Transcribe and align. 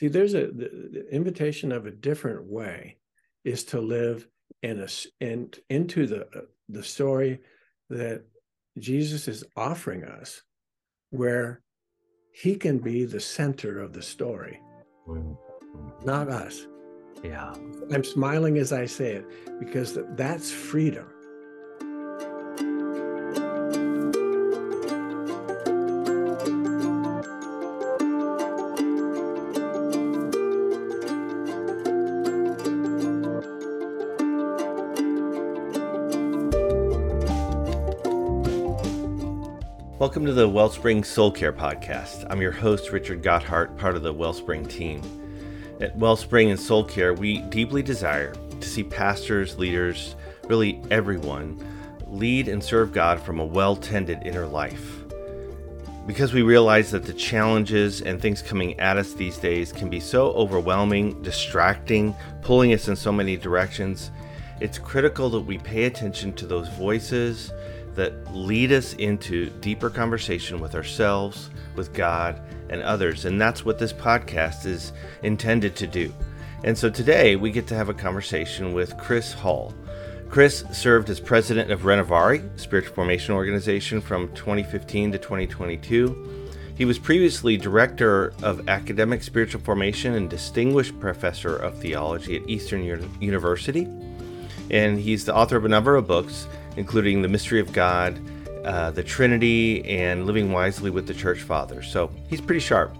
See, 0.00 0.08
there's 0.08 0.32
a 0.32 0.46
the, 0.46 0.88
the 0.92 1.14
invitation 1.14 1.70
of 1.72 1.84
a 1.84 1.90
different 1.90 2.46
way 2.46 2.96
is 3.44 3.64
to 3.64 3.80
live 3.80 4.26
in 4.62 4.80
a 4.80 4.88
in 5.20 5.50
into 5.68 6.06
the 6.06 6.26
the 6.70 6.82
story 6.82 7.40
that 7.90 8.22
Jesus 8.78 9.28
is 9.28 9.44
offering 9.56 10.04
us, 10.04 10.40
where 11.10 11.60
He 12.32 12.56
can 12.56 12.78
be 12.78 13.04
the 13.04 13.20
center 13.20 13.78
of 13.78 13.92
the 13.92 14.00
story, 14.00 14.58
mm-hmm. 15.06 15.34
not 16.06 16.30
us. 16.30 16.66
Yeah, 17.22 17.52
I'm 17.92 18.04
smiling 18.04 18.56
as 18.56 18.72
I 18.72 18.86
say 18.86 19.16
it 19.16 19.26
because 19.58 19.98
that's 20.16 20.50
freedom. 20.50 21.12
Welcome 40.10 40.26
to 40.26 40.32
the 40.32 40.48
Wellspring 40.48 41.04
Soul 41.04 41.30
Care 41.30 41.52
Podcast. 41.52 42.26
I'm 42.28 42.42
your 42.42 42.50
host, 42.50 42.90
Richard 42.90 43.22
Gotthard, 43.22 43.78
part 43.78 43.94
of 43.94 44.02
the 44.02 44.12
Wellspring 44.12 44.66
team. 44.66 45.00
At 45.80 45.96
Wellspring 45.96 46.50
and 46.50 46.58
Soul 46.58 46.82
Care, 46.82 47.14
we 47.14 47.42
deeply 47.42 47.80
desire 47.80 48.34
to 48.34 48.68
see 48.68 48.82
pastors, 48.82 49.56
leaders, 49.56 50.16
really 50.48 50.82
everyone, 50.90 51.64
lead 52.08 52.48
and 52.48 52.60
serve 52.60 52.92
God 52.92 53.20
from 53.20 53.38
a 53.38 53.44
well 53.44 53.76
tended 53.76 54.26
inner 54.26 54.48
life. 54.48 55.04
Because 56.08 56.32
we 56.32 56.42
realize 56.42 56.90
that 56.90 57.04
the 57.04 57.12
challenges 57.12 58.02
and 58.02 58.20
things 58.20 58.42
coming 58.42 58.80
at 58.80 58.96
us 58.96 59.12
these 59.12 59.38
days 59.38 59.70
can 59.70 59.88
be 59.88 60.00
so 60.00 60.32
overwhelming, 60.32 61.22
distracting, 61.22 62.16
pulling 62.42 62.74
us 62.74 62.88
in 62.88 62.96
so 62.96 63.12
many 63.12 63.36
directions, 63.36 64.10
it's 64.58 64.76
critical 64.76 65.30
that 65.30 65.42
we 65.42 65.58
pay 65.58 65.84
attention 65.84 66.32
to 66.32 66.48
those 66.48 66.68
voices 66.70 67.52
that 67.94 68.34
lead 68.34 68.72
us 68.72 68.94
into 68.94 69.50
deeper 69.60 69.90
conversation 69.90 70.60
with 70.60 70.74
ourselves, 70.74 71.50
with 71.76 71.92
God, 71.92 72.40
and 72.68 72.82
others. 72.82 73.24
And 73.24 73.40
that's 73.40 73.64
what 73.64 73.78
this 73.78 73.92
podcast 73.92 74.66
is 74.66 74.92
intended 75.22 75.76
to 75.76 75.86
do. 75.86 76.12
And 76.62 76.76
so 76.76 76.90
today 76.90 77.36
we 77.36 77.50
get 77.50 77.66
to 77.68 77.74
have 77.74 77.88
a 77.88 77.94
conversation 77.94 78.72
with 78.72 78.96
Chris 78.98 79.32
Hall. 79.32 79.74
Chris 80.28 80.64
served 80.72 81.10
as 81.10 81.18
president 81.18 81.72
of 81.72 81.80
Renovaré, 81.80 82.48
spiritual 82.58 82.94
formation 82.94 83.34
organization, 83.34 84.00
from 84.00 84.28
2015 84.34 85.12
to 85.12 85.18
2022. 85.18 86.48
He 86.76 86.84
was 86.84 86.98
previously 86.98 87.56
director 87.56 88.32
of 88.42 88.68
academic 88.68 89.22
spiritual 89.22 89.60
formation 89.60 90.14
and 90.14 90.30
distinguished 90.30 90.98
professor 91.00 91.56
of 91.56 91.78
theology 91.78 92.36
at 92.36 92.48
Eastern 92.48 92.84
University. 93.20 93.88
And 94.70 95.00
he's 95.00 95.24
the 95.24 95.34
author 95.34 95.56
of 95.56 95.64
a 95.64 95.68
number 95.68 95.96
of 95.96 96.06
books, 96.06 96.46
including 96.76 97.22
The 97.22 97.28
Mystery 97.28 97.60
of 97.60 97.72
God, 97.72 98.20
uh, 98.64 98.90
the 98.90 99.02
Trinity, 99.02 99.84
and 99.88 100.26
Living 100.26 100.52
Wisely 100.52 100.90
with 100.90 101.06
the 101.06 101.14
Church 101.14 101.42
Fathers. 101.42 101.90
So 101.90 102.10
he's 102.28 102.40
pretty 102.40 102.60
sharp. 102.60 102.96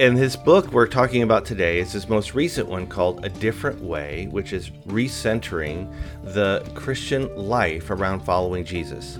And 0.00 0.16
his 0.16 0.36
book 0.36 0.72
we're 0.72 0.86
talking 0.86 1.22
about 1.22 1.44
today 1.44 1.80
is 1.80 1.90
his 1.90 2.08
most 2.08 2.32
recent 2.32 2.68
one 2.68 2.86
called 2.86 3.24
A 3.24 3.28
Different 3.28 3.82
Way, 3.82 4.28
which 4.30 4.52
is 4.52 4.70
recentering 4.86 5.92
the 6.22 6.68
Christian 6.74 7.34
life 7.36 7.90
around 7.90 8.20
following 8.20 8.64
Jesus. 8.64 9.18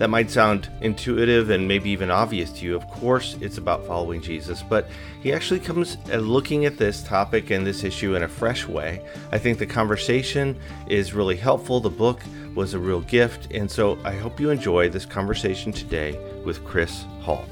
That 0.00 0.08
might 0.08 0.30
sound 0.30 0.70
intuitive 0.80 1.50
and 1.50 1.68
maybe 1.68 1.90
even 1.90 2.10
obvious 2.10 2.50
to 2.52 2.64
you. 2.64 2.74
Of 2.74 2.88
course, 2.88 3.36
it's 3.42 3.58
about 3.58 3.84
following 3.84 4.22
Jesus, 4.22 4.62
but 4.62 4.88
he 5.22 5.30
actually 5.30 5.60
comes 5.60 5.98
uh, 6.10 6.16
looking 6.16 6.64
at 6.64 6.78
this 6.78 7.02
topic 7.02 7.50
and 7.50 7.66
this 7.66 7.84
issue 7.84 8.14
in 8.14 8.22
a 8.22 8.28
fresh 8.28 8.66
way. 8.66 9.04
I 9.30 9.36
think 9.36 9.58
the 9.58 9.66
conversation 9.66 10.58
is 10.88 11.12
really 11.12 11.36
helpful. 11.36 11.80
The 11.80 11.90
book 11.90 12.22
was 12.54 12.72
a 12.72 12.78
real 12.78 13.02
gift, 13.02 13.48
and 13.52 13.70
so 13.70 13.98
I 14.02 14.12
hope 14.12 14.40
you 14.40 14.48
enjoy 14.48 14.88
this 14.88 15.04
conversation 15.04 15.70
today 15.70 16.18
with 16.46 16.64
Chris 16.64 17.04
Hall. 17.20 17.44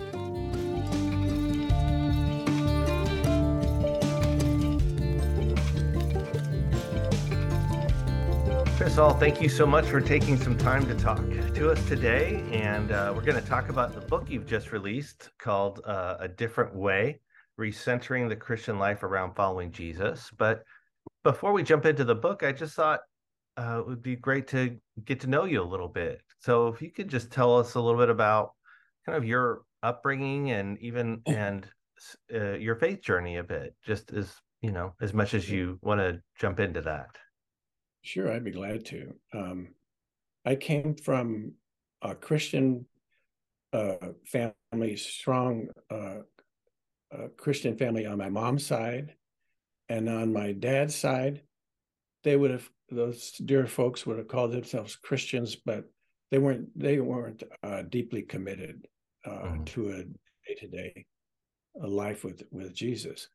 Hall, 8.98 9.14
thank 9.14 9.40
you 9.40 9.48
so 9.48 9.64
much 9.64 9.86
for 9.86 10.00
taking 10.00 10.36
some 10.36 10.58
time 10.58 10.84
to 10.88 10.94
talk 10.96 11.18
to 11.54 11.70
us 11.70 11.86
today. 11.86 12.42
And 12.50 12.90
uh, 12.90 13.12
we're 13.14 13.22
going 13.22 13.40
to 13.40 13.48
talk 13.48 13.68
about 13.68 13.94
the 13.94 14.00
book 14.00 14.28
you've 14.28 14.44
just 14.44 14.72
released 14.72 15.30
called 15.38 15.80
uh, 15.84 16.16
A 16.18 16.26
Different 16.26 16.74
Way 16.74 17.20
Recentering 17.60 18.28
the 18.28 18.34
Christian 18.34 18.76
Life 18.80 19.04
Around 19.04 19.36
Following 19.36 19.70
Jesus. 19.70 20.32
But 20.36 20.64
before 21.22 21.52
we 21.52 21.62
jump 21.62 21.86
into 21.86 22.02
the 22.02 22.16
book, 22.16 22.42
I 22.42 22.50
just 22.50 22.74
thought 22.74 22.98
uh, 23.56 23.78
it 23.78 23.86
would 23.86 24.02
be 24.02 24.16
great 24.16 24.48
to 24.48 24.76
get 25.04 25.20
to 25.20 25.28
know 25.28 25.44
you 25.44 25.62
a 25.62 25.64
little 25.64 25.86
bit. 25.86 26.20
So 26.40 26.66
if 26.66 26.82
you 26.82 26.90
could 26.90 27.08
just 27.08 27.30
tell 27.30 27.56
us 27.56 27.76
a 27.76 27.80
little 27.80 28.00
bit 28.00 28.10
about 28.10 28.50
kind 29.06 29.16
of 29.16 29.24
your 29.24 29.62
upbringing 29.80 30.50
and 30.50 30.76
even 30.80 31.22
and 31.24 31.68
uh, 32.34 32.54
your 32.54 32.74
faith 32.74 33.00
journey 33.02 33.36
a 33.36 33.44
bit, 33.44 33.76
just 33.86 34.12
as 34.12 34.34
you 34.60 34.72
know, 34.72 34.94
as 35.00 35.14
much 35.14 35.34
as 35.34 35.48
you 35.48 35.78
want 35.82 36.00
to 36.00 36.20
jump 36.40 36.58
into 36.58 36.80
that. 36.80 37.10
Sure, 38.08 38.32
I'd 38.32 38.42
be 38.42 38.52
glad 38.52 38.86
to. 38.86 39.14
Um, 39.34 39.74
I 40.46 40.54
came 40.54 40.94
from 40.94 41.52
a 42.00 42.14
Christian 42.14 42.86
uh, 43.74 43.96
family, 44.24 44.96
strong 44.96 45.68
uh, 45.90 46.20
uh, 47.12 47.28
Christian 47.36 47.76
family 47.76 48.06
on 48.06 48.16
my 48.16 48.30
mom's 48.30 48.64
side, 48.64 49.14
and 49.90 50.08
on 50.08 50.32
my 50.32 50.52
dad's 50.52 50.94
side, 50.94 51.42
they 52.24 52.34
would 52.34 52.50
have 52.50 52.70
those 52.90 53.32
dear 53.44 53.66
folks 53.66 54.06
would 54.06 54.16
have 54.16 54.28
called 54.28 54.52
themselves 54.52 54.96
Christians, 54.96 55.54
but 55.54 55.84
they 56.30 56.38
weren't 56.38 56.66
they 56.78 57.00
weren't 57.00 57.42
uh, 57.62 57.82
deeply 57.82 58.22
committed 58.22 58.88
uh, 59.26 59.30
mm-hmm. 59.32 59.64
to 59.64 59.90
a 59.90 60.02
day 60.04 60.54
to 60.60 60.66
day 60.66 61.06
life 61.74 62.24
with 62.24 62.42
with 62.50 62.74
Jesus. 62.74 63.28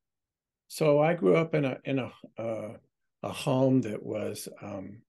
So 0.68 1.00
I 1.00 1.14
grew 1.14 1.36
up 1.36 1.54
in 1.54 1.64
a 1.64 1.78
in 1.86 2.00
a 2.00 2.12
uh, 2.42 2.78
a 3.24 3.32
home 3.32 3.82
that 3.82 4.04
was, 4.04 4.48
um, 4.62 5.02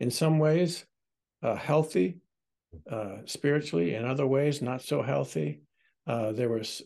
in 0.00 0.10
some 0.10 0.38
ways, 0.38 0.84
uh, 1.42 1.54
healthy 1.54 2.18
uh, 2.90 3.18
spiritually, 3.24 3.94
in 3.94 4.04
other 4.04 4.26
ways, 4.26 4.60
not 4.60 4.82
so 4.82 5.02
healthy. 5.02 5.62
Uh, 6.06 6.32
there 6.32 6.48
was 6.48 6.82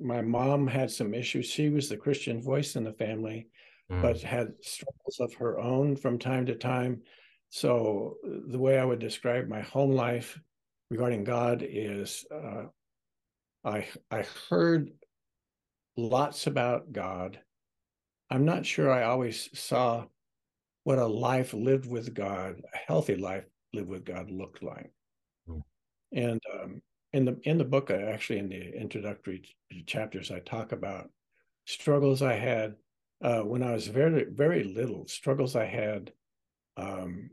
my 0.00 0.20
mom 0.20 0.66
had 0.66 0.90
some 0.90 1.14
issues. 1.14 1.46
She 1.46 1.68
was 1.68 1.88
the 1.88 1.96
Christian 1.96 2.40
voice 2.42 2.76
in 2.76 2.84
the 2.84 2.92
family, 2.92 3.48
mm. 3.90 4.02
but 4.02 4.20
had 4.20 4.52
struggles 4.62 5.20
of 5.20 5.34
her 5.34 5.60
own 5.60 5.96
from 5.96 6.18
time 6.18 6.46
to 6.46 6.54
time. 6.54 7.02
So 7.50 8.16
the 8.24 8.58
way 8.58 8.78
I 8.78 8.84
would 8.84 8.98
describe 8.98 9.48
my 9.48 9.60
home 9.60 9.92
life 9.92 10.40
regarding 10.90 11.24
God 11.24 11.64
is, 11.66 12.24
uh, 12.34 12.64
I 13.64 13.86
I 14.10 14.24
heard 14.48 14.90
lots 15.96 16.46
about 16.46 16.92
God 16.92 17.38
I'm 18.30 18.44
not 18.44 18.66
sure 18.66 18.90
I 18.90 19.04
always 19.04 19.48
saw 19.58 20.06
what 20.84 20.98
a 20.98 21.06
life 21.06 21.54
lived 21.54 21.86
with 21.86 22.14
God, 22.14 22.60
a 22.72 22.76
healthy 22.76 23.16
life 23.16 23.44
lived 23.72 23.88
with 23.88 24.04
God 24.04 24.30
looked 24.30 24.62
like. 24.62 24.90
Mm. 25.48 25.62
And 26.12 26.40
um, 26.52 26.82
in 27.12 27.24
the 27.24 27.38
in 27.44 27.58
the 27.58 27.64
book, 27.64 27.90
I 27.90 28.02
actually 28.02 28.38
in 28.38 28.48
the 28.48 28.78
introductory 28.78 29.42
chapters, 29.86 30.30
I 30.30 30.40
talk 30.40 30.72
about 30.72 31.10
struggles 31.66 32.22
I 32.22 32.34
had 32.34 32.74
uh, 33.22 33.40
when 33.40 33.62
I 33.62 33.72
was 33.72 33.86
very 33.86 34.24
very 34.24 34.64
little. 34.64 35.06
Struggles 35.06 35.56
I 35.56 35.66
had 35.66 36.12
um, 36.76 37.30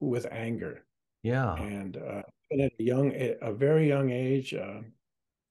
with 0.00 0.26
anger. 0.30 0.84
Yeah. 1.22 1.54
And 1.54 1.96
uh, 1.96 2.22
at 2.52 2.58
a 2.60 2.70
young, 2.78 3.12
a 3.40 3.52
very 3.52 3.88
young 3.88 4.10
age, 4.10 4.52
uh, 4.52 4.80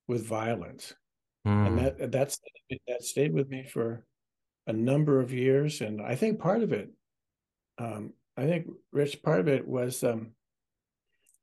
with 0.08 0.26
violence, 0.26 0.94
mm. 1.48 1.68
and 1.68 1.80
that 1.80 2.12
that's 2.12 2.40
that 2.88 3.04
stayed 3.04 3.34
with 3.34 3.50
me 3.50 3.66
for 3.66 4.06
a 4.68 4.74
number 4.74 5.20
of 5.20 5.34
years, 5.34 5.82
and 5.82 6.02
I 6.02 6.16
think 6.16 6.40
part 6.40 6.64
of 6.64 6.72
it, 6.72 6.90
um, 7.78 8.14
I 8.38 8.46
think 8.46 8.68
Rich, 8.92 9.22
part 9.22 9.40
of 9.40 9.48
it 9.48 9.68
was 9.68 10.04
um, 10.04 10.32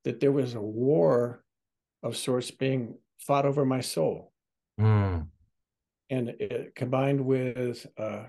that 0.04 0.20
there 0.20 0.32
was 0.32 0.54
a 0.54 0.60
war 0.60 1.44
of 2.02 2.16
sorts 2.16 2.50
being 2.50 2.94
fought 3.18 3.46
over 3.46 3.64
my 3.64 3.80
soul, 3.80 4.32
mm. 4.80 5.26
and 6.08 6.28
it 6.28 6.74
combined 6.74 7.24
with 7.24 7.86
uh, 7.98 8.24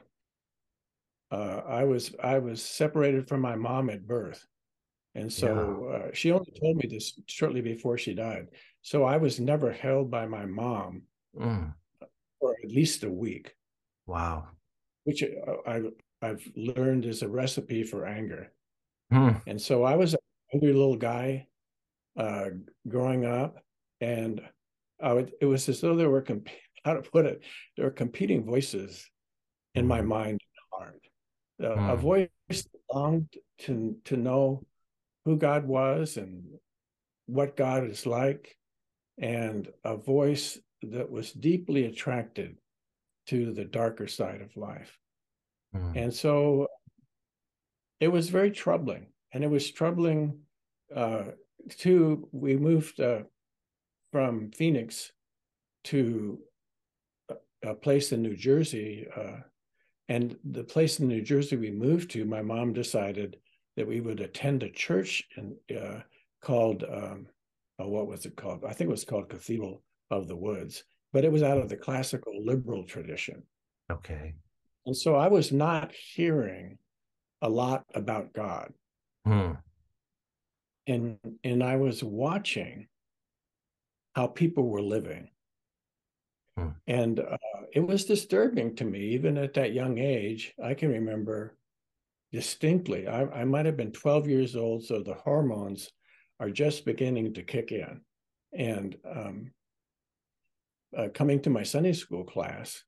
uh, 1.32 1.62
I 1.68 1.86
was 1.86 2.14
I 2.22 2.40
was 2.40 2.62
separated 2.62 3.28
from 3.28 3.42
my 3.42 3.56
mom 3.56 3.90
at 3.90 4.06
birth, 4.06 4.46
and 5.16 5.32
so 5.32 5.88
yeah. 5.90 5.96
uh, 5.96 6.10
she 6.14 6.32
only 6.32 6.52
told 6.60 6.78
me 6.78 6.88
this 6.90 7.18
shortly 7.28 7.62
before 7.62 7.98
she 7.98 8.14
died. 8.14 8.48
So 8.82 9.06
I 9.06 9.18
was 9.18 9.40
never 9.40 9.72
held 9.72 10.12
by 10.12 10.26
my 10.26 10.46
mom 10.46 11.04
mm. 11.40 11.74
for 12.40 12.56
at 12.62 12.70
least 12.70 13.04
a 13.04 13.10
week. 13.10 13.54
Wow 14.06 14.48
which 15.04 15.24
uh, 15.24 15.54
I, 15.66 15.82
I've 16.22 16.48
learned 16.56 17.06
is 17.06 17.22
a 17.22 17.28
recipe 17.28 17.84
for 17.84 18.06
anger. 18.06 18.52
Hmm. 19.12 19.32
And 19.48 19.62
so 19.62 19.84
I 19.84 19.96
was 19.96 20.14
a 20.14 20.18
angry 20.54 20.74
little 20.74 20.96
guy 20.96 21.48
uh, 22.18 22.50
growing 22.88 23.26
up, 23.26 23.58
and 24.00 24.42
I 25.02 25.14
would, 25.14 25.34
it 25.42 25.46
was 25.46 25.68
as 25.70 25.82
though 25.82 25.96
there 25.96 26.10
were 26.10 26.22
comp- 26.22 26.50
how 26.86 26.94
to 26.94 27.02
put 27.02 27.26
it. 27.26 27.44
There 27.76 27.86
were 27.86 27.92
competing 27.92 28.44
voices 28.46 29.10
in 29.76 29.88
my 29.88 30.00
mm-hmm. 30.00 30.08
mind 30.08 30.40
and 30.42 30.80
heart. 30.80 31.02
Uh, 31.62 31.80
mm. 31.80 31.94
A 31.94 31.96
voice 31.96 32.68
longed 32.92 33.34
to 33.60 33.96
to 34.06 34.18
know 34.18 34.64
who 35.26 35.38
God 35.38 35.66
was 35.66 36.18
and 36.18 36.44
what 37.28 37.56
God 37.56 37.90
is 37.90 38.06
like, 38.06 38.56
and 39.20 39.70
a 39.84 39.96
voice 39.96 40.58
that 40.82 41.12
was 41.12 41.32
deeply 41.32 41.86
attracted 41.86 42.56
to 43.28 43.54
the 43.54 43.66
darker 43.66 44.08
side 44.08 44.42
of 44.42 44.56
life. 44.58 44.98
Mm. 45.76 46.04
And 46.04 46.14
so 46.14 46.68
it 48.00 48.10
was 48.10 48.30
very 48.30 48.52
troubling. 48.52 49.08
And 49.34 49.44
it 49.44 49.50
was 49.50 49.72
troubling 49.72 50.40
uh, 50.94 51.24
too. 51.70 52.28
We 52.32 52.58
moved 52.58 53.00
uh, 53.00 53.22
from 54.12 54.52
Phoenix 54.52 55.12
to 55.86 56.40
a, 57.64 57.74
place 57.76 58.12
in 58.12 58.22
New 58.22 58.36
Jersey. 58.36 59.08
Uh, 59.16 59.38
and 60.10 60.36
the 60.44 60.64
place 60.64 61.00
in 61.00 61.08
New 61.08 61.22
Jersey 61.22 61.56
we 61.56 61.72
moved 61.72 62.12
to, 62.12 62.26
my 62.26 62.42
mom 62.42 62.74
decided 62.74 63.38
that 63.78 63.88
we 63.88 64.02
would 64.02 64.20
attend 64.20 64.64
a 64.64 64.70
church 64.70 65.24
in, 65.38 65.56
uh, 65.78 66.02
called, 66.42 66.84
um, 66.84 67.28
oh, 67.80 67.88
what 67.88 68.08
was 68.08 68.26
it 68.26 68.36
called? 68.36 68.66
I 68.66 68.74
think 68.74 68.90
it 68.90 68.92
was 68.92 69.06
called 69.06 69.30
Cathedral 69.30 69.82
of 70.10 70.28
the 70.28 70.36
Woods, 70.36 70.84
but 71.14 71.26
it 71.26 71.32
was 71.32 71.44
out 71.44 71.58
of 71.58 71.70
the 71.70 71.78
classical 71.78 72.34
liberal 72.44 72.84
tradition. 72.84 73.44
Okay. 73.92 74.34
And 74.86 74.96
so 74.96 75.16
I 75.16 75.28
was 75.28 75.52
not 75.52 75.92
hearing 75.92 76.78
a 77.42 77.50
lot 77.50 77.86
about 77.94 78.34
God. 78.34 78.74
Hmm. 79.26 79.54
And 80.88 81.18
and 81.44 81.64
I 81.64 81.76
was 81.76 82.04
watching 82.04 82.88
how 84.16 84.28
people 84.28 84.68
were 84.68 84.82
living. 84.82 85.30
Hmm. 86.58 86.70
And 86.88 87.20
uh, 87.20 87.38
it 87.74 87.86
was 87.86 88.06
disturbing 88.06 88.76
to 88.76 88.86
me, 88.86 89.00
even 89.00 89.38
at 89.38 89.54
that 89.54 89.74
young 89.74 90.00
age. 90.00 90.54
I 90.64 90.74
can 90.74 90.90
remember 90.90 91.56
distinctly, 92.32 93.08
I, 93.08 93.24
I 93.26 93.44
might 93.44 93.66
have 93.66 93.78
been 93.78 93.92
12 93.92 94.28
years 94.28 94.56
old, 94.56 94.86
so 94.86 95.02
the 95.02 95.14
hormones 95.14 95.90
are 96.40 96.50
just 96.50 96.86
beginning 96.86 97.34
to 97.34 97.44
kick 97.44 97.72
in. 97.72 98.02
And 98.54 98.96
um, 99.10 99.52
uh, 100.98 101.08
coming 101.14 101.42
to 101.42 101.50
my 101.50 101.64
Sunday 101.64 101.94
school 101.94 102.24
class, 102.24 102.84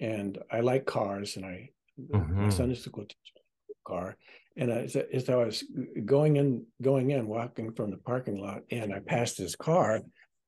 and 0.00 0.38
I 0.50 0.60
like 0.60 0.86
cars, 0.86 1.36
and 1.36 1.44
I 1.44 1.70
mm-hmm. 2.00 2.42
my 2.44 2.48
Sunday 2.48 2.74
school 2.74 3.04
teacher 3.04 3.44
car, 3.86 4.16
and 4.56 4.70
as, 4.70 4.96
as 4.96 5.28
I 5.28 5.36
was 5.36 5.64
going 6.04 6.36
in, 6.36 6.64
going 6.82 7.10
in, 7.10 7.26
walking 7.26 7.72
from 7.72 7.90
the 7.90 7.96
parking 7.96 8.38
lot, 8.40 8.62
and 8.70 8.92
I 8.92 9.00
passed 9.00 9.38
his 9.38 9.56
car, 9.56 10.00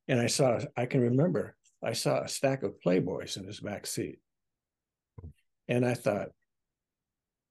and 0.07 0.19
I 0.19 0.27
saw, 0.27 0.59
I 0.77 0.85
can 0.85 1.01
remember, 1.01 1.55
I 1.83 1.93
saw 1.93 2.21
a 2.21 2.27
stack 2.27 2.63
of 2.63 2.79
Playboys 2.85 3.37
in 3.37 3.45
his 3.45 3.59
back 3.59 3.85
seat, 3.85 4.19
and 5.67 5.85
I 5.85 5.93
thought, 5.93 6.29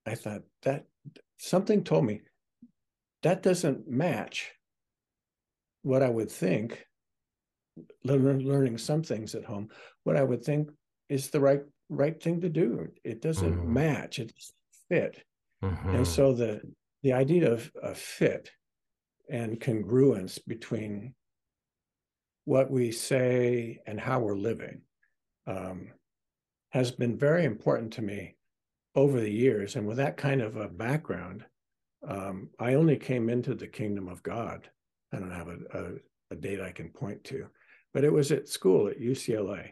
I 0.06 0.14
thought 0.14 0.42
that 0.62 0.84
something 1.38 1.84
told 1.84 2.04
me 2.04 2.22
that 3.22 3.42
doesn't 3.42 3.88
match 3.88 4.50
what 5.82 6.02
I 6.02 6.08
would 6.08 6.30
think 6.30 6.86
learning 8.04 8.78
some 8.78 9.02
things 9.02 9.34
at 9.34 9.44
home, 9.44 9.68
what 10.04 10.16
I 10.16 10.22
would 10.22 10.44
think 10.44 10.70
is 11.08 11.30
the 11.30 11.40
right 11.40 11.62
right 11.88 12.22
thing 12.22 12.40
to 12.40 12.48
do. 12.48 12.88
It 13.04 13.20
doesn't 13.20 13.58
mm. 13.58 13.66
match. 13.66 14.18
It 14.18 14.32
doesn't 14.34 14.54
fit. 14.88 15.24
Mm-hmm. 15.62 15.96
And 15.96 16.06
so 16.06 16.32
the 16.32 16.60
the 17.02 17.12
idea 17.12 17.50
of 17.50 17.70
a 17.82 17.94
fit 17.94 18.50
and 19.28 19.60
congruence 19.60 20.38
between 20.46 21.14
what 22.44 22.70
we 22.70 22.92
say 22.92 23.80
and 23.86 24.00
how 24.00 24.20
we're 24.20 24.36
living 24.36 24.82
um, 25.46 25.88
has 26.70 26.90
been 26.90 27.16
very 27.16 27.44
important 27.44 27.92
to 27.94 28.02
me 28.02 28.36
over 28.94 29.20
the 29.20 29.30
years. 29.30 29.76
And 29.76 29.86
with 29.86 29.96
that 29.98 30.16
kind 30.16 30.40
of 30.42 30.56
a 30.56 30.68
background, 30.68 31.44
um, 32.06 32.50
I 32.58 32.74
only 32.74 32.96
came 32.96 33.28
into 33.28 33.54
the 33.54 33.68
kingdom 33.68 34.08
of 34.08 34.22
God. 34.22 34.68
I 35.12 35.18
don't 35.18 35.30
have 35.30 35.48
a, 35.48 35.58
a, 35.72 35.84
a 36.32 36.36
date 36.36 36.60
I 36.60 36.72
can 36.72 36.88
point 36.88 37.22
to, 37.24 37.46
but 37.92 38.04
it 38.04 38.12
was 38.12 38.32
at 38.32 38.48
school 38.48 38.88
at 38.88 39.00
UCLA. 39.00 39.70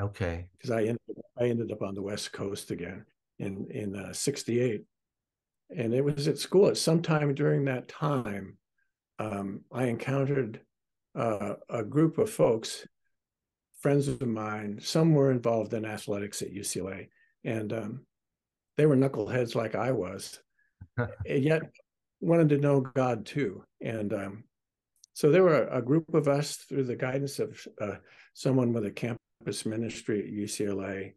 Okay. 0.00 0.46
Because 0.52 0.70
I 0.70 0.80
ended 0.80 1.00
I 1.38 1.44
ended 1.44 1.72
up 1.72 1.82
on 1.82 1.94
the 1.94 2.02
West 2.02 2.32
Coast 2.32 2.70
again 2.70 3.04
in 3.38 3.68
in 3.70 3.96
uh, 3.96 4.12
'68, 4.12 4.84
and 5.76 5.94
it 5.94 6.04
was 6.04 6.28
at 6.28 6.38
school. 6.38 6.68
At 6.68 6.76
some 6.76 7.02
time 7.02 7.34
during 7.34 7.64
that 7.64 7.88
time, 7.88 8.56
um, 9.18 9.62
I 9.72 9.84
encountered 9.84 10.60
uh, 11.14 11.54
a 11.68 11.82
group 11.82 12.18
of 12.18 12.30
folks, 12.30 12.86
friends 13.80 14.08
of 14.08 14.22
mine. 14.22 14.78
Some 14.80 15.14
were 15.14 15.30
involved 15.30 15.74
in 15.74 15.84
athletics 15.84 16.42
at 16.42 16.54
UCLA, 16.54 17.08
and 17.44 17.72
um, 17.72 18.06
they 18.76 18.86
were 18.86 18.96
knuckleheads 18.96 19.54
like 19.54 19.74
I 19.74 19.90
was, 19.90 20.38
yet 21.26 21.62
wanted 22.20 22.48
to 22.50 22.58
know 22.58 22.80
God 22.80 23.26
too. 23.26 23.64
And 23.80 24.12
um, 24.12 24.44
so 25.18 25.32
there 25.32 25.42
were 25.42 25.66
a 25.66 25.82
group 25.82 26.14
of 26.14 26.28
us 26.28 26.54
through 26.54 26.84
the 26.84 26.94
guidance 26.94 27.40
of 27.40 27.66
uh, 27.80 27.96
someone 28.34 28.72
with 28.72 28.86
a 28.86 28.92
campus 28.92 29.66
ministry 29.66 30.20
at 30.20 30.32
UCLA, 30.32 31.14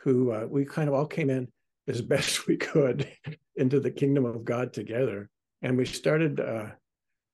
who 0.00 0.32
uh, 0.32 0.44
we 0.46 0.66
kind 0.66 0.86
of 0.86 0.94
all 0.94 1.06
came 1.06 1.30
in 1.30 1.48
as 1.86 2.02
best 2.02 2.46
we 2.46 2.58
could 2.58 3.08
into 3.56 3.80
the 3.80 3.90
kingdom 3.90 4.26
of 4.26 4.44
God 4.44 4.74
together, 4.74 5.30
and 5.62 5.78
we 5.78 5.86
started 5.86 6.40
uh, 6.40 6.66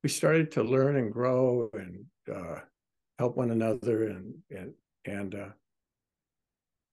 we 0.05 0.09
started 0.09 0.53
to 0.53 0.63
learn 0.63 0.95
and 0.95 1.13
grow 1.13 1.69
and 1.73 2.05
uh, 2.33 2.61
help 3.19 3.37
one 3.37 3.51
another, 3.51 4.07
and 4.07 4.35
and 4.53 4.73
and 5.05 5.35
uh, 5.35 5.49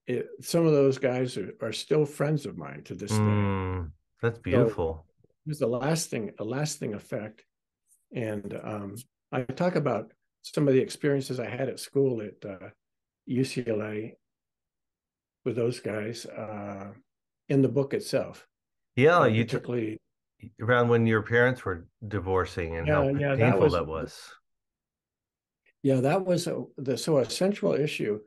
it, 0.07 0.29
some 0.41 0.65
of 0.65 0.73
those 0.73 0.97
guys 0.97 1.37
are, 1.37 1.53
are 1.61 1.73
still 1.73 2.05
friends 2.07 2.47
of 2.47 2.57
mine 2.57 2.81
to 2.85 2.95
this 2.95 3.11
mm, 3.11 3.83
day. 3.83 3.89
That's 4.23 4.39
beautiful. 4.39 5.05
So 5.05 5.29
it 5.45 5.49
was 5.49 5.61
a 5.61 5.67
lasting 5.67 6.31
a 6.39 6.43
lasting 6.43 6.95
effect, 6.95 7.43
and 8.13 8.59
um, 8.63 8.95
I 9.31 9.43
talk 9.43 9.75
about 9.75 10.11
some 10.41 10.67
of 10.67 10.73
the 10.73 10.81
experiences 10.81 11.39
I 11.39 11.49
had 11.49 11.69
at 11.69 11.79
school 11.79 12.21
at 12.21 12.49
uh, 12.49 12.69
UCLA 13.29 14.13
with 15.45 15.55
those 15.55 15.79
guys 15.79 16.25
uh, 16.25 16.91
in 17.49 17.61
the 17.61 17.69
book 17.69 17.93
itself. 17.93 18.47
Yeah, 18.95 19.25
you 19.25 19.45
around 20.61 20.89
when 20.89 21.05
your 21.05 21.21
parents 21.21 21.63
were 21.63 21.87
divorcing 22.07 22.77
and 22.77 22.87
yeah, 22.87 22.95
how 22.95 23.03
yeah, 23.09 23.35
painful 23.35 23.59
that 23.59 23.61
was, 23.61 23.73
that 23.73 23.87
was. 23.87 24.21
Yeah, 25.83 26.01
that 26.01 26.25
was 26.25 26.47
a, 26.47 26.63
the 26.77 26.97
so 26.97 27.19
a 27.19 27.29
central 27.29 27.73
issue, 27.73 28.19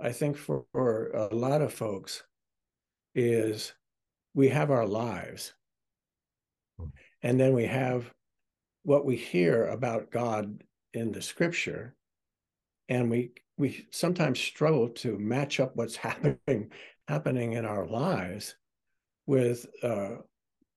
I 0.00 0.12
think, 0.12 0.36
for, 0.36 0.64
for 0.72 1.08
a 1.08 1.34
lot 1.34 1.62
of 1.62 1.72
folks 1.72 2.22
is 3.14 3.72
we 4.34 4.48
have 4.48 4.70
our 4.70 4.86
lives, 4.86 5.52
hmm. 6.78 6.86
and 7.22 7.38
then 7.38 7.54
we 7.54 7.66
have 7.66 8.12
what 8.88 9.04
we 9.04 9.16
hear 9.16 9.66
about 9.66 10.10
God 10.10 10.64
in 10.94 11.12
the 11.12 11.20
Scripture, 11.20 11.94
and 12.88 13.10
we 13.10 13.32
we 13.58 13.86
sometimes 13.90 14.40
struggle 14.40 14.88
to 14.88 15.18
match 15.18 15.60
up 15.60 15.76
what's 15.76 15.96
happening 16.08 16.72
happening 17.06 17.52
in 17.52 17.66
our 17.66 17.86
lives 17.86 18.54
with 19.26 19.66
uh, 19.82 20.16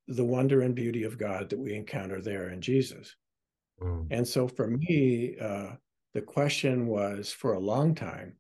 the 0.10 0.26
wonder 0.26 0.60
and 0.62 0.76
beauty 0.76 1.04
of 1.04 1.18
God 1.18 1.50
that 1.50 1.60
we 1.60 1.74
encounter 1.74 2.20
there 2.20 2.50
in 2.50 2.60
Jesus. 2.60 3.16
Mm. 3.82 4.08
And 4.12 4.28
so 4.28 4.46
for 4.46 4.68
me, 4.68 5.38
uh, 5.40 5.76
the 6.14 6.22
question 6.22 6.88
was 6.88 7.32
for 7.32 7.54
a 7.54 7.60
long 7.60 7.96
time. 7.96 8.36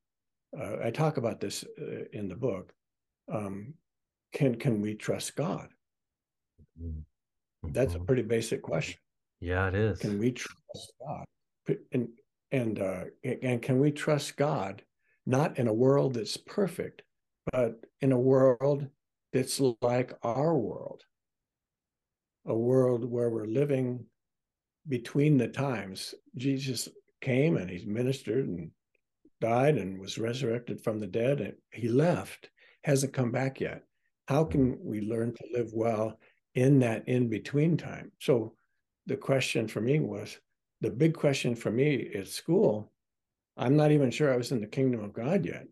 Uh, 0.59 0.83
I 0.83 0.91
talk 0.91 1.15
about 1.15 1.39
this 1.39 1.63
uh, 1.81 2.03
in 2.11 2.27
the 2.27 2.35
book. 2.35 2.73
Um, 3.31 3.75
can 4.33 4.55
can 4.55 4.81
we 4.81 4.95
trust 4.95 5.37
God? 5.37 5.69
Mm-hmm. 6.77 7.71
That's 7.71 7.95
a 7.95 7.99
pretty 7.99 8.23
basic 8.23 8.61
question. 8.61 8.99
Yeah, 9.41 9.67
it 9.67 9.75
is. 9.75 10.00
Can 10.00 10.19
we 10.19 10.31
trust 10.31 10.93
God? 11.05 11.25
And 11.91 12.10
and 12.51 12.79
uh, 12.79 13.03
and 13.41 13.62
can 13.62 13.79
we 13.79 13.91
trust 13.91 14.38
God 14.38 14.83
not 15.25 15.57
in 15.57 15.67
a 15.67 15.74
world 15.74 16.13
that's 16.13 16.38
perfect, 16.38 17.01
but 17.51 17.79
in 18.01 18.12
a 18.12 18.19
world 18.19 18.88
that's 19.33 19.60
like 19.81 20.13
our 20.24 20.55
world, 20.55 21.03
a 22.45 22.55
world 22.55 23.05
where 23.10 23.29
we're 23.29 23.45
living 23.45 24.05
between 24.88 25.38
the 25.38 25.48
times. 25.48 26.13
Jesus 26.38 26.89
came 27.21 27.57
and 27.57 27.69
he 27.69 27.86
ministered 27.86 28.48
and 28.48 28.71
died 29.39 29.77
and 29.77 30.00
was 30.00 30.17
resurrected 30.17 30.83
from 30.83 31.00
the 31.00 31.07
dead, 31.07 31.41
and 31.41 31.53
he 31.71 31.88
left, 31.88 32.50
hasn't 32.83 33.13
come 33.13 33.31
back 33.31 33.60
yet. 33.60 33.83
How 34.27 34.43
can 34.43 34.77
we 34.83 35.01
learn 35.01 35.33
to 35.33 35.43
live 35.51 35.71
well 35.74 36.19
in 36.55 36.79
that 36.79 37.07
in 37.07 37.29
between 37.29 37.77
time? 37.77 38.12
So 38.19 38.53
the 39.05 39.17
question 39.17 39.67
for 39.67 39.81
me 39.81 40.00
was 40.00 40.38
the 40.81 40.89
big 40.89 41.13
question 41.13 41.55
for 41.55 41.72
me 41.72 42.12
at 42.15 42.27
school, 42.27 42.91
I'm 43.58 43.75
not 43.75 43.91
even 43.91 44.12
sure 44.12 44.34
I 44.34 44.38
was 44.38 44.51
in 44.51 44.62
the 44.62 44.67
kingdom 44.67 45.03
of 45.03 45.13
God 45.13 45.46
yet, 45.46 45.67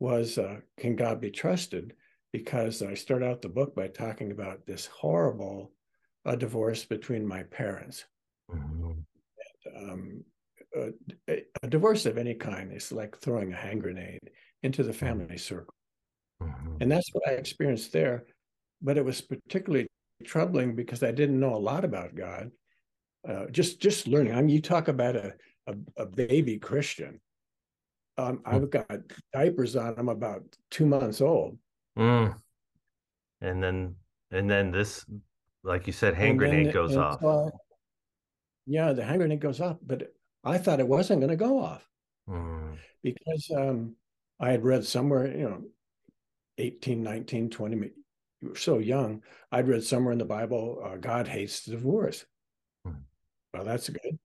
was 0.00 0.38
uh, 0.38 0.58
can 0.78 0.96
God 0.96 1.20
be 1.20 1.30
trusted? 1.30 1.94
Because 2.32 2.82
I 2.82 2.94
start 2.94 3.22
out 3.22 3.42
the 3.42 3.48
book 3.48 3.74
by 3.74 3.88
talking 3.88 4.32
about 4.32 4.66
this 4.66 4.86
horrible 4.86 5.72
uh, 6.24 6.36
divorce 6.36 6.84
between 6.84 7.26
my 7.26 7.42
parents. 7.44 8.04
Mm-hmm. 8.50 8.90
And, 9.76 9.90
um, 9.90 10.24
a, 11.28 11.42
a, 11.62 11.68
divorce 11.68 12.06
of 12.06 12.16
any 12.16 12.34
kind 12.34 12.72
is 12.72 12.92
like 12.92 13.18
throwing 13.18 13.52
a 13.52 13.56
hand 13.56 13.82
grenade 13.82 14.30
into 14.62 14.84
the 14.84 14.92
family 14.92 15.36
circle. 15.36 15.74
Mm-hmm. 16.42 16.76
And 16.80 16.92
that's 16.92 17.10
what 17.12 17.28
I 17.28 17.32
experienced 17.32 17.92
there. 17.92 18.24
But 18.80 18.96
it 18.96 19.04
was 19.04 19.20
particularly 19.20 19.88
troubling 20.24 20.74
because 20.74 21.02
I 21.02 21.10
didn't 21.10 21.40
know 21.40 21.54
a 21.54 21.58
lot 21.58 21.84
about 21.84 22.14
God. 22.14 22.50
Uh, 23.28 23.46
just 23.50 23.80
just 23.80 24.06
learning. 24.06 24.34
I 24.34 24.36
mean, 24.36 24.48
you 24.50 24.62
talk 24.62 24.88
about 24.88 25.16
a 25.16 25.34
a, 25.66 25.74
a 25.96 26.06
baby 26.06 26.58
Christian. 26.58 27.20
Um, 28.18 28.38
mm. 28.38 28.40
I've 28.44 28.70
got 28.70 28.90
diapers 29.32 29.76
on. 29.76 29.94
I'm 29.98 30.08
about 30.08 30.42
two 30.70 30.86
months 30.86 31.20
old. 31.20 31.58
Mm. 31.98 32.34
And 33.40 33.62
then 33.62 33.94
and 34.30 34.48
then 34.48 34.70
this, 34.70 35.04
like 35.64 35.86
you 35.86 35.92
said, 35.92 36.14
hand 36.14 36.38
grenade 36.38 36.66
then, 36.66 36.72
goes 36.74 36.96
off. 36.96 37.22
Uh, 37.22 37.50
yeah, 38.66 38.92
the 38.92 39.04
hand 39.04 39.18
grenade 39.18 39.40
goes 39.40 39.60
off, 39.60 39.78
but 39.84 40.12
I 40.44 40.58
thought 40.58 40.80
it 40.80 40.88
wasn't 40.88 41.20
going 41.20 41.30
to 41.30 41.36
go 41.36 41.58
off 41.58 41.86
mm. 42.28 42.76
because 43.02 43.50
um, 43.56 43.96
I 44.38 44.50
had 44.50 44.64
read 44.64 44.84
somewhere, 44.84 45.26
you 45.26 45.48
know, 45.48 45.62
18, 46.58 47.02
19, 47.02 47.50
20, 47.50 47.76
you 47.76 48.48
were 48.48 48.56
so 48.56 48.78
young. 48.78 49.22
I'd 49.50 49.68
read 49.68 49.84
somewhere 49.84 50.12
in 50.12 50.18
the 50.18 50.24
Bible, 50.24 50.82
uh, 50.84 50.96
God 50.96 51.26
hates 51.26 51.64
divorce. 51.64 52.24
Well, 53.52 53.64
that's 53.64 53.88
good. 53.88 54.18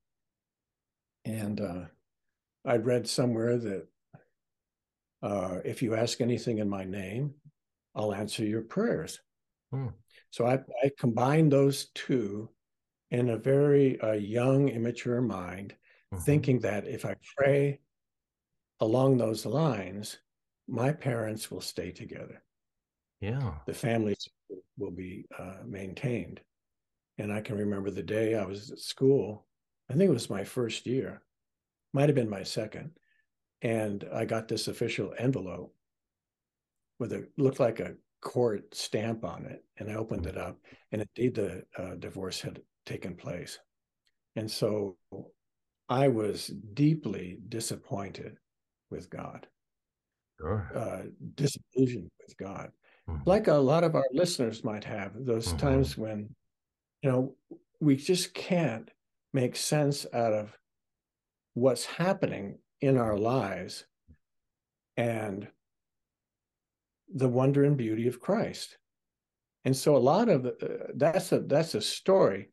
And 1.25 1.59
uh, 1.59 1.85
I'd 2.65 2.85
read 2.85 3.07
somewhere 3.07 3.57
that 3.57 3.87
uh, 5.23 5.59
if 5.65 5.81
you 5.81 5.95
ask 5.95 6.21
anything 6.21 6.59
in 6.59 6.69
my 6.69 6.83
name, 6.83 7.33
I'll 7.95 8.13
answer 8.13 8.45
your 8.45 8.61
prayers. 8.61 9.19
Mm. 9.73 9.93
So 10.29 10.45
I, 10.45 10.59
I 10.83 10.91
combined 10.99 11.51
those 11.51 11.87
two 11.95 12.49
in 13.11 13.29
a 13.29 13.37
very 13.37 13.99
uh, 14.01 14.13
young, 14.13 14.69
immature 14.69 15.21
mind, 15.21 15.73
mm-hmm. 16.13 16.23
thinking 16.23 16.59
that 16.59 16.87
if 16.87 17.05
I 17.05 17.15
pray 17.37 17.79
along 18.79 19.17
those 19.17 19.45
lines, 19.45 20.17
my 20.67 20.91
parents 20.91 21.49
will 21.49 21.61
stay 21.61 21.91
together. 21.91 22.43
Yeah. 23.21 23.53
The 23.65 23.73
families 23.73 24.27
will 24.77 24.91
be 24.91 25.25
uh, 25.37 25.57
maintained. 25.65 26.41
And 27.17 27.31
I 27.31 27.41
can 27.41 27.57
remember 27.57 27.89
the 27.89 28.03
day 28.03 28.35
I 28.35 28.45
was 28.45 28.71
at 28.71 28.79
school. 28.79 29.45
I 29.89 29.93
think 29.93 30.09
it 30.09 30.13
was 30.13 30.29
my 30.29 30.43
first 30.43 30.85
year, 30.85 31.21
might 31.93 32.09
have 32.09 32.15
been 32.15 32.29
my 32.29 32.43
second. 32.43 32.91
And 33.61 34.07
I 34.13 34.25
got 34.25 34.47
this 34.47 34.67
official 34.67 35.13
envelope 35.17 35.73
with 36.99 37.13
a 37.13 37.27
looked 37.37 37.59
like 37.59 37.79
a 37.79 37.95
court 38.21 38.75
stamp 38.75 39.23
on 39.23 39.45
it. 39.45 39.63
And 39.77 39.89
I 39.89 39.95
opened 39.95 40.25
it 40.25 40.37
up, 40.37 40.57
and 40.91 41.01
indeed 41.01 41.35
the 41.35 41.63
uh, 41.77 41.95
divorce 41.95 42.41
had 42.41 42.61
taken 42.85 43.15
place. 43.15 43.59
And 44.35 44.49
so 44.49 44.97
I 45.87 46.07
was 46.07 46.47
deeply 46.73 47.39
disappointed 47.47 48.37
with 48.89 49.09
God, 49.09 49.47
sure. 50.39 50.71
uh, 50.75 51.01
disillusioned 51.35 52.09
with 52.25 52.37
God, 52.37 52.71
mm-hmm. 53.09 53.21
like 53.25 53.47
a 53.47 53.53
lot 53.53 53.83
of 53.83 53.95
our 53.95 54.05
listeners 54.11 54.63
might 54.63 54.83
have. 54.83 55.13
Those 55.15 55.47
mm-hmm. 55.47 55.57
times 55.57 55.97
when, 55.97 56.29
you 57.05 57.11
know, 57.11 57.35
we 57.79 57.95
just 57.97 58.33
can't 58.33 58.89
make 59.31 59.55
sense 59.55 60.07
out 60.11 60.33
of 60.33 60.57
what's 61.53 61.85
happening 61.85 62.57
in 62.81 62.97
our 62.97 63.15
lives 63.15 63.85
and 64.97 65.47
the 67.13 67.29
wonder 67.29 67.63
and 67.63 67.77
beauty 67.77 68.07
of 68.07 68.19
Christ. 68.19 68.79
And 69.65 69.77
so 69.77 69.95
a 69.95 69.99
lot 69.99 70.29
of 70.29 70.47
uh, 70.47 70.51
that's 70.95 71.31
a 71.31 71.41
that's 71.41 71.75
a 71.75 71.81
story. 71.81 72.49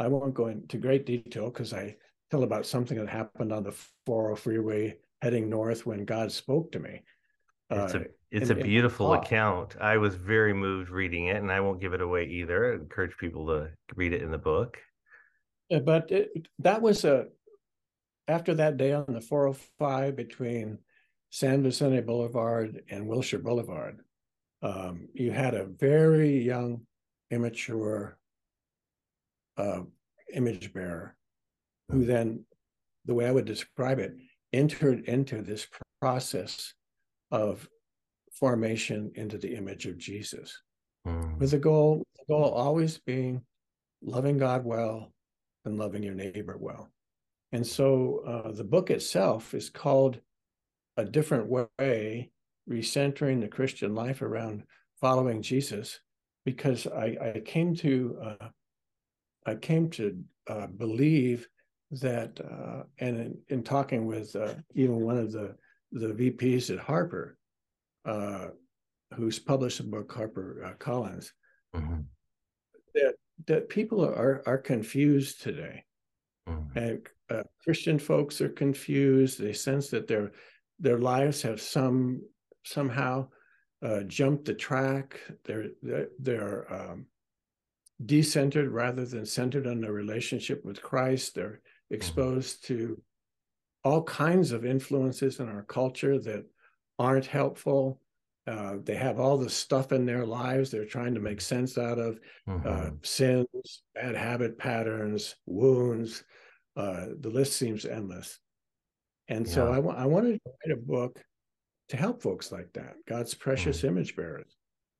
I 0.00 0.08
won't 0.08 0.34
go 0.34 0.48
into 0.48 0.78
great 0.78 1.06
detail 1.06 1.44
because 1.44 1.72
I 1.72 1.94
tell 2.28 2.42
about 2.42 2.66
something 2.66 2.98
that 2.98 3.08
happened 3.08 3.52
on 3.52 3.62
the 3.62 3.76
40 4.06 4.40
freeway 4.40 4.96
heading 5.20 5.48
north 5.48 5.86
when 5.86 6.04
God 6.04 6.32
spoke 6.32 6.72
to 6.72 6.80
me. 6.80 7.04
It's 7.72 7.94
a 7.94 8.04
it's 8.30 8.50
a 8.50 8.54
beautiful 8.54 9.12
account. 9.12 9.76
I 9.80 9.98
was 9.98 10.14
very 10.14 10.54
moved 10.54 10.90
reading 10.90 11.26
it, 11.26 11.36
and 11.36 11.52
I 11.52 11.60
won't 11.60 11.80
give 11.80 11.92
it 11.92 12.00
away 12.00 12.24
either. 12.24 12.72
I 12.72 12.76
encourage 12.76 13.16
people 13.18 13.46
to 13.48 13.68
read 13.94 14.12
it 14.12 14.22
in 14.22 14.30
the 14.30 14.38
book. 14.38 14.78
But 15.68 16.10
it, 16.10 16.48
that 16.58 16.80
was 16.82 17.04
a 17.04 17.26
after 18.28 18.54
that 18.54 18.76
day 18.76 18.92
on 18.92 19.06
the 19.08 19.20
405 19.20 20.16
between 20.16 20.78
San 21.30 21.62
Vicente 21.62 22.00
Boulevard 22.00 22.82
and 22.90 23.06
Wilshire 23.06 23.38
Boulevard. 23.38 24.00
Um, 24.62 25.08
you 25.12 25.32
had 25.32 25.54
a 25.54 25.64
very 25.66 26.42
young, 26.42 26.86
immature 27.30 28.18
uh, 29.56 29.80
image 30.32 30.72
bearer 30.72 31.16
who 31.90 31.98
hmm. 31.98 32.06
then, 32.06 32.44
the 33.04 33.14
way 33.14 33.26
I 33.26 33.32
would 33.32 33.44
describe 33.44 33.98
it, 33.98 34.14
entered 34.52 35.04
into 35.06 35.42
this 35.42 35.66
process 36.00 36.74
of 37.32 37.68
formation 38.32 39.10
into 39.16 39.38
the 39.38 39.56
image 39.56 39.86
of 39.86 39.98
Jesus, 39.98 40.62
mm. 41.06 41.38
with 41.38 41.50
the 41.50 41.58
goal, 41.58 42.04
the 42.18 42.32
goal 42.32 42.50
always 42.52 42.98
being 42.98 43.42
loving 44.02 44.38
God 44.38 44.64
well 44.64 45.12
and 45.64 45.78
loving 45.78 46.02
your 46.02 46.14
neighbor 46.14 46.56
well. 46.58 46.90
And 47.52 47.66
so 47.66 48.22
uh, 48.26 48.52
the 48.52 48.64
book 48.64 48.90
itself 48.90 49.54
is 49.54 49.70
called 49.70 50.20
A 50.96 51.04
Different 51.04 51.48
Way, 51.48 52.30
recentering 52.70 53.40
the 53.40 53.48
Christian 53.48 53.94
life 53.94 54.22
around 54.22 54.64
following 55.00 55.42
Jesus, 55.42 55.98
because 56.44 56.86
I, 56.86 57.16
I 57.34 57.42
came 57.44 57.74
to 57.76 58.18
uh, 58.22 58.48
I 59.44 59.56
came 59.56 59.90
to 59.90 60.22
uh, 60.46 60.66
believe 60.68 61.48
that, 61.90 62.40
uh, 62.40 62.84
and 62.98 63.16
in, 63.18 63.38
in, 63.48 63.62
talking 63.62 64.06
with 64.06 64.34
uh, 64.36 64.54
even 64.74 65.00
one 65.00 65.18
of 65.18 65.32
the 65.32 65.56
the 65.92 66.08
VPs 66.08 66.70
at 66.70 66.78
Harper, 66.78 67.36
uh, 68.04 68.48
who's 69.14 69.38
published 69.38 69.80
a 69.80 69.84
book, 69.84 70.12
Harper 70.12 70.64
uh, 70.64 70.72
Collins, 70.78 71.32
mm-hmm. 71.74 72.00
that 72.94 73.14
that 73.46 73.68
people 73.68 74.04
are 74.04 74.42
are 74.46 74.58
confused 74.58 75.42
today, 75.42 75.84
mm-hmm. 76.48 76.78
and 76.78 77.06
uh, 77.30 77.42
Christian 77.62 77.98
folks 77.98 78.40
are 78.40 78.48
confused. 78.48 79.38
They 79.38 79.52
sense 79.52 79.90
that 79.90 80.08
their 80.08 80.32
their 80.80 80.98
lives 80.98 81.42
have 81.42 81.60
some 81.60 82.22
somehow 82.64 83.28
uh, 83.82 84.00
jumped 84.04 84.46
the 84.46 84.54
track. 84.54 85.20
They're 85.44 85.68
they're, 85.82 86.08
they're 86.18 86.72
um, 86.72 87.06
decentered 88.04 88.72
rather 88.72 89.04
than 89.04 89.26
centered 89.26 89.66
on 89.66 89.80
their 89.80 89.92
relationship 89.92 90.64
with 90.64 90.82
Christ. 90.82 91.34
They're 91.34 91.60
mm-hmm. 91.60 91.94
exposed 91.94 92.64
to 92.66 93.00
all 93.84 94.02
kinds 94.02 94.52
of 94.52 94.64
influences 94.64 95.40
in 95.40 95.48
our 95.48 95.62
culture 95.62 96.18
that 96.18 96.44
aren't 96.98 97.26
helpful. 97.26 98.00
Uh, 98.46 98.76
they 98.82 98.96
have 98.96 99.20
all 99.20 99.38
the 99.38 99.50
stuff 99.50 99.92
in 99.92 100.04
their 100.04 100.26
lives 100.26 100.70
they're 100.70 100.84
trying 100.84 101.14
to 101.14 101.20
make 101.20 101.40
sense 101.40 101.78
out 101.78 101.98
of 101.98 102.18
uh, 102.48 102.50
mm-hmm. 102.50 102.68
uh, 102.68 102.90
sins, 103.02 103.82
bad 103.94 104.16
habit 104.16 104.58
patterns, 104.58 105.36
wounds. 105.46 106.24
Uh, 106.76 107.06
the 107.20 107.30
list 107.30 107.54
seems 107.54 107.84
endless. 107.84 108.38
And 109.28 109.46
yeah. 109.46 109.52
so 109.52 109.72
I, 109.72 109.76
w- 109.76 109.96
I 109.96 110.06
wanted 110.06 110.40
to 110.44 110.50
write 110.66 110.78
a 110.78 110.80
book 110.80 111.22
to 111.90 111.96
help 111.96 112.22
folks 112.22 112.50
like 112.50 112.72
that, 112.72 112.94
God's 113.06 113.34
precious 113.34 113.82
mm. 113.82 113.88
image 113.88 114.16
bearers. 114.16 114.56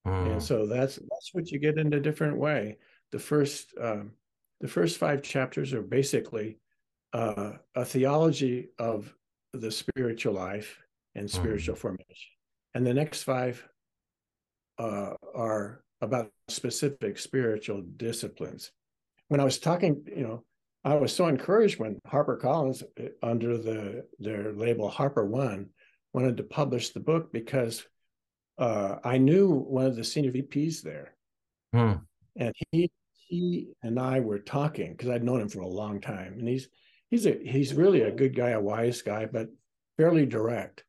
Mm. 0.06 0.32
And 0.32 0.42
so 0.42 0.66
that's 0.66 0.96
that's 0.96 1.30
what 1.32 1.50
you 1.50 1.58
get 1.58 1.78
in 1.78 1.92
a 1.94 2.00
different 2.00 2.36
way. 2.36 2.78
The 3.12 3.18
first 3.18 3.74
um, 3.80 4.12
the 4.60 4.68
first 4.68 4.98
five 4.98 5.22
chapters 5.22 5.72
are 5.72 5.82
basically 5.82 6.58
uh, 7.12 7.52
a 7.74 7.84
theology 7.84 8.68
of 8.78 9.14
the 9.52 9.70
spiritual 9.70 10.34
life 10.34 10.78
and 11.14 11.30
spiritual 11.30 11.76
mm. 11.76 11.78
formation, 11.78 12.30
and 12.74 12.86
the 12.86 12.94
next 12.94 13.22
five 13.24 13.66
uh, 14.78 15.14
are 15.34 15.84
about 16.00 16.30
specific 16.48 17.18
spiritual 17.18 17.82
disciplines. 17.96 18.72
When 19.28 19.40
I 19.40 19.44
was 19.44 19.58
talking, 19.58 20.02
you 20.14 20.22
know, 20.22 20.44
I 20.84 20.94
was 20.94 21.14
so 21.14 21.28
encouraged 21.28 21.78
when 21.78 22.00
Harper 22.06 22.36
Collins, 22.36 22.82
uh, 23.00 23.04
under 23.22 23.56
the 23.56 24.06
their 24.18 24.52
label 24.52 24.88
Harper 24.88 25.24
One, 25.24 25.68
wanted 26.12 26.36
to 26.38 26.42
publish 26.42 26.90
the 26.90 27.00
book 27.00 27.32
because 27.32 27.86
uh, 28.58 28.96
I 29.04 29.18
knew 29.18 29.48
one 29.50 29.86
of 29.86 29.96
the 29.96 30.04
senior 30.04 30.32
VPs 30.32 30.82
there, 30.82 31.14
hmm. 31.72 31.92
and 32.36 32.54
he 32.70 32.90
he 33.28 33.68
and 33.82 33.98
I 33.98 34.20
were 34.20 34.40
talking 34.40 34.92
because 34.92 35.08
I'd 35.08 35.24
known 35.24 35.40
him 35.40 35.48
for 35.48 35.60
a 35.60 35.68
long 35.68 36.00
time, 36.00 36.34
and 36.38 36.48
he's 36.48 36.68
he's 37.12 37.26
a 37.26 37.38
he's 37.44 37.74
really 37.74 38.00
a 38.00 38.10
good 38.10 38.34
guy, 38.34 38.50
a 38.50 38.60
wise 38.60 39.02
guy, 39.02 39.26
but 39.26 39.48
fairly 39.98 40.26
direct. 40.26 40.82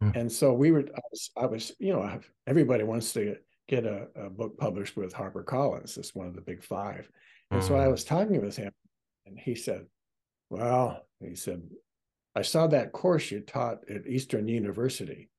Hmm. 0.00 0.10
And 0.14 0.30
so 0.30 0.52
we 0.52 0.70
were, 0.70 0.80
I 0.80 1.00
was, 1.10 1.30
I 1.36 1.46
was, 1.46 1.72
you 1.80 1.92
know, 1.92 2.20
everybody 2.46 2.84
wants 2.84 3.12
to 3.14 3.36
get 3.66 3.84
a, 3.84 4.06
a 4.14 4.30
book 4.30 4.58
published 4.58 4.96
with 4.96 5.12
Harper 5.12 5.42
Collins. 5.42 5.96
It's 5.96 6.14
one 6.14 6.26
of 6.28 6.34
the 6.34 6.42
big 6.42 6.62
five. 6.62 7.10
And 7.50 7.64
so 7.64 7.76
I 7.76 7.86
hmm. 7.86 7.90
was 7.90 8.04
talking 8.04 8.40
with 8.40 8.56
him, 8.56 8.70
and 9.26 9.38
he 9.38 9.54
said, 9.54 9.86
"Well," 10.50 11.00
he 11.18 11.34
said, 11.34 11.62
"I 12.36 12.42
saw 12.42 12.66
that 12.68 12.92
course 12.92 13.30
you 13.30 13.40
taught 13.40 13.78
at 13.90 14.06
Eastern 14.06 14.48
University, 14.48 15.30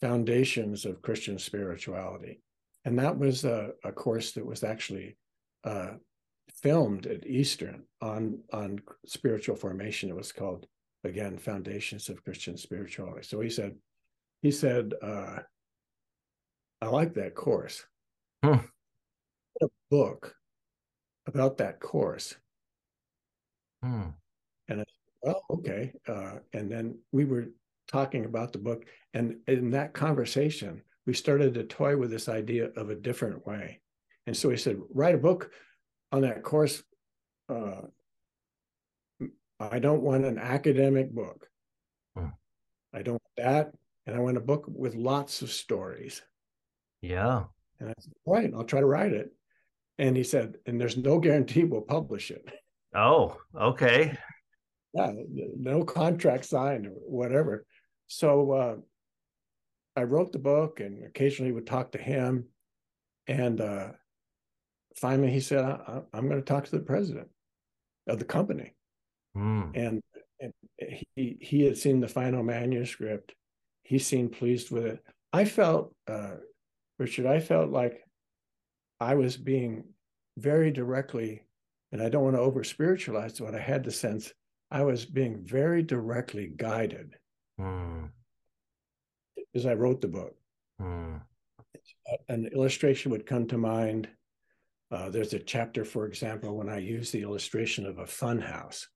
Foundations 0.00 0.86
of 0.86 1.02
Christian 1.02 1.38
Spirituality. 1.38 2.40
And 2.86 2.98
that 2.98 3.18
was 3.18 3.44
a, 3.44 3.72
a 3.84 3.92
course 3.92 4.32
that 4.32 4.46
was 4.46 4.64
actually 4.64 5.18
uh, 5.64 5.90
filmed 6.62 7.06
at 7.06 7.26
Eastern 7.26 7.84
on, 8.00 8.38
on 8.52 8.80
spiritual 9.06 9.56
formation. 9.56 10.10
It 10.10 10.16
was 10.16 10.32
called, 10.32 10.66
again, 11.04 11.38
Foundations 11.38 12.08
of 12.08 12.22
Christian 12.24 12.56
Spirituality. 12.56 13.26
So 13.26 13.40
he 13.40 13.50
said, 13.50 13.76
he 14.42 14.50
said, 14.50 14.94
uh, 15.02 15.38
I 16.80 16.86
like 16.86 17.14
that 17.14 17.34
course. 17.34 17.84
Hmm. 18.44 18.64
A 19.62 19.66
book 19.90 20.34
about 21.26 21.58
that 21.58 21.80
course. 21.80 22.34
Hmm. 23.82 24.10
And 24.68 24.80
I 24.80 24.84
said, 24.84 24.86
well, 25.22 25.42
okay. 25.50 25.92
Uh, 26.08 26.36
and 26.52 26.70
then 26.70 26.98
we 27.12 27.24
were 27.24 27.46
talking 27.88 28.24
about 28.24 28.52
the 28.52 28.58
book. 28.58 28.84
And 29.14 29.36
in 29.46 29.70
that 29.72 29.92
conversation, 29.92 30.82
we 31.06 31.12
started 31.12 31.54
to 31.54 31.64
toy 31.64 31.96
with 31.96 32.10
this 32.10 32.28
idea 32.28 32.70
of 32.76 32.90
a 32.90 32.94
different 32.94 33.46
way. 33.46 33.80
And 34.26 34.36
so 34.36 34.48
he 34.50 34.56
said, 34.56 34.78
write 34.94 35.14
a 35.14 35.18
book 35.18 35.50
on 36.12 36.22
that 36.22 36.42
course. 36.42 36.82
Uh, 37.48 37.82
I 39.58 39.78
don't 39.78 40.02
want 40.02 40.24
an 40.24 40.38
academic 40.38 41.12
book. 41.12 41.46
Hmm. 42.16 42.28
I 42.94 43.02
don't 43.02 43.22
want 43.22 43.36
that. 43.36 43.72
And 44.06 44.16
I 44.16 44.20
want 44.20 44.38
a 44.38 44.40
book 44.40 44.64
with 44.66 44.94
lots 44.94 45.42
of 45.42 45.50
stories. 45.50 46.22
Yeah. 47.02 47.44
And 47.78 47.90
I 47.90 47.94
said, 47.98 48.12
right, 48.26 48.50
I'll 48.54 48.64
try 48.64 48.80
to 48.80 48.86
write 48.86 49.12
it. 49.12 49.30
And 49.98 50.16
he 50.16 50.24
said, 50.24 50.56
and 50.66 50.80
there's 50.80 50.96
no 50.96 51.18
guarantee 51.18 51.64
we'll 51.64 51.82
publish 51.82 52.30
it. 52.30 52.44
Oh, 52.92 53.36
okay. 53.56 54.18
Yeah, 54.94 55.12
no 55.56 55.84
contract 55.84 56.44
signed 56.44 56.88
or 56.88 56.90
whatever. 56.90 57.64
So 58.08 58.50
uh, 58.50 58.76
I 59.94 60.02
wrote 60.02 60.32
the 60.32 60.40
book 60.40 60.80
and 60.80 61.04
occasionally 61.06 61.52
would 61.52 61.68
talk 61.68 61.92
to 61.92 61.98
him. 61.98 62.46
And 63.28 63.60
uh, 63.60 63.90
finally 64.96 65.30
he 65.30 65.40
said, 65.40 65.64
I, 65.64 66.02
am 66.14 66.28
going 66.28 66.40
to 66.40 66.42
talk 66.42 66.64
to 66.64 66.70
the 66.70 66.80
president 66.80 67.28
of 68.06 68.18
the 68.18 68.24
company. 68.24 68.74
Mm. 69.36 69.72
And, 69.74 70.02
and 70.40 70.52
he, 71.16 71.36
he 71.40 71.64
had 71.64 71.76
seen 71.76 72.00
the 72.00 72.08
final 72.08 72.42
manuscript. 72.42 73.34
He 73.82 73.98
seemed 73.98 74.32
pleased 74.32 74.70
with 74.70 74.86
it. 74.86 75.04
I 75.32 75.44
felt, 75.44 75.94
uh, 76.08 76.36
Richard, 76.98 77.26
I 77.26 77.40
felt 77.40 77.70
like 77.70 78.04
I 78.98 79.14
was 79.14 79.36
being 79.36 79.84
very 80.36 80.70
directly, 80.70 81.42
and 81.92 82.02
I 82.02 82.08
don't 82.08 82.24
want 82.24 82.36
to 82.36 82.40
over 82.40 82.64
spiritualize 82.64 83.40
what 83.40 83.54
I 83.54 83.60
had 83.60 83.84
the 83.84 83.90
sense 83.90 84.32
I 84.70 84.82
was 84.82 85.04
being 85.04 85.42
very 85.44 85.82
directly 85.82 86.52
guided 86.56 87.16
mm. 87.60 88.08
as 89.54 89.66
I 89.66 89.74
wrote 89.74 90.00
the 90.00 90.08
book. 90.08 90.34
Mm. 90.80 91.20
An 92.28 92.46
illustration 92.46 93.10
would 93.10 93.26
come 93.26 93.46
to 93.48 93.58
mind. 93.58 94.08
Uh, 94.90 95.08
there's 95.08 95.34
a 95.34 95.38
chapter, 95.38 95.84
for 95.84 96.06
example, 96.06 96.56
when 96.56 96.68
I 96.68 96.78
use 96.78 97.10
the 97.10 97.22
illustration 97.22 97.86
of 97.86 97.98
a 97.98 98.06
fun 98.06 98.40
house 98.40 98.88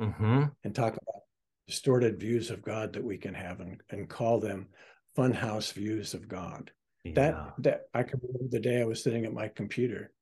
mm-hmm. 0.00 0.44
and 0.64 0.74
talk 0.74 0.94
about 0.94 1.22
distorted 1.66 2.18
views 2.18 2.50
of 2.50 2.62
God 2.62 2.92
that 2.94 3.04
we 3.04 3.18
can 3.18 3.34
have 3.34 3.60
and, 3.60 3.80
and 3.90 4.08
call 4.08 4.40
them 4.40 4.68
fun 5.14 5.32
house 5.32 5.72
views 5.72 6.14
of 6.14 6.28
God. 6.28 6.70
Yeah. 7.04 7.12
That 7.14 7.54
that 7.58 7.80
I 7.94 8.02
can 8.04 8.20
remember 8.22 8.48
the 8.50 8.60
day 8.60 8.80
I 8.80 8.84
was 8.84 9.02
sitting 9.02 9.24
at 9.24 9.32
my 9.32 9.48
computer 9.48 10.12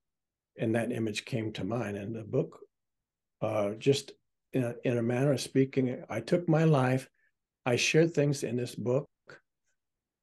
and 0.58 0.74
that 0.74 0.92
image 0.92 1.24
came 1.24 1.52
to 1.52 1.64
mind. 1.64 1.96
And 1.96 2.14
the 2.14 2.22
book 2.24 2.58
uh, 3.42 3.70
just 3.78 4.12
in 4.52 4.64
a, 4.64 4.74
in 4.84 4.98
a 4.98 5.02
manner 5.02 5.32
of 5.32 5.40
speaking, 5.40 6.02
I 6.08 6.20
took 6.20 6.48
my 6.48 6.64
life, 6.64 7.08
I 7.64 7.76
shared 7.76 8.12
things 8.12 8.42
in 8.42 8.56
this 8.56 8.74
book 8.74 9.08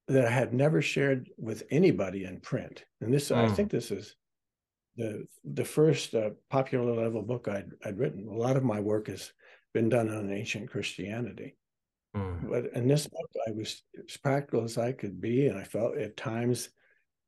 that 0.07 0.25
I 0.25 0.31
had 0.31 0.53
never 0.53 0.81
shared 0.81 1.29
with 1.37 1.63
anybody 1.69 2.23
in 2.23 2.39
print. 2.39 2.85
And 3.01 3.13
this, 3.13 3.29
mm. 3.29 3.37
I 3.37 3.49
think 3.49 3.71
this 3.71 3.91
is 3.91 4.15
the 4.97 5.27
the 5.43 5.65
first 5.65 6.13
uh, 6.15 6.31
popular 6.49 6.93
level 6.93 7.21
book 7.21 7.47
I'd, 7.47 7.71
I'd 7.85 7.97
written. 7.97 8.27
A 8.27 8.33
lot 8.33 8.57
of 8.57 8.63
my 8.63 8.79
work 8.79 9.07
has 9.07 9.31
been 9.73 9.89
done 9.89 10.09
on 10.09 10.31
ancient 10.31 10.69
Christianity. 10.69 11.55
Mm. 12.15 12.49
But 12.49 12.73
in 12.73 12.87
this 12.87 13.07
book, 13.07 13.29
I 13.47 13.51
was 13.51 13.83
as 14.07 14.17
practical 14.17 14.63
as 14.63 14.77
I 14.77 14.91
could 14.91 15.21
be. 15.21 15.47
And 15.47 15.57
I 15.57 15.63
felt 15.63 15.97
at 15.97 16.17
times, 16.17 16.69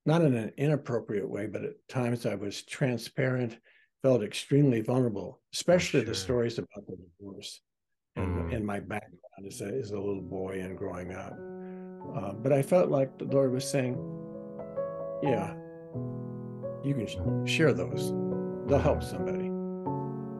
not 0.05 0.23
in 0.23 0.35
an 0.35 0.51
inappropriate 0.57 1.29
way, 1.29 1.47
but 1.47 1.63
at 1.63 1.87
times 1.87 2.25
I 2.25 2.35
was 2.35 2.63
transparent 2.63 3.57
felt 4.01 4.23
extremely 4.23 4.81
vulnerable, 4.81 5.41
especially 5.53 5.99
sure. 6.01 6.09
the 6.09 6.15
stories 6.15 6.57
about 6.57 6.87
the 6.87 6.97
divorce 7.19 7.61
and, 8.15 8.49
mm. 8.49 8.55
and 8.55 8.65
my 8.65 8.79
background 8.79 9.45
as 9.45 9.61
a, 9.61 9.65
as 9.65 9.91
a 9.91 9.99
little 9.99 10.21
boy 10.21 10.61
and 10.61 10.77
growing 10.77 11.13
up. 11.13 11.33
Uh, 12.15 12.33
but 12.33 12.53
I 12.53 12.61
felt 12.61 12.89
like 12.89 13.17
the 13.19 13.25
Lord 13.25 13.51
was 13.51 13.69
saying, 13.69 13.97
yeah, 15.21 15.53
you 16.83 16.93
can 16.93 17.45
share 17.45 17.73
those. 17.73 18.11
They'll 18.67 18.79
help 18.79 19.03
somebody. 19.03 19.47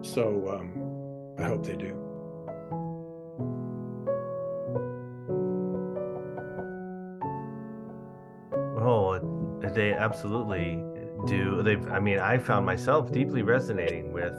So 0.01 0.59
um, 0.59 1.35
I 1.37 1.47
hope 1.47 1.65
they 1.65 1.75
do. 1.75 1.95
Oh, 8.81 9.19
they 9.73 9.93
absolutely 9.93 10.83
do 11.25 11.61
they've 11.61 11.85
i 11.91 11.99
mean 11.99 12.19
i 12.19 12.37
found 12.37 12.65
myself 12.65 13.11
deeply 13.11 13.41
resonating 13.41 14.13
with 14.13 14.33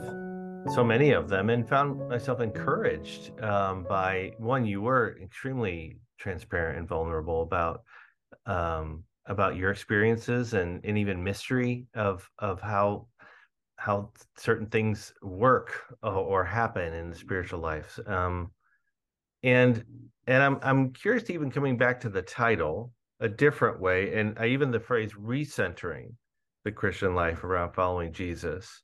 so 0.73 0.83
many 0.83 1.11
of 1.11 1.29
them 1.29 1.49
and 1.49 1.67
found 1.67 2.07
myself 2.09 2.39
encouraged 2.39 3.31
um, 3.41 3.83
by 3.89 4.31
one 4.37 4.65
you 4.65 4.81
were 4.81 5.17
extremely 5.21 5.97
transparent 6.19 6.77
and 6.77 6.87
vulnerable 6.87 7.41
about 7.41 7.83
um, 8.45 9.03
about 9.31 9.55
your 9.55 9.71
experiences 9.71 10.53
and, 10.53 10.81
and 10.83 10.97
even 10.97 11.23
mystery 11.23 11.87
of 11.95 12.29
of 12.39 12.61
how 12.61 13.07
how 13.77 14.11
certain 14.37 14.67
things 14.67 15.11
work 15.23 15.73
or, 16.03 16.43
happen 16.43 16.93
in 16.93 17.09
the 17.09 17.15
spiritual 17.15 17.59
lives. 17.59 17.99
um, 18.05 18.51
and 19.41 19.83
and 20.27 20.43
i'm 20.43 20.59
i'm 20.61 20.93
curious 20.93 21.23
to 21.23 21.33
even 21.33 21.49
coming 21.49 21.77
back 21.77 21.99
to 21.99 22.09
the 22.09 22.21
title 22.21 22.93
a 23.21 23.27
different 23.27 23.79
way 23.79 24.13
and 24.13 24.37
I, 24.37 24.47
even 24.47 24.69
the 24.69 24.79
phrase 24.79 25.13
recentering 25.13 26.13
the 26.63 26.71
Christian 26.71 27.15
life 27.15 27.43
around 27.43 27.73
following 27.73 28.13
Jesus. 28.13 28.81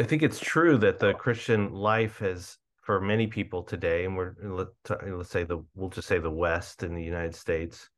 I 0.00 0.04
think 0.04 0.22
it's 0.22 0.40
true 0.40 0.78
that 0.78 0.98
the 0.98 1.14
Christian 1.14 1.72
life 1.72 2.18
has, 2.18 2.58
for 2.82 3.00
many 3.00 3.26
people 3.26 3.62
today, 3.62 4.04
and 4.04 4.16
we're 4.16 4.34
let, 4.42 4.68
let's 5.06 5.30
say 5.30 5.44
the 5.44 5.64
we'll 5.74 5.90
just 5.90 6.08
say 6.08 6.18
the 6.18 6.30
West 6.30 6.82
in 6.82 6.94
the 6.94 7.02
United 7.02 7.36
States 7.36 7.88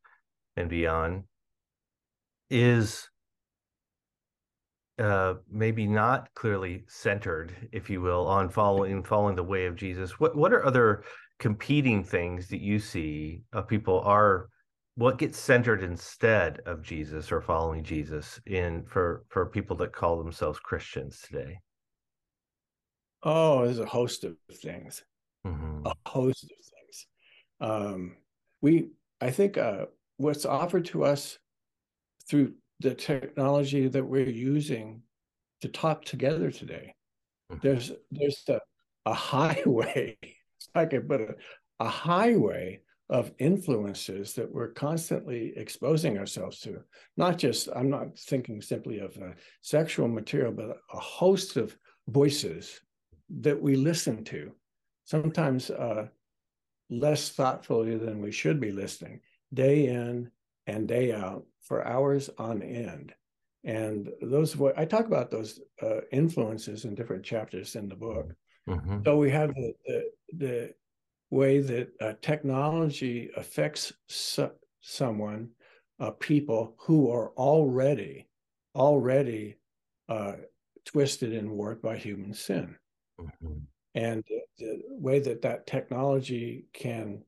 and 0.57 0.69
beyond, 0.69 1.25
is 2.51 3.09
uh, 4.99 5.35
maybe 5.51 5.87
not 5.87 6.33
clearly 6.35 6.85
centered, 6.87 7.53
if 7.73 7.91
you 7.91 8.01
will, 8.01 8.27
on 8.27 8.49
following 8.49 9.03
following 9.03 9.35
the 9.35 9.43
way 9.43 9.67
of 9.67 9.77
Jesus. 9.77 10.21
What 10.21 10.37
what 10.37 10.53
are 10.53 10.65
other 10.65 11.05
competing 11.39 12.05
things 12.05 12.49
that 12.49 12.61
you 12.61 12.79
see 12.79 13.43
uh, 13.53 13.63
people 13.63 14.01
are 14.01 14.49
what 14.97 15.19
gets 15.19 15.39
centered 15.39 15.83
instead 15.83 16.61
of 16.67 16.81
Jesus 16.81 17.33
or 17.33 17.41
following 17.41 17.83
Jesus 17.83 18.41
in 18.47 18.85
for 18.85 19.25
for 19.29 19.47
people 19.47 19.77
that 19.79 19.93
call 19.93 20.23
themselves 20.23 20.61
Christians 20.61 21.21
today? 21.21 21.59
Oh, 23.25 23.65
there's 23.65 23.79
a 23.79 23.87
host 23.87 24.25
of 24.25 24.37
things. 24.53 25.03
Mm-hmm. 25.47 25.87
A 25.87 25.95
host 26.07 26.45
of 26.45 26.51
things. 26.51 27.07
Um, 27.61 28.17
we, 28.61 28.91
I 29.21 29.31
think, 29.31 29.57
uh, 29.57 29.87
what's 30.17 30.47
offered 30.47 30.85
to 30.87 31.05
us 31.05 31.39
through 32.29 32.55
the 32.81 32.95
technology 32.95 33.89
that 33.89 34.05
we're 34.05 34.29
using 34.29 35.03
to 35.61 35.69
talk 35.69 36.05
together 36.05 36.51
today, 36.51 36.95
mm-hmm. 37.51 37.61
there's 37.63 37.93
there's 38.11 38.43
a, 38.49 38.61
a 39.07 39.15
highway. 39.15 40.17
I 40.75 40.87
can 40.87 41.03
put 41.03 41.21
a, 41.21 41.35
a 41.81 41.89
highway 41.89 42.81
of 43.11 43.33
influences 43.39 44.33
that 44.35 44.53
we're 44.53 44.73
constantly 44.73 45.53
exposing 45.57 46.19
ourselves 46.19 46.61
to. 46.61 46.81
Not 47.17 47.39
just, 47.39 47.69
I'm 47.77 47.91
not 47.91 48.19
thinking 48.19 48.63
simply 48.63 48.99
of 49.01 49.17
uh, 49.19 49.33
sexual 49.61 50.09
material, 50.09 50.53
but 50.53 50.79
a 50.93 50.99
host 50.99 51.57
of 51.57 51.77
voices 52.09 52.81
that 53.41 53.61
we 53.61 53.77
listen 53.77 54.25
to, 54.25 54.53
sometimes 55.05 55.71
uh, 55.71 56.07
less 56.89 57.31
thoughtfully 57.31 57.97
than 57.97 58.23
we 58.23 58.33
should 58.33 58.59
be 58.59 58.73
listening, 58.73 59.21
day 59.55 59.87
in 59.87 60.31
and 60.67 60.89
day 60.89 61.13
out 61.13 61.45
for 61.63 61.87
hours 61.87 62.31
on 62.39 62.63
end. 62.63 63.15
And 63.65 64.11
those, 64.21 64.61
I 64.77 64.85
talk 64.85 65.07
about 65.07 65.31
those 65.31 65.61
uh, 65.83 66.01
influences 66.13 66.85
in 66.85 66.95
different 66.95 67.25
chapters 67.25 67.77
in 67.77 67.89
the 67.89 67.97
book. 67.97 68.33
Mm-hmm. 68.69 68.99
So 69.05 69.17
we 69.17 69.31
have 69.31 69.55
the, 69.55 69.73
the, 69.87 70.11
the 70.37 70.75
way 71.31 71.61
that 71.61 71.89
uh, 72.01 72.13
technology 72.21 73.31
affects 73.37 73.93
so- 74.09 74.53
someone, 74.81 75.51
uh, 76.01 76.11
people 76.11 76.75
who 76.79 77.11
are 77.11 77.31
already 77.37 78.29
already 78.75 79.57
uh, 80.09 80.33
twisted 80.85 81.33
and 81.33 81.51
warped 81.51 81.83
by 81.83 81.97
human 81.97 82.35
sin, 82.35 82.77
mm-hmm. 83.21 83.59
and 83.95 84.25
the, 84.29 84.41
the 84.59 84.83
way 84.89 85.21
that 85.21 85.43
that 85.43 85.67
technology 85.67 86.67
can 86.73 87.23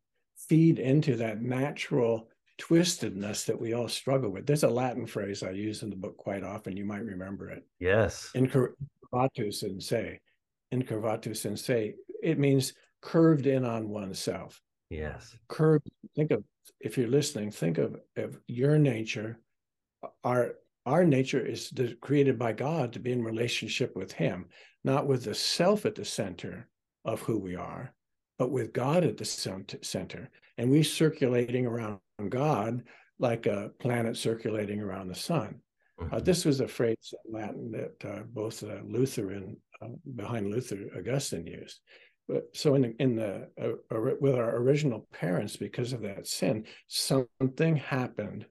feed 0.48 0.78
into 0.78 1.16
that 1.16 1.42
natural 1.42 2.28
twistedness 2.58 3.44
that 3.46 3.60
we 3.60 3.74
all 3.74 3.88
struggle 3.88 4.30
with. 4.30 4.46
There's 4.46 4.62
a 4.62 4.68
Latin 4.68 5.06
phrase 5.06 5.42
I 5.42 5.50
use 5.50 5.82
in 5.82 5.90
the 5.90 5.96
book 5.96 6.16
quite 6.16 6.42
often. 6.42 6.76
You 6.76 6.84
might 6.84 7.04
remember 7.04 7.50
it. 7.50 7.64
Yes. 7.78 8.30
Incurvatus 8.34 9.62
in 9.62 9.80
se. 9.80 10.20
Incurvatus 10.72 11.44
in 11.44 11.56
se. 11.56 11.94
It 12.22 12.38
means 12.38 12.72
curved 13.02 13.46
in 13.46 13.64
on 13.64 13.88
oneself. 13.88 14.60
Yes. 14.90 15.36
Curved. 15.48 15.88
Think 16.14 16.30
of 16.30 16.44
if 16.80 16.96
you're 16.96 17.08
listening. 17.08 17.50
Think 17.50 17.78
of, 17.78 17.96
of 18.16 18.38
your 18.46 18.78
nature. 18.78 19.38
Our 20.24 20.54
our 20.86 21.04
nature 21.04 21.44
is 21.44 21.72
created 22.00 22.38
by 22.38 22.52
God 22.52 22.92
to 22.92 23.00
be 23.00 23.10
in 23.10 23.24
relationship 23.24 23.96
with 23.96 24.12
Him, 24.12 24.46
not 24.84 25.08
with 25.08 25.24
the 25.24 25.34
self 25.34 25.84
at 25.84 25.96
the 25.96 26.04
center 26.04 26.68
of 27.04 27.20
who 27.22 27.38
we 27.38 27.56
are, 27.56 27.92
but 28.38 28.50
with 28.50 28.72
God 28.72 29.04
at 29.04 29.16
the 29.16 29.24
center. 29.24 30.30
And 30.58 30.70
we 30.70 30.82
circulating 30.82 31.66
around 31.66 32.00
God 32.28 32.82
like 33.18 33.46
a 33.46 33.70
planet 33.78 34.16
circulating 34.16 34.80
around 34.80 35.08
the 35.08 35.14
sun. 35.14 35.60
Uh, 35.98 36.04
mm-hmm. 36.04 36.14
Uh, 36.14 36.20
this 36.20 36.44
was 36.44 36.60
a 36.60 36.68
phrase 36.68 37.14
in 37.24 37.32
Latin 37.32 37.70
that 37.72 38.10
uh, 38.10 38.22
both 38.32 38.62
uh, 38.62 38.80
Luther 38.84 39.30
and 39.30 39.56
uh, 39.80 39.88
behind 40.14 40.50
Luther, 40.50 40.78
Augustine 40.96 41.46
used. 41.46 41.80
But 42.28 42.44
so 42.54 42.74
in 42.74 42.82
the, 42.82 42.94
in 42.98 43.16
the 43.16 43.48
uh, 43.62 44.16
with 44.20 44.34
our 44.34 44.56
original 44.56 45.06
parents, 45.12 45.56
because 45.56 45.92
of 45.92 46.02
that 46.02 46.26
sin, 46.26 46.64
something 46.88 47.76
happened 47.76 48.46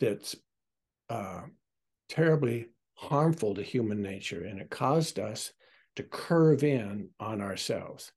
that's 0.00 0.34
terribly 2.08 2.68
harmful 2.94 3.54
to 3.54 3.62
human 3.62 4.00
nature, 4.00 4.44
and 4.44 4.60
it 4.60 4.70
caused 4.70 5.18
us 5.18 5.52
to 5.96 6.02
curve 6.02 6.64
in 6.64 7.10
on 7.20 7.42
ourselves. 7.42 8.12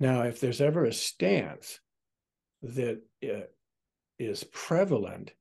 Now, 0.00 0.22
if 0.22 0.40
there's 0.40 0.60
ever 0.60 0.84
a 0.84 0.92
stance 0.92 1.78
that 2.62 3.00
is 4.18 4.44
prevalent 4.44 5.32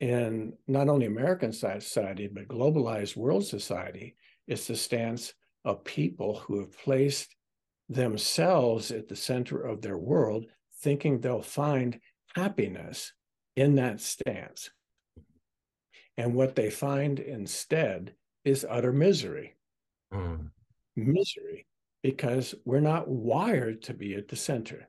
in 0.00 0.52
not 0.66 0.88
only 0.88 1.06
American 1.06 1.52
society, 1.52 2.28
but 2.28 2.48
globalized 2.48 3.16
world 3.16 3.46
society, 3.46 4.16
it's 4.46 4.66
the 4.66 4.76
stance 4.76 5.32
of 5.64 5.84
people 5.84 6.36
who 6.38 6.60
have 6.60 6.78
placed 6.78 7.34
themselves 7.88 8.90
at 8.90 9.08
the 9.08 9.16
center 9.16 9.60
of 9.60 9.80
their 9.80 9.98
world, 9.98 10.46
thinking 10.82 11.20
they'll 11.20 11.42
find 11.42 11.98
happiness 12.34 13.12
in 13.56 13.76
that 13.76 14.00
stance. 14.00 14.70
And 16.16 16.34
what 16.34 16.54
they 16.54 16.70
find 16.70 17.18
instead 17.18 18.14
is 18.44 18.66
utter 18.68 18.92
misery. 18.92 19.56
Mm. 20.12 20.50
Misery, 20.94 21.66
because 22.06 22.54
we're 22.64 22.78
not 22.78 23.08
wired 23.08 23.82
to 23.82 23.92
be 23.92 24.14
at 24.14 24.28
the 24.28 24.36
center. 24.36 24.88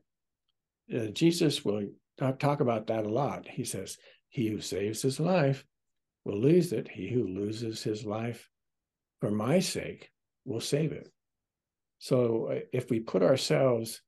Uh, 0.96 1.08
Jesus 1.08 1.66
will 1.66 1.88
talk, 2.20 2.38
talk 2.38 2.60
about 2.60 2.86
that 2.86 3.08
a 3.08 3.10
lot. 3.10 3.48
He 3.48 3.64
says, 3.64 3.98
He 4.30 4.50
who 4.50 4.62
saves 4.62 5.02
his 5.02 5.20
life 5.20 5.66
will 6.26 6.40
lose 6.40 6.72
it. 6.74 6.88
He 6.88 7.10
who 7.10 7.28
loses 7.28 7.82
his 7.82 8.06
life 8.06 8.48
for 9.20 9.32
my 9.32 9.58
sake 9.58 10.12
will 10.46 10.62
save 10.62 10.92
it. 10.92 11.12
So 11.98 12.52
uh, 12.52 12.60
if 12.72 12.92
we 12.92 13.00
put 13.00 13.24
ourselves 13.24 14.00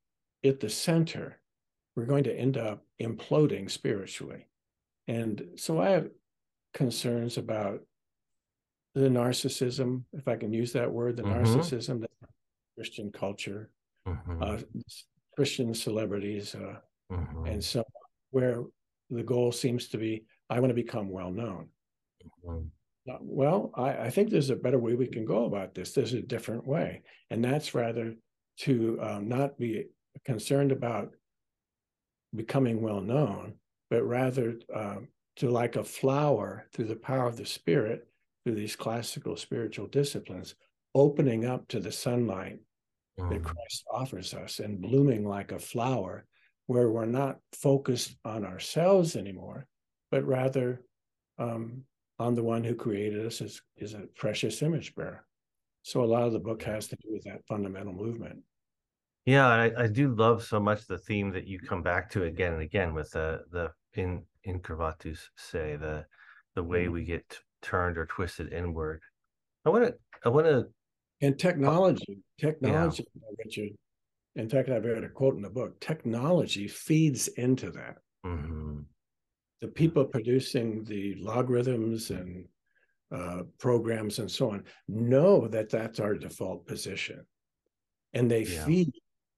at 0.45 0.59
the 0.59 0.69
center, 0.69 1.41
we're 1.95 2.05
going 2.05 2.25
to 2.25 2.39
end 2.39 2.59
up 2.59 2.85
imploding 3.01 3.71
spiritually. 3.71 4.45
And 5.07 5.43
so 5.55 5.81
I 5.81 5.89
have 5.89 6.09
concerns 6.75 7.39
about 7.39 7.79
the 8.93 9.09
narcissism, 9.09 10.03
if 10.13 10.27
I 10.27 10.35
can 10.35 10.53
use 10.53 10.73
that 10.73 10.91
word, 10.91 11.17
the 11.17 11.23
mm-hmm. 11.23 11.43
narcissism 11.43 12.01
that 12.01 12.11
Christian 12.79 13.11
culture, 13.11 13.69
mm-hmm. 14.07 14.41
uh, 14.41 14.57
Christian 15.35 15.73
celebrities, 15.73 16.55
uh, 16.55 16.75
mm-hmm. 17.11 17.45
and 17.45 17.61
so 17.61 17.83
where 18.31 18.63
the 19.09 19.21
goal 19.21 19.51
seems 19.51 19.89
to 19.89 19.97
be, 19.97 20.23
I 20.49 20.61
want 20.61 20.69
to 20.69 20.75
become 20.85 21.09
well 21.09 21.29
known. 21.29 21.67
Mm-hmm. 22.47 23.11
Uh, 23.11 23.17
well, 23.19 23.71
I, 23.75 24.05
I, 24.05 24.09
think 24.09 24.29
there's 24.29 24.49
a 24.49 24.55
better 24.55 24.79
way 24.79 24.93
we 24.93 25.07
can 25.07 25.25
go 25.25 25.43
about 25.43 25.75
this. 25.75 25.91
There's 25.91 26.13
a 26.13 26.21
different 26.21 26.65
way, 26.65 27.01
and 27.29 27.43
that's 27.43 27.75
rather 27.75 28.15
to 28.59 28.97
um, 29.01 29.27
not 29.27 29.59
be 29.59 29.87
concerned 30.23 30.71
about 30.71 31.11
becoming 32.33 32.81
well 32.81 33.01
known, 33.01 33.55
but 33.89 34.03
rather 34.03 34.55
um, 34.73 35.09
to 35.35 35.49
like 35.49 35.75
a 35.75 35.83
flower 35.83 36.65
through 36.71 36.85
the 36.85 36.95
power 36.95 37.27
of 37.27 37.35
the 37.35 37.45
spirit 37.45 38.07
through 38.45 38.55
these 38.55 38.77
classical 38.77 39.35
spiritual 39.35 39.87
disciplines 39.87 40.55
opening 40.95 41.45
up 41.45 41.67
to 41.67 41.81
the 41.81 41.91
sunlight 41.91 42.59
mm. 43.19 43.29
that 43.29 43.43
christ 43.43 43.83
offers 43.91 44.33
us 44.33 44.59
and 44.59 44.81
blooming 44.81 45.27
like 45.27 45.51
a 45.51 45.59
flower 45.59 46.25
where 46.67 46.89
we're 46.89 47.05
not 47.05 47.37
focused 47.53 48.15
on 48.25 48.45
ourselves 48.45 49.15
anymore 49.15 49.65
but 50.11 50.25
rather 50.25 50.81
um, 51.37 51.83
on 52.17 52.35
the 52.35 52.43
one 52.43 52.63
who 52.63 52.75
created 52.75 53.25
us 53.25 53.41
as, 53.41 53.61
is 53.77 53.93
a 53.93 54.07
precious 54.15 54.61
image 54.61 54.93
bearer 54.95 55.25
so 55.83 56.03
a 56.03 56.05
lot 56.05 56.23
of 56.23 56.33
the 56.33 56.39
book 56.39 56.61
has 56.61 56.87
to 56.87 56.95
do 56.97 57.09
with 57.11 57.23
that 57.23 57.45
fundamental 57.47 57.93
movement 57.93 58.39
yeah 59.25 59.47
I, 59.47 59.83
I 59.83 59.87
do 59.87 60.13
love 60.15 60.43
so 60.43 60.59
much 60.59 60.85
the 60.85 60.97
theme 60.97 61.31
that 61.31 61.47
you 61.47 61.59
come 61.59 61.81
back 61.81 62.09
to 62.11 62.23
again 62.23 62.53
and 62.53 62.61
again 62.61 62.93
with 62.93 63.11
the 63.11 63.41
the 63.51 63.71
in 63.93 64.23
in 64.43 64.59
Curvatus 64.59 65.19
say 65.35 65.75
the 65.75 66.05
the 66.55 66.63
way 66.63 66.85
mm. 66.85 66.91
we 66.91 67.03
get 67.03 67.39
turned 67.61 67.97
or 67.97 68.05
twisted 68.05 68.53
inward. 68.53 69.01
I 69.65 69.69
want 69.69 69.85
to 69.85 69.95
I 70.23 70.29
want 70.29 70.47
to 70.47 70.67
and 71.21 71.37
technology 71.37 72.19
technology 72.39 73.05
yeah. 73.15 73.29
Richard. 73.43 73.69
In 74.35 74.47
fact, 74.47 74.69
I've 74.69 74.85
read 74.85 75.03
a 75.03 75.09
quote 75.09 75.35
in 75.35 75.41
the 75.41 75.49
book. 75.49 75.79
Technology 75.79 76.67
feeds 76.67 77.27
into 77.29 77.71
that. 77.71 77.95
Mm-hmm. 78.25 78.81
The 79.59 79.67
people 79.67 80.05
producing 80.05 80.83
the 80.85 81.15
logarithms 81.15 82.11
and 82.11 82.45
uh, 83.13 83.43
programs 83.57 84.19
and 84.19 84.29
so 84.29 84.51
on 84.51 84.63
know 84.87 85.47
that 85.47 85.69
that's 85.69 85.99
our 85.99 86.13
default 86.13 86.67
position, 86.67 87.25
and 88.13 88.29
they 88.29 88.43
yeah. 88.43 88.65
feed 88.65 88.93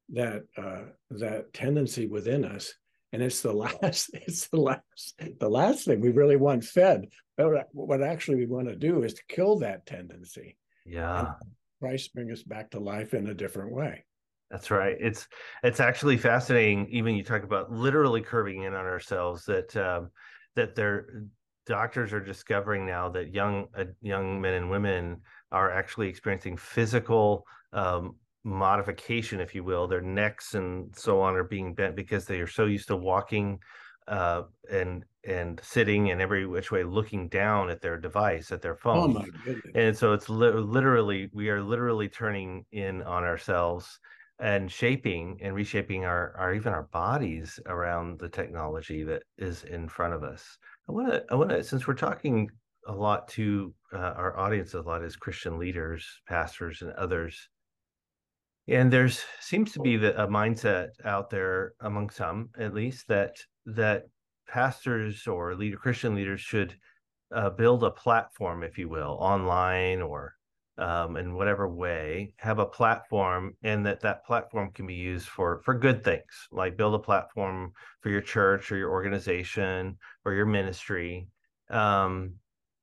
that 0.09 0.43
uh, 0.57 0.83
that 1.09 1.53
tendency 1.53 2.05
within 2.05 2.45
us 2.45 2.73
and 3.13 3.21
it's 3.21 3.41
the 3.41 3.53
last 3.81 4.09
it's 4.13 4.47
the 4.47 4.59
last 4.59 5.21
the 5.39 5.49
last 5.49 5.85
thing 5.85 6.01
we 6.01 6.11
really 6.11 6.35
want 6.35 6.63
fed 6.63 7.07
but 7.37 7.67
what 7.73 8.03
actually 8.03 8.37
we 8.37 8.45
want 8.45 8.67
to 8.67 8.75
do 8.75 9.03
is 9.03 9.13
to 9.13 9.21
kill 9.27 9.59
that 9.59 9.85
tendency 9.85 10.57
yeah 10.85 11.33
christ 11.81 12.13
bring 12.13 12.31
us 12.31 12.43
back 12.43 12.69
to 12.69 12.79
life 12.79 13.13
in 13.13 13.27
a 13.27 13.33
different 13.33 13.73
way 13.73 14.03
that's 14.49 14.71
right 14.71 14.97
it's 14.99 15.27
it's 15.63 15.79
actually 15.79 16.17
fascinating 16.17 16.87
even 16.89 17.15
you 17.15 17.23
talk 17.23 17.43
about 17.43 17.71
literally 17.71 18.21
curving 18.21 18.63
in 18.63 18.73
on 18.73 18.85
ourselves 18.85 19.45
that 19.45 19.75
um, 19.75 20.09
that 20.55 20.75
their 20.75 21.25
doctors 21.65 22.11
are 22.13 22.19
discovering 22.19 22.85
now 22.85 23.09
that 23.09 23.33
young 23.33 23.67
uh, 23.77 23.85
young 24.01 24.39
men 24.41 24.53
and 24.55 24.69
women 24.69 25.17
are 25.51 25.71
actually 25.71 26.07
experiencing 26.07 26.57
physical 26.57 27.45
um, 27.73 28.15
modification, 28.43 29.39
if 29.39 29.53
you 29.53 29.63
will. 29.63 29.87
Their 29.87 30.01
necks 30.01 30.55
and 30.55 30.95
so 30.95 31.21
on 31.21 31.35
are 31.35 31.43
being 31.43 31.73
bent 31.73 31.95
because 31.95 32.25
they 32.25 32.39
are 32.39 32.47
so 32.47 32.65
used 32.65 32.87
to 32.87 32.95
walking 32.95 33.59
uh, 34.07 34.43
and 34.71 35.05
and 35.23 35.59
sitting 35.63 36.09
and 36.09 36.21
every 36.21 36.47
which 36.47 36.71
way 36.71 36.83
looking 36.83 37.29
down 37.29 37.69
at 37.69 37.81
their 37.81 37.97
device 37.97 38.51
at 38.51 38.61
their 38.61 38.75
phone. 38.75 39.11
Oh 39.11 39.19
my 39.19 39.27
goodness! 39.45 39.71
And 39.75 39.97
so 39.97 40.13
it's 40.13 40.29
li- 40.29 40.51
literally 40.51 41.29
we 41.33 41.49
are 41.49 41.61
literally 41.61 42.09
turning 42.09 42.65
in 42.71 43.01
on 43.03 43.23
ourselves 43.23 43.99
and 44.39 44.71
shaping 44.71 45.39
and 45.41 45.53
reshaping 45.53 46.05
our 46.05 46.35
our 46.37 46.53
even 46.53 46.73
our 46.73 46.83
bodies 46.83 47.59
around 47.67 48.19
the 48.19 48.29
technology 48.29 49.03
that 49.03 49.23
is 49.37 49.63
in 49.63 49.87
front 49.87 50.13
of 50.13 50.23
us. 50.23 50.57
I 50.89 50.91
want 50.91 51.13
to 51.13 51.25
I 51.29 51.35
want 51.35 51.51
to 51.51 51.63
since 51.63 51.87
we're 51.87 51.93
talking 51.93 52.49
a 52.87 52.93
lot 52.93 53.27
to 53.29 53.73
uh, 53.93 53.97
our 53.97 54.37
audience 54.37 54.73
a 54.73 54.81
lot 54.81 55.03
as 55.03 55.15
Christian 55.15 55.59
leaders, 55.59 56.07
pastors, 56.27 56.81
and 56.81 56.91
others 56.93 57.47
and 58.67 58.91
there's 58.91 59.23
seems 59.39 59.71
to 59.73 59.79
be 59.79 59.97
the, 59.97 60.21
a 60.21 60.27
mindset 60.27 60.89
out 61.03 61.29
there 61.29 61.73
among 61.81 62.09
some 62.09 62.49
at 62.57 62.73
least 62.73 63.07
that 63.07 63.35
that 63.65 64.03
pastors 64.47 65.27
or 65.27 65.55
leader 65.55 65.77
christian 65.77 66.15
leaders 66.15 66.41
should 66.41 66.75
uh, 67.33 67.49
build 67.49 67.83
a 67.83 67.91
platform 67.91 68.63
if 68.63 68.77
you 68.77 68.89
will 68.89 69.17
online 69.19 70.01
or 70.01 70.35
um, 70.77 71.15
in 71.15 71.33
whatever 71.33 71.69
way 71.69 72.33
have 72.37 72.59
a 72.59 72.65
platform 72.65 73.55
and 73.63 73.85
that 73.85 74.01
that 74.01 74.25
platform 74.25 74.71
can 74.73 74.87
be 74.87 74.95
used 74.95 75.27
for 75.27 75.61
for 75.63 75.73
good 75.73 76.03
things 76.03 76.47
like 76.51 76.77
build 76.77 76.95
a 76.95 76.99
platform 76.99 77.71
for 78.01 78.09
your 78.09 78.21
church 78.21 78.71
or 78.71 78.77
your 78.77 78.91
organization 78.91 79.97
or 80.25 80.33
your 80.33 80.45
ministry 80.45 81.27
um, 81.69 82.33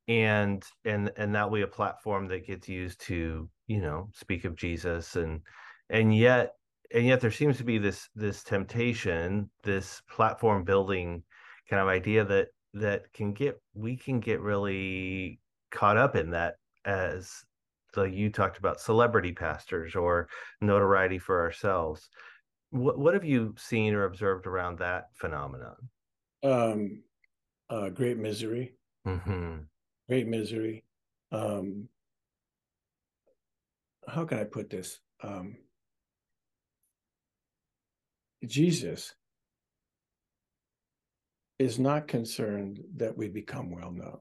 and 0.09 0.65
and 0.85 1.13
and 1.17 1.35
that 1.35 1.51
way 1.51 1.61
a 1.61 1.67
platform 1.67 2.27
that 2.27 2.47
gets 2.47 2.69
used 2.69 3.01
to 3.03 3.49
you 3.67 3.81
know 3.81 4.09
speak 4.15 4.45
of 4.45 4.57
jesus. 4.57 5.17
And 5.17 5.41
and 5.91 6.17
yet 6.17 6.55
and 6.93 7.07
yet 7.07 7.21
there 7.21 7.31
seems 7.31 7.57
to 7.59 7.65
be 7.65 7.79
this 7.79 8.09
this 8.15 8.43
temptation 8.43 9.51
this 9.63 10.01
platform 10.11 10.65
building 10.65 11.23
kind 11.69 11.83
of 11.83 11.89
idea 11.89 12.25
that 12.25 12.49
that 12.75 13.13
can 13.13 13.33
get 13.33 13.61
we 13.75 13.97
can 13.97 14.21
get 14.21 14.41
really 14.41 15.39
caught 15.71 15.97
up 15.97 16.17
in 16.17 16.31
that 16.31 16.55
as 16.85 17.45
the 17.95 18.03
you 18.03 18.31
talked 18.31 18.59
about 18.59 18.81
celebrity 18.81 19.33
pastors 19.33 19.97
or 19.97 20.29
notoriety 20.61 21.19
for 21.19 21.41
ourselves. 21.41 22.09
What 22.71 22.99
what 22.99 23.15
have 23.15 23.25
you 23.25 23.55
seen 23.59 23.95
or 23.95 24.05
observed 24.05 24.47
around 24.47 24.79
that 24.79 25.07
phenomenon? 25.15 25.77
Um 26.43 27.03
uh 27.71 27.89
great 27.91 28.19
misery. 28.19 28.75
Mm-hmm. 29.07 29.57
great 30.09 30.27
misery. 30.27 30.85
Um 31.33 31.89
how 34.07 34.25
can 34.25 34.39
i 34.39 34.45
put 34.45 34.71
this? 34.71 35.01
Um 35.23 35.57
Jesus 38.45 39.15
is 41.59 41.79
not 41.79 42.09
concerned 42.09 42.81
that 42.97 43.17
we 43.17 43.29
become 43.29 43.71
well 43.71 43.91
known. 43.91 44.19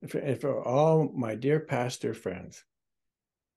And 0.00 0.40
for 0.40 0.62
all 0.62 1.12
my 1.14 1.34
dear 1.34 1.60
pastor 1.60 2.14
friends, 2.14 2.64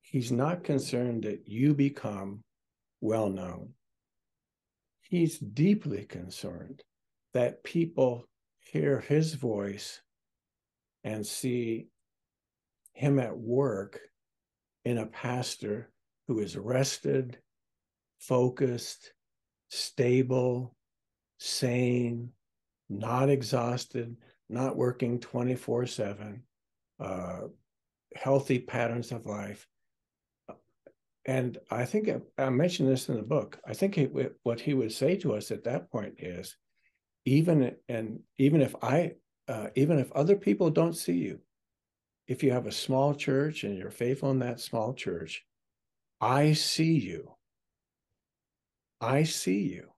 he's 0.01 0.31
not 0.31 0.63
concerned 0.63 1.23
that 1.23 1.47
you 1.47 1.73
become 1.73 2.41
well 3.01 3.29
known. 3.29 3.69
He's 5.01 5.39
deeply 5.39 6.05
concerned 6.05 6.83
that 7.33 7.63
people 7.63 8.25
hear 8.59 8.99
his 8.99 9.33
voice 9.33 10.01
and 11.03 11.25
see 11.25 11.87
him 12.93 13.19
at 13.19 13.37
work 13.37 13.99
in 14.83 14.97
a 14.97 15.05
pastor 15.05 15.91
who 16.27 16.39
is 16.39 16.57
rested, 16.57 17.37
focused, 18.27 19.13
stable, 19.69 20.75
sane, 21.39 22.29
not 22.89 23.29
exhausted, 23.29 24.15
not 24.49 24.75
working 24.75 25.19
24 25.19 25.87
7, 25.87 26.43
uh, 26.99 27.39
healthy 28.15 28.59
patterns 28.59 29.11
of 29.11 29.25
life. 29.25 29.67
And 31.25 31.57
I 31.71 31.85
think 31.85 32.09
I 32.37 32.49
mentioned 32.49 32.89
this 32.89 33.09
in 33.09 33.15
the 33.15 33.23
book. 33.23 33.59
I 33.67 33.73
think 33.73 33.95
he, 33.95 34.07
what 34.43 34.59
he 34.59 34.75
would 34.75 34.91
say 34.91 35.15
to 35.17 35.33
us 35.33 35.49
at 35.49 35.63
that 35.63 35.91
point 35.91 36.15
is, 36.19 36.55
even 37.25 37.75
and 37.89 38.19
even 38.37 38.61
if 38.61 38.75
I, 38.83 39.13
uh, 39.47 39.67
even 39.73 39.97
if 39.97 40.11
other 40.11 40.35
people 40.35 40.69
don't 40.69 40.95
see 40.95 41.17
you, 41.17 41.39
if 42.27 42.43
you 42.43 42.51
have 42.51 42.67
a 42.67 42.71
small 42.71 43.15
church 43.15 43.63
and 43.63 43.75
you're 43.75 43.89
faithful 43.89 44.29
in 44.29 44.39
that 44.39 44.59
small 44.59 44.93
church, 44.93 45.43
I 46.21 46.53
see 46.53 46.93
you. 46.93 47.34
I 49.01 49.23
see 49.23 49.63
you, 49.63 49.89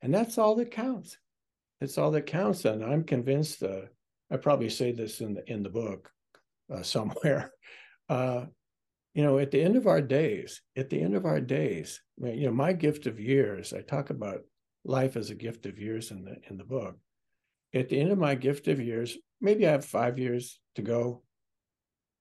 and 0.00 0.12
that's 0.14 0.38
all 0.38 0.54
that 0.56 0.70
counts. 0.70 1.18
It's 1.80 1.98
all 1.98 2.10
that 2.12 2.26
counts. 2.26 2.64
And 2.64 2.84
I'm 2.84 3.04
convinced. 3.04 3.62
Uh, 3.62 3.82
I 4.30 4.36
probably 4.36 4.70
say 4.70 4.92
this 4.92 5.20
in 5.20 5.34
the 5.34 5.50
in 5.50 5.62
the 5.62 5.68
book 5.68 6.10
uh, 6.72 6.82
somewhere. 6.82 7.52
Uh, 8.08 8.46
you 9.14 9.22
know, 9.22 9.38
at 9.38 9.50
the 9.50 9.60
end 9.60 9.76
of 9.76 9.86
our 9.86 10.00
days, 10.00 10.62
at 10.76 10.88
the 10.88 11.00
end 11.00 11.14
of 11.14 11.26
our 11.26 11.40
days, 11.40 12.00
you 12.18 12.46
know, 12.46 12.52
my 12.52 12.72
gift 12.72 13.06
of 13.06 13.20
years. 13.20 13.72
I 13.74 13.82
talk 13.82 14.10
about 14.10 14.40
life 14.84 15.16
as 15.16 15.30
a 15.30 15.34
gift 15.34 15.66
of 15.66 15.78
years 15.78 16.10
in 16.10 16.24
the 16.24 16.36
in 16.48 16.56
the 16.56 16.64
book. 16.64 16.96
At 17.74 17.88
the 17.88 18.00
end 18.00 18.10
of 18.10 18.18
my 18.18 18.34
gift 18.34 18.68
of 18.68 18.80
years, 18.80 19.16
maybe 19.40 19.66
I 19.66 19.72
have 19.72 19.84
five 19.84 20.18
years 20.18 20.60
to 20.76 20.82
go, 20.82 21.22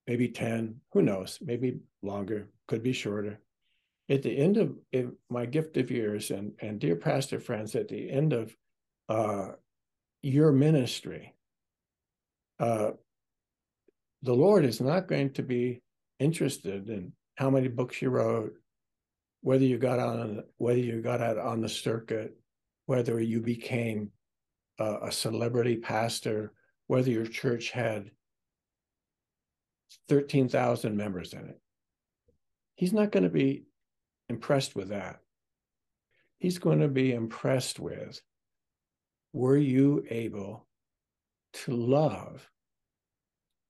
maybe 0.08 0.30
ten. 0.30 0.82
Who 0.94 1.02
knows? 1.02 1.40
Maybe 1.42 1.80
longer. 2.02 2.50
Could 2.68 2.84
be 2.84 2.94
shorter. 2.94 3.40
At 4.12 4.24
the 4.24 4.38
end 4.38 4.58
of 4.58 4.78
my 5.30 5.46
gift 5.46 5.78
of 5.78 5.90
years, 5.90 6.32
and 6.32 6.52
and 6.60 6.82
dear 6.82 6.98
pastor 6.98 7.40
friends, 7.40 7.76
at 7.76 7.88
the 7.88 8.12
end 8.12 8.34
of 8.34 8.54
uh, 9.08 9.52
your 10.22 10.52
ministry, 10.52 11.34
uh, 12.60 12.92
the 14.22 14.34
Lord 14.34 14.66
is 14.66 14.82
not 14.82 15.08
going 15.08 15.32
to 15.34 15.44
be 15.44 15.82
interested 16.20 16.90
in 16.90 17.14
how 17.36 17.50
many 17.50 17.70
books 17.70 18.02
you 18.02 18.10
wrote, 18.10 18.54
whether 19.44 19.64
you 19.64 19.78
got 19.78 20.00
on 20.00 20.44
whether 20.58 20.80
you 20.80 21.02
got 21.02 21.22
out 21.22 21.38
on 21.38 21.62
the 21.62 21.70
circuit, 21.70 22.38
whether 22.88 23.22
you 23.22 23.40
became 23.40 24.12
a, 24.78 24.98
a 25.04 25.12
celebrity 25.12 25.78
pastor, 25.78 26.52
whether 26.88 27.10
your 27.10 27.26
church 27.26 27.72
had 27.72 28.12
thirteen 30.10 30.50
thousand 30.50 30.98
members 30.98 31.32
in 31.32 31.46
it. 31.48 31.62
He's 32.76 32.92
not 32.92 33.12
going 33.12 33.24
to 33.24 33.30
be 33.30 33.64
impressed 34.32 34.76
with 34.76 34.90
that. 34.90 35.20
He's 36.40 36.58
going 36.58 36.80
to 36.80 36.88
be 36.88 37.14
impressed 37.14 37.80
with 37.80 38.20
were 39.34 39.58
you 39.58 40.04
able 40.10 40.68
to 41.54 41.76
love 41.76 42.50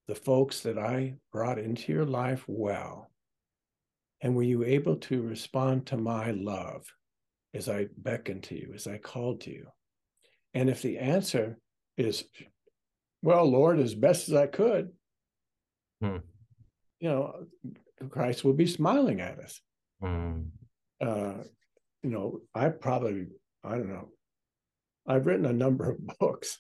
the 0.08 0.16
folks 0.16 0.62
that 0.62 0.78
I 0.78 1.16
brought 1.32 1.60
into 1.60 1.92
your 1.92 2.06
life 2.06 2.44
well? 2.48 3.10
And 4.22 4.36
were 4.36 4.44
you 4.44 4.64
able 4.64 4.98
to 4.98 5.22
respond 5.22 5.88
to 5.88 5.98
my 5.98 6.32
love 6.32 6.86
as 7.54 7.68
I 7.68 7.88
beckoned 7.98 8.44
to 8.44 8.56
you, 8.56 8.74
as 8.76 8.88
I 8.88 8.98
called 8.98 9.42
to 9.42 9.52
you? 9.52 9.68
And 10.54 10.70
if 10.70 10.82
the 10.82 11.00
answer 11.00 11.58
is, 11.98 12.24
well, 13.22 13.46
Lord, 13.46 13.80
as 13.80 13.96
best 13.96 14.30
as 14.30 14.36
I 14.36 14.48
could, 14.48 14.92
hmm. 16.02 16.18
you 17.00 17.10
know, 17.10 17.46
Christ 18.10 18.44
will 18.44 18.54
be 18.54 18.68
smiling 18.68 19.22
at 19.22 19.40
us. 19.40 19.62
Hmm. 20.02 20.42
Uh, 21.00 21.44
you 22.04 22.10
know, 22.10 22.42
I 22.54 22.70
probably, 22.70 23.28
I 23.64 23.72
don't 23.72 23.90
know, 23.90 24.10
I've 25.08 25.26
written 25.26 25.46
a 25.46 25.54
number 25.54 25.90
of 25.92 25.98
books. 26.20 26.60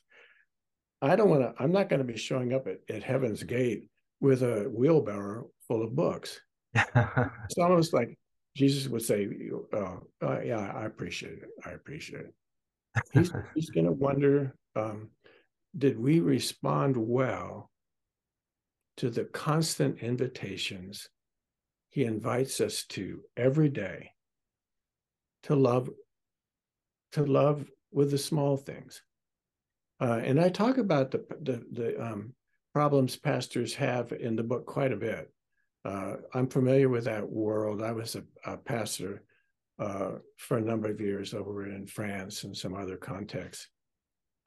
I 1.01 1.15
don't 1.15 1.29
want 1.29 1.41
to, 1.41 1.53
I'm 1.61 1.71
not 1.71 1.89
going 1.89 1.99
to 1.99 2.13
be 2.13 2.17
showing 2.17 2.53
up 2.53 2.67
at, 2.67 2.79
at 2.93 3.03
Heaven's 3.03 3.43
Gate 3.43 3.89
with 4.19 4.43
a 4.43 4.69
wheelbarrow 4.69 5.49
full 5.67 5.83
of 5.83 5.95
books. 5.95 6.39
it's 6.75 7.57
almost 7.59 7.93
like 7.93 8.17
Jesus 8.55 8.87
would 8.87 9.01
say, 9.01 9.27
uh, 9.73 9.97
uh, 10.23 10.39
Yeah, 10.41 10.71
I 10.75 10.85
appreciate 10.85 11.39
it. 11.39 11.49
I 11.65 11.71
appreciate 11.71 12.25
it. 12.25 12.33
He's, 13.13 13.31
he's 13.55 13.69
going 13.71 13.85
to 13.87 13.91
wonder 13.91 14.55
um, 14.75 15.09
did 15.77 15.99
we 15.99 16.19
respond 16.19 16.97
well 16.97 17.71
to 18.97 19.09
the 19.09 19.23
constant 19.25 19.99
invitations 19.99 21.09
he 21.91 22.05
invites 22.05 22.59
us 22.61 22.85
to 22.85 23.21
every 23.37 23.69
day 23.69 24.11
to 25.43 25.55
love 25.55 25.89
to 27.11 27.25
love 27.25 27.69
with 27.91 28.09
the 28.09 28.17
small 28.17 28.55
things. 28.55 29.01
Uh, 29.99 30.21
and 30.23 30.39
I 30.39 30.49
talk 30.49 30.77
about 30.77 31.11
the 31.11 31.25
the, 31.41 31.63
the 31.71 32.03
um, 32.03 32.33
problems 32.73 33.17
pastors 33.17 33.75
have 33.75 34.13
in 34.13 34.35
the 34.35 34.43
book 34.43 34.65
quite 34.65 34.93
a 34.93 34.97
bit. 34.97 35.31
Uh, 35.83 36.13
I'm 36.33 36.47
familiar 36.47 36.89
with 36.89 37.05
that 37.05 37.29
world. 37.29 37.81
I 37.81 37.91
was 37.91 38.15
a, 38.15 38.23
a 38.45 38.55
pastor 38.55 39.23
uh, 39.77 40.11
for 40.37 40.57
a 40.57 40.61
number 40.61 40.89
of 40.89 41.01
years 41.01 41.33
over 41.33 41.65
in 41.65 41.87
France 41.87 42.43
and 42.43 42.55
some 42.55 42.75
other 42.75 42.97
contexts. 42.97 43.67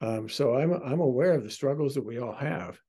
Um, 0.01 0.27
so 0.27 0.55
I'm 0.55 0.73
I'm 0.73 0.99
aware 0.99 1.33
of 1.33 1.43
the 1.43 1.51
struggles 1.51 1.93
that 1.93 2.05
we 2.05 2.19
all 2.19 2.35
have. 2.35 2.79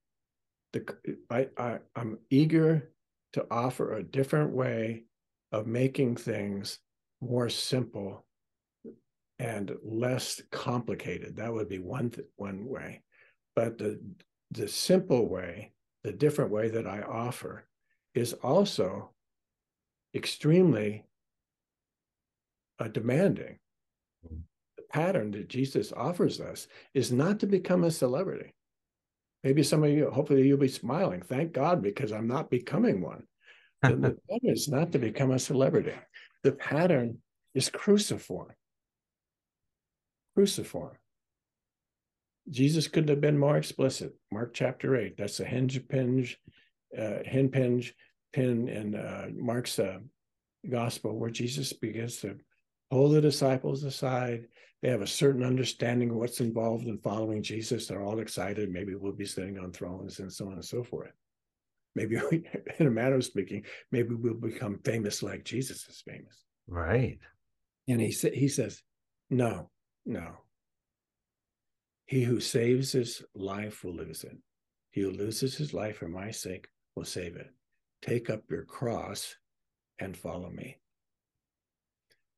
The, 0.73 0.87
I, 1.31 1.49
I 1.59 1.79
I'm 1.95 2.19
eager 2.31 2.90
to 3.37 3.46
offer 3.51 3.92
a 3.92 4.03
different 4.03 4.51
way 4.51 5.05
of 5.53 5.66
making 5.66 6.16
things 6.16 6.79
more 7.20 7.51
simple 7.51 8.25
and 9.38 9.77
less 9.85 10.40
complicated. 10.51 11.37
That 11.37 11.53
would 11.53 11.68
be 11.68 11.79
one 11.79 12.09
th- 12.09 12.27
one 12.37 12.66
way. 12.66 13.03
But 13.55 13.77
the 13.77 14.01
the 14.53 14.68
simple 14.68 15.29
way, 15.29 15.72
the 16.03 16.12
different 16.12 16.51
way 16.51 16.70
that 16.70 16.87
I 16.87 17.03
offer, 17.03 17.66
is 18.14 18.33
also 18.33 19.11
extremely 20.14 21.05
uh, 22.79 22.88
demanding. 22.88 23.59
Mm-hmm. 24.25 24.40
The 24.79 24.85
pattern 24.90 25.31
that 25.33 25.51
Jesus 25.51 25.92
offers 25.92 26.40
us 26.40 26.68
is 26.94 27.12
not 27.12 27.38
to 27.40 27.46
become 27.46 27.85
a 27.85 27.90
celebrity. 27.90 28.55
Maybe 29.44 29.62
some 29.62 29.85
of 29.85 29.90
you, 29.90 30.11
hopefully, 30.11 30.46
you'll 30.46 30.59
be 30.59 30.68
smiling. 30.68 31.22
Thank 31.22 31.53
God, 31.53 31.83
because 31.83 32.12
I'm 32.12 32.27
not 32.27 32.51
becoming 32.51 33.01
one. 33.01 33.25
the, 33.83 33.88
the 33.96 34.16
pattern 34.29 34.51
is 34.51 34.68
not 34.68 34.92
to 34.92 34.99
become 34.99 35.31
a 35.31 35.38
celebrity. 35.38 35.94
The 36.42 36.53
pattern 36.53 37.18
is 37.55 37.68
cruciform 37.68 38.53
cruciform. 40.37 40.99
Jesus 42.51 42.88
couldn't 42.88 43.09
have 43.09 43.22
been 43.22 43.38
more 43.38 43.57
explicit. 43.57 44.14
Mark 44.31 44.53
chapter 44.53 44.94
8, 44.94 45.16
that's 45.16 45.40
a 45.40 45.44
hinge 45.44 45.81
pinge, 45.88 46.37
uh, 46.96 47.25
hinge 47.25 47.94
pin 48.35 48.68
in 48.68 48.94
uh, 48.94 49.29
Mark's 49.35 49.79
uh, 49.79 49.99
gospel, 50.68 51.18
where 51.18 51.31
Jesus 51.31 51.72
begins 51.72 52.18
to 52.18 52.37
pull 52.90 53.09
the 53.09 53.20
disciples 53.20 53.85
aside. 53.85 54.46
They 54.83 54.90
have 54.90 55.03
a 55.03 55.07
certain 55.07 55.42
understanding 55.42 56.11
of 56.11 56.16
what's 56.16 56.40
involved 56.40 56.87
in 56.87 56.99
following 56.99 57.42
Jesus. 57.42 57.87
They're 57.87 58.03
all 58.03 58.20
excited. 58.20 58.70
Maybe 58.70 58.94
we'll 58.94 59.12
be 59.12 59.27
sitting 59.27 59.59
on 59.59 59.72
thrones 59.72 60.20
and 60.20 60.33
so 60.33 60.46
on 60.46 60.55
and 60.55 60.64
so 60.64 60.83
forth. 60.83 61.12
Maybe, 61.94 62.16
in 62.79 62.87
a 62.87 62.90
manner 62.90 63.16
of 63.16 63.25
speaking, 63.25 63.64
maybe 63.90 64.14
we'll 64.14 64.35
become 64.35 64.81
famous 64.85 65.22
like 65.22 65.44
Jesus 65.44 65.88
is 65.88 66.03
famous. 66.07 66.44
Right. 66.68 67.18
And 67.88 68.01
he, 68.01 68.12
sa- 68.12 68.29
he 68.33 68.49
says, 68.49 68.83
no, 69.31 69.70
no. 70.05 70.37
He 72.07 72.22
who 72.22 72.38
saves 72.38 72.92
his 72.92 73.25
life 73.35 73.83
will 73.83 73.94
lose 73.94 74.22
it. 74.25 74.37
He 74.90 75.01
who 75.01 75.11
loses 75.11 75.57
his 75.57 75.75
life 75.75 75.96
for 75.99 76.09
my 76.09 76.31
sake 76.31 76.68
will 76.94 77.05
save 77.05 77.37
it. 77.37 77.51
Take 78.03 78.31
up 78.31 78.42
your 78.49 78.64
cross 78.64 79.35
and 79.99 80.16
follow 80.16 80.51
me. 80.51 80.79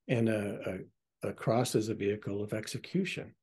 And 0.08 0.28
a, 0.28 0.80
a, 1.22 1.28
a 1.28 1.32
cross 1.32 1.74
is 1.74 1.88
a 1.88 1.94
vehicle 1.94 2.42
of 2.42 2.52
execution. 2.52 3.34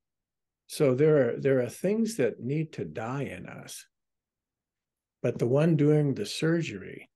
So 0.68 0.96
there 0.96 1.30
are 1.30 1.40
there 1.40 1.62
are 1.62 1.70
things 1.70 2.18
that 2.18 2.40
need 2.40 2.74
to 2.74 2.86
die 2.86 3.24
in 3.24 3.46
us. 3.46 3.86
But 5.22 5.38
the 5.38 5.48
one 5.48 5.76
doing 5.76 6.14
the 6.14 6.26
surgery 6.26 7.10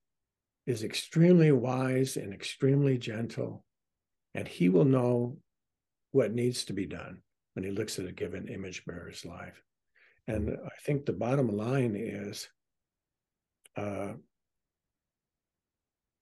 is 0.68 0.84
extremely 0.84 1.52
wise 1.52 2.16
and 2.16 2.34
extremely 2.34 2.98
gentle 2.98 3.64
and 4.34 4.48
he 4.48 4.70
will 4.70 4.86
know 4.86 5.38
what 6.12 6.34
needs 6.34 6.66
to 6.66 6.74
be 6.74 6.86
done 6.86 7.22
when 7.54 7.64
he 7.64 7.72
looks 7.72 8.00
at 8.00 8.06
a 8.06 8.12
given 8.12 8.48
image 8.48 8.86
bearer's 8.86 9.26
life. 9.26 9.62
And 10.28 10.52
I 10.52 10.84
think 10.86 11.06
the 11.06 11.14
bottom 11.14 11.56
line 11.56 11.96
is 11.96 12.48
uh, 13.76 14.14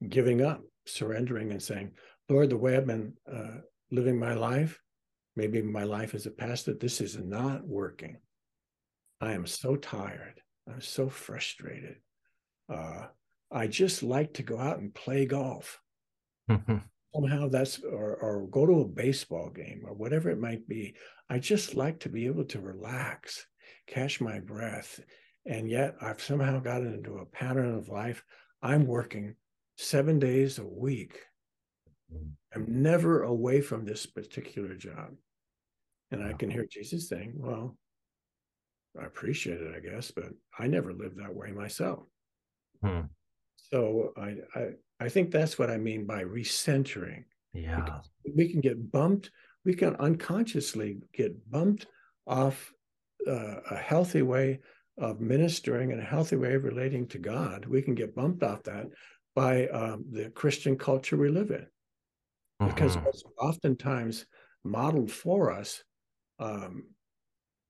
giving 0.07 0.41
up, 0.41 0.61
surrendering, 0.85 1.51
and 1.51 1.61
saying, 1.61 1.91
Lord, 2.29 2.49
the 2.49 2.57
way 2.57 2.75
I've 2.75 2.87
been 2.87 3.13
uh, 3.31 3.61
living 3.91 4.19
my 4.19 4.33
life, 4.33 4.79
maybe 5.35 5.61
my 5.61 5.83
life 5.83 6.13
as 6.13 6.25
a 6.25 6.31
pastor, 6.31 6.73
this 6.73 6.99
is 6.99 7.17
not 7.17 7.65
working. 7.65 8.17
I 9.21 9.33
am 9.33 9.45
so 9.45 9.75
tired. 9.75 10.41
I'm 10.67 10.81
so 10.81 11.09
frustrated. 11.09 11.97
Uh, 12.71 13.05
I 13.51 13.67
just 13.67 14.03
like 14.03 14.33
to 14.33 14.43
go 14.43 14.59
out 14.59 14.79
and 14.79 14.93
play 14.93 15.25
golf. 15.25 15.79
Mm-hmm. 16.51 16.77
Somehow 17.15 17.47
that's, 17.47 17.79
or, 17.79 18.15
or 18.17 18.47
go 18.47 18.65
to 18.65 18.81
a 18.81 18.87
baseball 18.87 19.49
game 19.49 19.83
or 19.85 19.93
whatever 19.93 20.29
it 20.29 20.39
might 20.39 20.67
be. 20.67 20.95
I 21.29 21.39
just 21.39 21.75
like 21.75 21.99
to 22.01 22.09
be 22.09 22.25
able 22.25 22.45
to 22.45 22.59
relax, 22.59 23.47
catch 23.87 24.19
my 24.19 24.39
breath. 24.39 24.99
And 25.45 25.69
yet 25.69 25.95
I've 26.01 26.21
somehow 26.21 26.59
gotten 26.59 26.93
into 26.93 27.19
a 27.19 27.25
pattern 27.25 27.73
of 27.73 27.87
life. 27.87 28.23
I'm 28.61 28.85
working 28.85 29.35
seven 29.77 30.19
days 30.19 30.59
a 30.59 30.65
week. 30.65 31.19
I'm 32.55 32.81
never 32.81 33.23
away 33.23 33.61
from 33.61 33.85
this 33.85 34.05
particular 34.05 34.75
job. 34.75 35.11
And 36.11 36.23
I 36.23 36.33
can 36.33 36.49
hear 36.49 36.65
Jesus 36.69 37.09
saying, 37.09 37.33
Well, 37.35 37.77
I 38.99 39.05
appreciate 39.05 39.61
it, 39.61 39.75
I 39.75 39.79
guess, 39.79 40.11
but 40.11 40.29
I 40.57 40.67
never 40.67 40.93
lived 40.93 41.19
that 41.19 41.35
way 41.35 41.51
myself. 41.51 42.03
Hmm. 42.81 43.01
So 43.55 44.13
I, 44.17 44.37
I 44.55 44.69
I 44.99 45.09
think 45.09 45.31
that's 45.31 45.59
what 45.59 45.69
I 45.69 45.77
mean 45.77 46.05
by 46.05 46.23
recentering. 46.23 47.25
Yeah. 47.53 47.81
Because 47.81 48.09
we 48.35 48.49
can 48.49 48.61
get 48.61 48.91
bumped, 48.91 49.31
we 49.65 49.73
can 49.73 49.95
unconsciously 49.97 50.99
get 51.13 51.49
bumped 51.51 51.87
off 52.25 52.73
uh, 53.27 53.59
a 53.71 53.75
healthy 53.75 54.21
way 54.21 54.59
of 54.97 55.21
ministering 55.21 55.91
and 55.91 56.01
a 56.01 56.05
healthy 56.05 56.35
way 56.35 56.55
of 56.55 56.63
relating 56.63 57.07
to 57.07 57.19
God. 57.19 57.65
We 57.65 57.81
can 57.81 57.93
get 57.93 58.15
bumped 58.15 58.43
off 58.43 58.63
that 58.63 58.87
by 59.35 59.67
um, 59.67 60.05
the 60.11 60.29
Christian 60.31 60.77
culture 60.77 61.17
we 61.17 61.29
live 61.29 61.51
in. 61.51 61.67
Because 62.59 62.95
mm-hmm. 62.95 63.05
what's 63.05 63.23
oftentimes 63.39 64.25
modeled 64.63 65.11
for 65.11 65.51
us 65.51 65.83
um, 66.39 66.85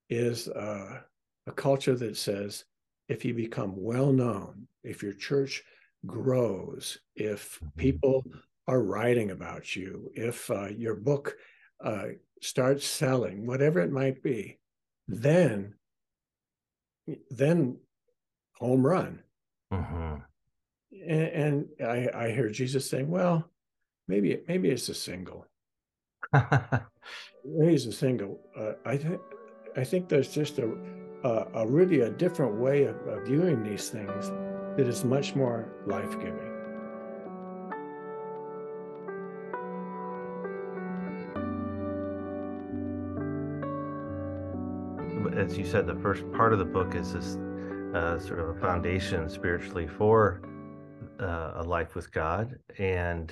is 0.09 0.47
uh, 0.47 0.99
a 1.45 1.51
culture 1.51 1.95
that 1.95 2.17
says 2.17 2.65
if 3.09 3.25
you 3.25 3.33
become 3.33 3.73
well 3.75 4.11
known, 4.11 4.67
if 4.83 5.03
your 5.03 5.13
church 5.13 5.63
grows, 6.05 6.97
if 7.15 7.55
mm-hmm. 7.55 7.79
people 7.79 8.25
are 8.67 8.81
writing 8.81 9.31
about 9.31 9.75
you, 9.75 10.11
if 10.13 10.49
uh, 10.51 10.67
your 10.67 10.95
book 10.95 11.35
uh, 11.83 12.07
starts 12.41 12.85
selling, 12.85 13.45
whatever 13.45 13.79
it 13.79 13.91
might 13.91 14.21
be, 14.21 14.59
then 15.07 15.73
then 17.29 17.77
home 18.55 18.85
run. 18.85 19.19
Mm-hmm. 19.71 20.15
And, 21.07 21.27
and 21.27 21.65
I, 21.81 22.09
I 22.13 22.31
hear 22.31 22.49
Jesus 22.49 22.89
saying, 22.89 23.09
"Well, 23.09 23.49
maybe 24.07 24.41
maybe 24.47 24.69
it's 24.69 24.89
a 24.89 24.93
single. 24.93 25.47
maybe 26.33 27.73
it's 27.73 27.85
a 27.85 27.91
single. 27.91 28.39
Uh, 28.57 28.73
I 28.85 28.97
think 28.97 29.19
I 29.75 29.83
think 29.83 30.09
there's 30.09 30.33
just 30.33 30.59
a, 30.59 30.71
a, 31.23 31.47
a 31.53 31.67
really 31.67 32.01
a 32.01 32.09
different 32.09 32.55
way 32.55 32.85
of, 32.85 32.95
of 33.07 33.25
viewing 33.27 33.63
these 33.63 33.89
things 33.89 34.29
that 34.77 34.87
is 34.87 35.03
much 35.03 35.35
more 35.35 35.73
life 35.85 36.11
giving. 36.19 36.53
As 45.37 45.57
you 45.57 45.65
said, 45.65 45.85
the 45.85 45.99
first 46.01 46.29
part 46.31 46.53
of 46.53 46.59
the 46.59 46.65
book 46.65 46.95
is 46.95 47.13
this 47.13 47.37
uh, 47.93 48.19
sort 48.19 48.39
of 48.39 48.49
a 48.49 48.59
foundation 48.59 49.29
spiritually 49.29 49.87
for 49.87 50.41
uh, 51.19 51.53
a 51.55 51.63
life 51.63 51.93
with 51.93 52.11
God, 52.11 52.57
and 52.79 53.31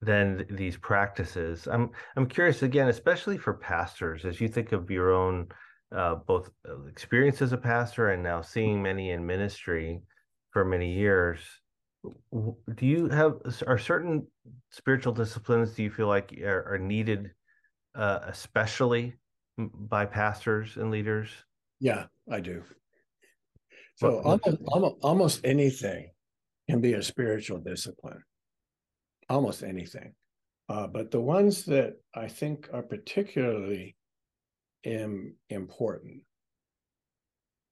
then 0.00 0.46
these 0.50 0.76
practices. 0.76 1.66
I'm 1.66 1.90
I'm 2.16 2.26
curious 2.26 2.62
again, 2.62 2.88
especially 2.88 3.36
for 3.36 3.54
pastors, 3.54 4.24
as 4.24 4.40
you 4.40 4.48
think 4.48 4.72
of 4.72 4.90
your 4.90 5.12
own 5.12 5.48
uh, 5.94 6.16
both 6.16 6.50
uh, 6.68 6.84
experience 6.86 7.42
as 7.42 7.52
a 7.52 7.56
pastor 7.56 8.10
and 8.10 8.22
now 8.22 8.40
seeing 8.40 8.82
many 8.82 9.10
in 9.10 9.26
ministry 9.26 10.02
for 10.50 10.64
many 10.64 10.92
years. 10.92 11.40
Do 12.32 12.86
you 12.86 13.08
have 13.08 13.38
are 13.66 13.78
certain 13.78 14.26
spiritual 14.70 15.12
disciplines 15.12 15.72
do 15.72 15.82
you 15.82 15.90
feel 15.90 16.06
like 16.06 16.32
are, 16.44 16.74
are 16.74 16.78
needed, 16.78 17.32
uh, 17.96 18.20
especially 18.22 19.14
by 19.58 20.06
pastors 20.06 20.76
and 20.76 20.92
leaders? 20.92 21.28
Yeah, 21.80 22.06
I 22.30 22.40
do. 22.40 22.62
So 23.96 24.20
almost, 24.20 25.02
almost 25.02 25.40
anything 25.44 26.10
can 26.70 26.80
be 26.80 26.92
a 26.92 27.02
spiritual 27.02 27.58
discipline 27.58 28.22
almost 29.28 29.62
anything. 29.62 30.14
Uh, 30.68 30.86
but 30.86 31.10
the 31.10 31.20
ones 31.20 31.64
that 31.64 31.94
I 32.14 32.28
think 32.28 32.68
are 32.72 32.82
particularly 32.82 33.96
Im- 34.84 35.34
important 35.50 36.22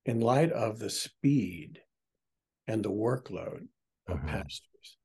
in 0.07 0.21
light 0.21 0.51
of 0.53 0.79
the 0.79 0.91
speed 0.91 1.81
and 2.67 2.83
the 2.83 2.91
workload 2.91 3.69
of 4.09 4.19
mm-hmm. 4.19 4.29
pastors, 4.29 4.99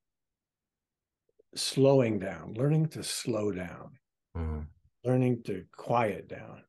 slowing 1.56 2.20
down, 2.20 2.54
learning 2.56 2.88
to 2.88 3.04
slow 3.04 3.52
down, 3.52 3.92
mm-hmm. 4.36 4.62
learning 5.04 5.44
to 5.44 5.64
quiet 5.76 6.28
down. 6.28 6.64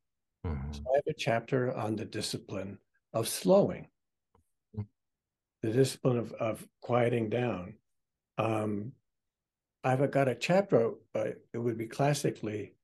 Mm-hmm. 0.47 0.73
So 0.73 0.81
I 0.93 0.97
have 0.97 1.07
a 1.09 1.15
chapter 1.17 1.75
on 1.75 1.97
the 1.97 2.05
discipline 2.05 2.79
of 3.15 3.29
slowing, 3.29 3.89
mm. 4.77 4.87
the 5.63 5.71
discipline 5.71 6.19
of, 6.19 6.33
of 6.33 6.67
quieting 6.81 7.31
down. 7.31 7.75
Um, 8.39 8.93
I've 9.85 10.11
got 10.11 10.29
a 10.29 10.35
chapter, 10.35 10.93
uh, 11.15 11.31
it 11.53 11.59
would 11.59 11.77
be 11.77 11.87
classically 11.87 12.75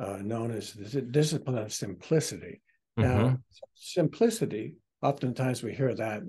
uh, 0.00 0.18
known 0.22 0.50
as 0.50 0.72
the 0.72 1.02
discipline 1.02 1.58
of 1.58 1.72
simplicity. 1.72 2.62
Mm-hmm. 2.98 3.08
Now, 3.08 3.38
simplicity, 3.74 4.74
oftentimes 5.02 5.62
we 5.62 5.74
hear 5.74 5.94
that, 5.94 6.22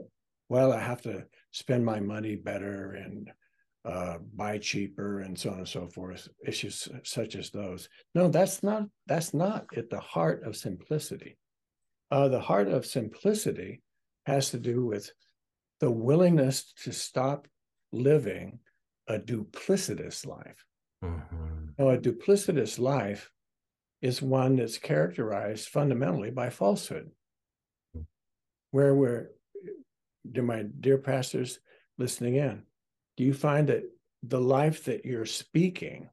well, 0.49 0.73
I 0.73 0.79
have 0.79 1.01
to 1.03 1.25
spend 1.51 1.85
my 1.85 1.99
money 1.99 2.35
better 2.35 2.93
and 2.93 3.31
uh, 3.85 4.17
buy 4.35 4.57
cheaper 4.57 5.21
and 5.21 5.37
so 5.37 5.51
on 5.51 5.59
and 5.59 5.67
so 5.67 5.87
forth, 5.87 6.27
issues 6.45 6.89
such 7.03 7.35
as 7.35 7.49
those. 7.49 7.87
No, 8.15 8.27
that's 8.27 8.63
not, 8.63 8.83
that's 9.05 9.33
not 9.33 9.65
at 9.77 9.89
the 9.89 9.99
heart 9.99 10.43
of 10.43 10.57
simplicity. 10.57 11.37
Uh, 12.11 12.27
the 12.27 12.39
heart 12.39 12.67
of 12.67 12.85
simplicity 12.85 13.81
has 14.25 14.49
to 14.51 14.59
do 14.59 14.85
with 14.85 15.09
the 15.79 15.91
willingness 15.91 16.73
to 16.83 16.91
stop 16.91 17.47
living 17.93 18.59
a 19.07 19.17
duplicitous 19.17 20.25
life. 20.25 20.65
Mm-hmm. 21.03 21.67
Now, 21.77 21.89
a 21.89 21.97
duplicitous 21.97 22.79
life 22.79 23.31
is 24.01 24.21
one 24.21 24.55
that's 24.55 24.77
characterized 24.77 25.69
fundamentally 25.69 26.31
by 26.31 26.49
falsehood. 26.49 27.11
Where 28.71 28.93
we're, 28.93 29.29
do 30.29 30.41
my 30.41 30.65
dear 30.79 30.97
pastors 30.97 31.59
listening 31.97 32.35
in, 32.35 32.63
do 33.15 33.23
you 33.23 33.33
find 33.33 33.69
that 33.69 33.83
the 34.23 34.41
life 34.41 34.85
that 34.85 35.05
you're 35.05 35.25
speaking, 35.25 36.09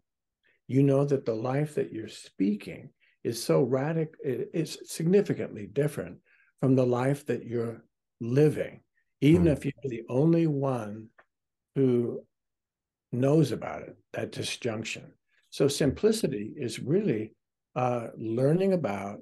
you 0.68 0.83
know 0.83 1.04
that 1.04 1.24
the 1.24 1.35
life 1.35 1.74
that 1.74 1.92
you're 1.92 2.09
speaking 2.09 2.90
is 3.24 3.42
so 3.42 3.62
radical, 3.62 4.14
it's 4.22 4.78
significantly 4.92 5.66
different 5.66 6.18
from 6.61 6.76
the 6.76 6.87
life 6.87 7.26
that 7.26 7.44
you're 7.44 7.83
living, 8.20 8.80
even 9.20 9.44
mm. 9.44 9.52
if 9.52 9.64
you're 9.64 9.72
the 9.85 10.04
only 10.09 10.46
one 10.46 11.09
who 11.74 12.22
knows 13.14 13.53
about 13.53 13.83
it, 13.83 13.96
that 14.12 14.33
disjunction. 14.33 15.12
So 15.51 15.68
simplicity 15.68 16.53
is 16.57 16.80
really 16.80 17.32
uh, 17.76 18.09
learning 18.16 18.72
about, 18.72 19.20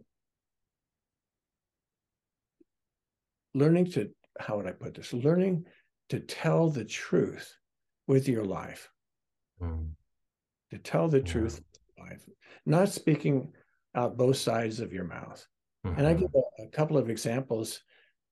learning 3.54 3.92
to, 3.92 4.10
how 4.40 4.56
would 4.56 4.66
I 4.66 4.72
put 4.72 4.94
this? 4.94 5.12
Learning 5.12 5.66
to 6.08 6.20
tell 6.20 6.70
the 6.70 6.84
truth 6.84 7.54
with 8.06 8.28
your 8.28 8.44
life. 8.44 8.90
Mm. 9.60 9.90
To 10.70 10.78
tell 10.78 11.08
the 11.08 11.18
yeah. 11.18 11.32
truth 11.32 11.60
life, 11.98 12.24
not 12.64 12.88
speaking 12.88 13.52
out 13.94 14.16
both 14.16 14.38
sides 14.38 14.80
of 14.80 14.92
your 14.92 15.04
mouth. 15.04 15.46
Mm-hmm. 15.86 15.98
And 15.98 16.06
I 16.06 16.12
mm-hmm. 16.14 16.22
give 16.22 16.30
a, 16.34 16.62
a 16.62 16.68
couple 16.68 16.96
of 16.96 17.10
examples 17.10 17.80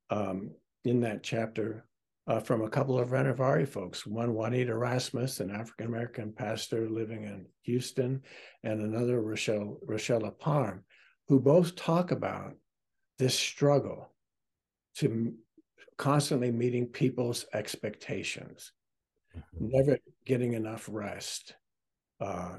um, 0.09 0.53
in 0.85 1.01
that 1.03 1.23
chapter 1.23 1.85
uh, 2.27 2.41
from 2.41 2.63
a 2.63 2.69
couple 2.69 2.99
of 2.99 3.11
Renovaré 3.11 3.67
folks. 3.67 4.07
One, 4.07 4.35
Juanita 4.35 4.77
Rasmus, 4.77 5.41
an 5.41 5.51
African 5.51 5.87
American 5.87 6.33
pastor 6.33 6.89
living 6.89 7.25
in 7.25 7.47
Houston, 7.63 8.23
and 8.63 8.81
another, 8.81 9.21
Rochelle, 9.21 9.79
Rochelle 9.83 10.31
Parham, 10.31 10.85
who 11.29 11.41
both 11.41 11.77
talk 11.77 12.11
about 12.11 12.55
this 13.19 13.39
struggle 13.39 14.13
to 14.97 15.35
constantly 15.97 16.51
meeting 16.51 16.87
people's 16.87 17.47
expectations, 17.53 18.73
mm-hmm. 19.37 19.69
never 19.77 19.99
getting 20.25 20.55
enough 20.55 20.89
rest, 20.91 21.55
uh, 22.21 22.57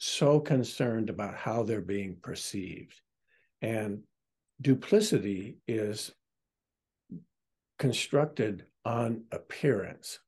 so 0.00 0.40
concerned 0.40 1.10
about 1.10 1.34
how 1.34 1.62
they're 1.62 1.80
being 1.80 2.16
perceived. 2.22 3.00
And 3.60 4.02
duplicity 4.60 5.58
is 5.68 6.10
constructed 7.78 8.64
on 8.84 9.24
appearance. 9.32 10.18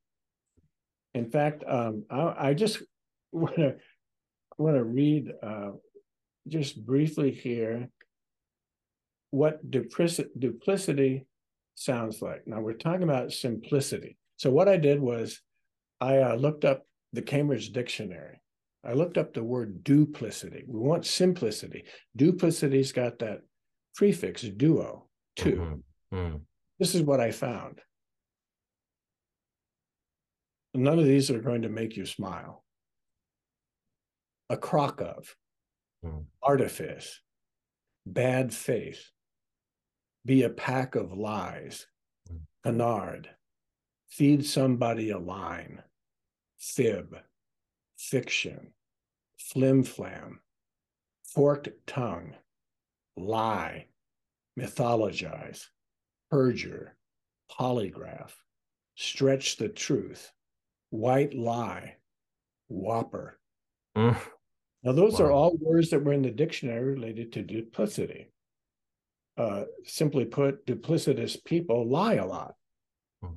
In 1.15 1.31
fact, 1.31 1.65
um, 1.67 2.05
I, 2.11 2.49
I, 2.49 2.55
just 2.55 2.83
want 3.33 3.57
to 3.57 3.77
want 4.59 4.77
to 4.77 4.85
read 4.85 5.33
uh, 5.43 5.71
just 6.49 6.85
briefly 6.85 7.31
here 7.31 7.89
what 9.31 9.69
duplicity, 9.71 10.31
duplicity 10.39 11.27
sounds 11.75 12.23
like. 12.23 12.47
Now 12.47 12.61
we're 12.61 12.75
talking 12.75 13.03
about 13.03 13.33
simplicity. 13.33 14.17
So 14.37 14.51
what 14.51 14.69
I 14.69 14.77
did 14.77 15.01
was 15.01 15.41
I 16.01 16.19
uh, 16.19 16.35
looked 16.35 16.65
up 16.65 16.87
the 17.13 17.23
Cambridge 17.23 17.71
Dictionary. 17.71 18.41
I 18.85 18.93
looked 18.93 19.17
up 19.17 19.33
the 19.33 19.43
word 19.43 19.83
duplicity. 19.83 20.65
We 20.67 20.79
want 20.79 21.07
simplicity. 21.07 21.85
Duplicity's 22.17 22.93
got 22.93 23.19
that 23.21 23.41
prefix 23.95 24.43
duo, 24.43 25.07
2 25.37 25.51
mm-hmm. 25.51 26.17
Mm. 26.17 26.41
This 26.79 26.95
is 26.95 27.03
what 27.03 27.21
I 27.21 27.31
found. 27.31 27.81
None 30.75 30.99
of 30.99 31.05
these 31.05 31.31
are 31.31 31.41
going 31.41 31.63
to 31.63 31.69
make 31.69 31.97
you 31.97 32.05
smile. 32.05 32.65
A 34.51 34.57
crock 34.57 35.01
of, 35.01 35.35
mm. 36.05 36.25
artifice, 36.43 37.21
bad 38.05 38.53
faith, 38.53 39.11
be 40.27 40.43
a 40.43 40.51
pack 40.51 40.97
of 40.97 41.13
lies, 41.13 41.87
mm. 42.31 42.41
canard, 42.65 43.31
feed 44.09 44.45
somebody 44.45 45.11
a 45.11 45.19
line, 45.19 45.83
fib, 46.59 47.17
fiction, 47.97 48.73
flim 49.39 49.85
flam, 49.85 50.41
forked 51.25 51.69
tongue, 51.87 52.35
lie, 53.17 53.87
mythologize, 54.59 55.67
perjure, 56.31 56.97
polygraph, 57.51 58.33
stretch 58.97 59.57
the 59.57 59.69
truth, 59.69 60.33
white 60.95 61.35
lie, 61.35 61.97
whopper. 62.69 63.39
Mm. 63.97 64.17
Now, 64.85 64.93
those 64.93 65.19
wow. 65.19 65.27
are 65.27 65.33
all 65.33 65.57
words 65.61 65.91
that 65.91 66.05
were 66.05 66.13
in 66.13 66.23
the 66.23 66.31
dictionary 66.31 66.95
related 66.95 67.33
to 67.33 67.43
duplicity. 67.43 68.31
Uh, 69.37 69.65
simply 69.85 70.25
put, 70.25 70.65
duplicitous 70.67 71.43
people 71.45 71.89
lie 71.91 72.15
a 72.15 72.27
lot 72.27 72.55
mm. 73.25 73.35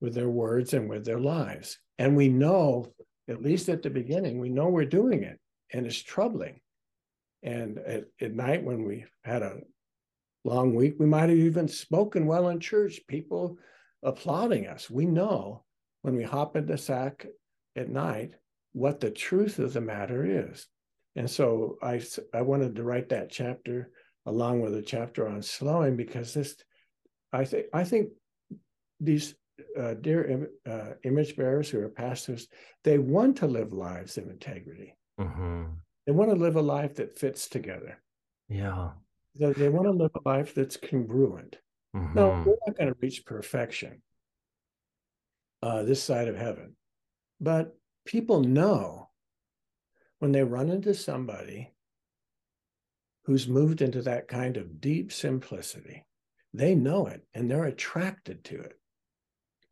with 0.00 0.14
their 0.14 0.28
words 0.28 0.72
and 0.72 0.88
with 0.88 1.04
their 1.04 1.18
lives. 1.18 1.78
And 1.98 2.16
we 2.16 2.28
know, 2.28 2.92
at 3.28 3.42
least 3.42 3.68
at 3.68 3.82
the 3.82 3.90
beginning, 3.90 4.38
we 4.38 4.48
know 4.48 4.68
we're 4.68 4.84
doing 4.84 5.24
it, 5.24 5.40
and 5.72 5.84
it's 5.84 6.00
troubling. 6.00 6.60
And 7.42 7.78
at, 7.78 8.04
at 8.20 8.34
night, 8.34 8.62
when 8.62 8.84
we 8.84 9.04
had 9.24 9.42
a 9.42 9.58
long 10.44 10.76
week, 10.76 10.94
we 11.00 11.06
might 11.06 11.28
have 11.28 11.38
even 11.38 11.66
spoken 11.66 12.26
well 12.26 12.48
in 12.50 12.60
church, 12.60 13.00
people 13.08 13.58
applauding 14.04 14.68
us. 14.68 14.88
We 14.88 15.06
know 15.06 15.64
when 16.02 16.16
we 16.16 16.24
hop 16.24 16.56
in 16.56 16.66
the 16.66 16.76
sack 16.76 17.26
at 17.76 17.88
night 17.88 18.32
what 18.72 19.00
the 19.00 19.10
truth 19.10 19.58
of 19.58 19.72
the 19.72 19.80
matter 19.80 20.48
is. 20.48 20.66
And 21.16 21.30
so 21.30 21.76
I, 21.82 22.02
I 22.32 22.42
wanted 22.42 22.76
to 22.76 22.84
write 22.84 23.10
that 23.10 23.30
chapter 23.30 23.90
along 24.26 24.60
with 24.60 24.74
a 24.74 24.82
chapter 24.82 25.28
on 25.28 25.42
slowing 25.42 25.96
because 25.96 26.32
this, 26.32 26.56
I 27.32 27.44
think, 27.44 27.66
I 27.72 27.84
think 27.84 28.10
these 29.00 29.34
uh, 29.78 29.94
dear 29.94 30.24
Im- 30.24 30.48
uh, 30.70 30.92
image 31.04 31.36
bearers 31.36 31.68
who 31.68 31.80
are 31.80 31.88
pastors, 31.88 32.48
they 32.82 32.98
want 32.98 33.36
to 33.38 33.46
live 33.46 33.72
lives 33.72 34.16
of 34.16 34.28
integrity. 34.28 34.96
Mm-hmm. 35.20 35.64
They 36.06 36.12
want 36.12 36.30
to 36.30 36.36
live 36.36 36.56
a 36.56 36.62
life 36.62 36.96
that 36.96 37.18
fits 37.18 37.48
together. 37.48 38.00
Yeah. 38.48 38.90
They, 39.38 39.52
they 39.52 39.68
want 39.68 39.86
to 39.86 39.92
live 39.92 40.12
a 40.14 40.28
life 40.28 40.54
that's 40.54 40.76
congruent. 40.76 41.58
Mm-hmm. 41.94 42.14
No, 42.14 42.28
we're 42.46 42.56
not 42.66 42.78
going 42.78 42.88
to 42.88 42.96
reach 43.00 43.26
perfection 43.26 44.00
uh, 45.62 45.82
this 45.82 46.02
side 46.02 46.28
of 46.28 46.36
heaven. 46.36 46.76
But 47.40 47.76
people 48.04 48.42
know 48.42 49.08
when 50.18 50.32
they 50.32 50.42
run 50.42 50.70
into 50.70 50.94
somebody 50.94 51.72
who's 53.24 53.48
moved 53.48 53.82
into 53.82 54.02
that 54.02 54.28
kind 54.28 54.56
of 54.56 54.80
deep 54.80 55.12
simplicity, 55.12 56.04
they 56.52 56.74
know 56.74 57.06
it 57.06 57.22
and 57.34 57.50
they're 57.50 57.64
attracted 57.64 58.44
to 58.44 58.60
it. 58.60 58.78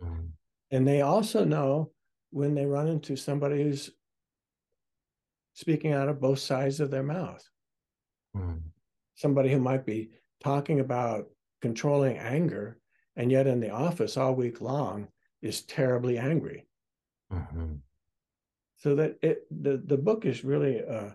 Mm-hmm. 0.03 0.27
And 0.71 0.87
they 0.87 1.03
also 1.03 1.45
know 1.45 1.91
when 2.31 2.55
they 2.55 2.67
run 2.67 2.89
into 2.89 3.17
somebody 3.17 3.63
who's 3.63 3.91
speaking 5.55 5.93
out 5.93 6.09
of 6.09 6.21
both 6.21 6.39
sides 6.39 6.81
of 6.81 6.91
their 6.91 7.03
mouth. 7.03 7.45
Mm-hmm. 8.37 8.59
Somebody 9.17 9.51
who 9.51 9.61
might 9.61 9.85
be 9.85 10.11
talking 10.43 10.81
about 10.81 11.27
controlling 11.61 12.17
anger, 12.17 12.79
and 13.17 13.31
yet 13.31 13.47
in 13.47 13.61
the 13.61 13.71
office 13.71 14.17
all 14.17 14.35
week 14.35 14.61
long 14.61 15.09
is 15.43 15.63
terribly 15.63 16.19
angry. 16.19 16.67
Mm-hmm. 17.33 17.75
So 18.79 18.95
that 18.95 19.19
it 19.23 19.47
the 19.51 19.83
the 19.85 19.97
book 19.97 20.25
is 20.25 20.45
really 20.45 20.79
a, 20.79 21.15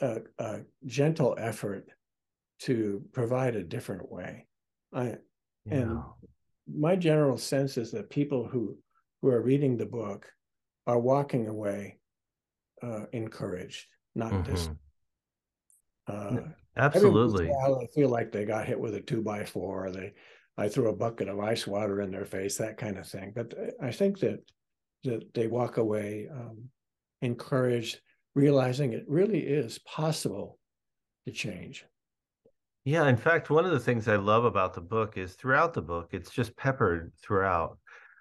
a, 0.00 0.18
a, 0.38 0.60
gentle 0.86 1.34
effort 1.38 1.88
to 2.60 3.02
provide 3.12 3.56
a 3.56 3.64
different 3.64 4.10
way. 4.10 4.46
I 4.92 5.16
yeah. 5.64 5.74
and 5.74 6.02
my 6.72 6.96
general 6.96 7.38
sense 7.38 7.78
is 7.78 7.90
that 7.92 8.10
people 8.10 8.46
who 8.46 8.76
who 9.22 9.28
are 9.28 9.42
reading 9.42 9.76
the 9.76 9.86
book 9.86 10.30
are 10.86 10.98
walking 10.98 11.48
away 11.48 11.98
uh, 12.82 13.04
encouraged, 13.12 13.86
not 14.14 14.32
mm-hmm. 14.32 14.52
dis. 14.52 14.70
Uh, 16.06 16.38
Absolutely, 16.76 17.50
I 17.50 17.86
feel 17.94 18.08
like 18.08 18.30
they 18.32 18.44
got 18.44 18.66
hit 18.66 18.78
with 18.78 18.94
a 18.94 19.00
two 19.00 19.22
by 19.22 19.44
four, 19.44 19.86
or 19.86 19.90
they 19.90 20.12
I 20.60 20.68
threw 20.68 20.90
a 20.90 20.96
bucket 20.96 21.28
of 21.28 21.40
ice 21.40 21.66
water 21.66 22.02
in 22.02 22.10
their 22.10 22.26
face, 22.26 22.58
that 22.58 22.76
kind 22.76 22.98
of 22.98 23.06
thing. 23.06 23.32
But 23.34 23.54
I 23.82 23.90
think 23.90 24.18
that 24.20 24.40
that 25.04 25.32
they 25.32 25.46
walk 25.46 25.78
away 25.78 26.28
um, 26.30 26.68
encouraged, 27.22 28.00
realizing 28.34 28.92
it 28.92 29.04
really 29.08 29.40
is 29.40 29.78
possible 29.78 30.58
to 31.26 31.32
change. 31.32 31.86
Yeah, 32.84 33.08
in 33.08 33.16
fact, 33.16 33.48
one 33.48 33.64
of 33.64 33.70
the 33.70 33.80
things 33.80 34.08
I 34.08 34.16
love 34.16 34.44
about 34.44 34.74
the 34.74 34.82
book 34.82 35.16
is 35.16 35.34
throughout 35.34 35.72
the 35.72 35.82
book, 35.82 36.10
it's 36.12 36.30
just 36.30 36.56
peppered 36.56 37.12
throughout 37.22 37.78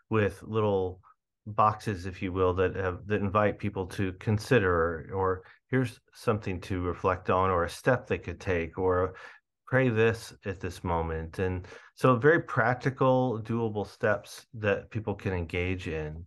with 0.09 0.41
little 0.43 1.01
boxes, 1.45 2.05
if 2.05 2.21
you 2.21 2.31
will, 2.31 2.53
that 2.53 2.75
have 2.75 3.05
that 3.07 3.21
invite 3.21 3.59
people 3.59 3.85
to 3.87 4.13
consider, 4.13 5.09
or 5.13 5.43
here's 5.69 5.99
something 6.13 6.61
to 6.61 6.81
reflect 6.81 7.29
on, 7.29 7.49
or 7.49 7.65
a 7.65 7.69
step 7.69 8.07
they 8.07 8.17
could 8.17 8.39
take, 8.39 8.77
or 8.77 9.15
pray 9.69 9.89
this 9.89 10.33
at 10.45 10.59
this 10.59 10.83
moment. 10.83 11.37
And 11.37 11.67
so, 11.93 12.15
very 12.15 12.41
practical, 12.41 13.39
doable 13.43 13.85
steps 13.87 14.47
that 14.55 14.89
people 14.89 15.13
can 15.13 15.33
engage 15.33 15.87
in. 15.87 16.25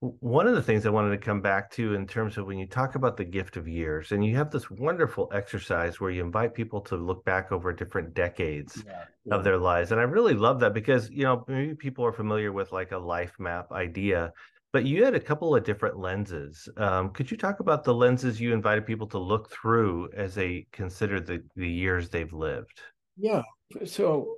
One 0.00 0.46
of 0.46 0.54
the 0.54 0.62
things 0.62 0.86
I 0.86 0.90
wanted 0.90 1.10
to 1.10 1.24
come 1.24 1.40
back 1.40 1.70
to 1.72 1.94
in 1.94 2.06
terms 2.06 2.36
of 2.36 2.46
when 2.46 2.58
you 2.58 2.66
talk 2.66 2.94
about 2.94 3.16
the 3.16 3.24
gift 3.24 3.56
of 3.56 3.66
years, 3.66 4.12
and 4.12 4.24
you 4.24 4.36
have 4.36 4.50
this 4.50 4.70
wonderful 4.70 5.28
exercise 5.32 5.98
where 5.98 6.10
you 6.10 6.22
invite 6.22 6.54
people 6.54 6.80
to 6.82 6.96
look 6.96 7.24
back 7.24 7.50
over 7.50 7.72
different 7.72 8.14
decades 8.14 8.84
yeah, 8.86 9.04
yeah. 9.24 9.34
of 9.34 9.42
their 9.42 9.56
lives. 9.56 9.90
And 9.90 10.00
I 10.00 10.04
really 10.04 10.34
love 10.34 10.60
that 10.60 10.74
because, 10.74 11.10
you 11.10 11.24
know, 11.24 11.44
maybe 11.48 11.74
people 11.74 12.04
are 12.04 12.12
familiar 12.12 12.52
with 12.52 12.72
like 12.72 12.92
a 12.92 12.98
life 12.98 13.32
map 13.40 13.72
idea, 13.72 14.32
but 14.72 14.84
you 14.84 15.04
had 15.04 15.14
a 15.14 15.20
couple 15.20 15.54
of 15.54 15.64
different 15.64 15.98
lenses. 15.98 16.68
Um, 16.76 17.10
could 17.10 17.30
you 17.30 17.36
talk 17.36 17.60
about 17.60 17.84
the 17.84 17.94
lenses 17.94 18.40
you 18.40 18.52
invited 18.52 18.86
people 18.86 19.06
to 19.08 19.18
look 19.18 19.50
through 19.50 20.10
as 20.14 20.34
they 20.34 20.66
consider 20.72 21.20
the, 21.20 21.42
the 21.56 21.68
years 21.68 22.08
they've 22.08 22.32
lived? 22.32 22.80
Yeah. 23.16 23.42
So 23.84 24.36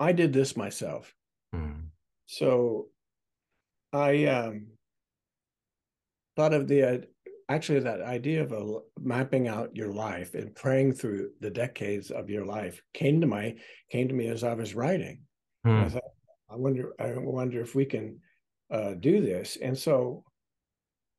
I 0.00 0.12
did 0.12 0.32
this 0.32 0.56
myself. 0.56 1.14
Mm. 1.54 1.88
So 2.26 2.86
I 3.92 4.24
um, 4.26 4.68
thought 6.36 6.52
of 6.52 6.68
the 6.68 6.82
uh, 6.82 6.98
actually 7.48 7.80
that 7.80 8.02
idea 8.02 8.42
of 8.42 8.52
a, 8.52 8.78
mapping 9.00 9.48
out 9.48 9.74
your 9.74 9.92
life 9.92 10.34
and 10.34 10.54
praying 10.54 10.92
through 10.92 11.30
the 11.40 11.50
decades 11.50 12.10
of 12.10 12.30
your 12.30 12.44
life 12.44 12.82
came 12.94 13.20
to 13.20 13.26
my 13.26 13.54
came 13.90 14.08
to 14.08 14.14
me 14.14 14.28
as 14.28 14.44
I 14.44 14.54
was 14.54 14.74
writing. 14.74 15.22
Mm. 15.66 15.84
I 15.84 15.88
thought, 15.88 16.02
I 16.50 16.56
wonder 16.56 16.92
I 17.00 17.12
wonder 17.16 17.60
if 17.60 17.74
we 17.74 17.84
can 17.84 18.20
uh, 18.70 18.94
do 18.94 19.20
this. 19.20 19.56
And 19.60 19.76
so 19.76 20.24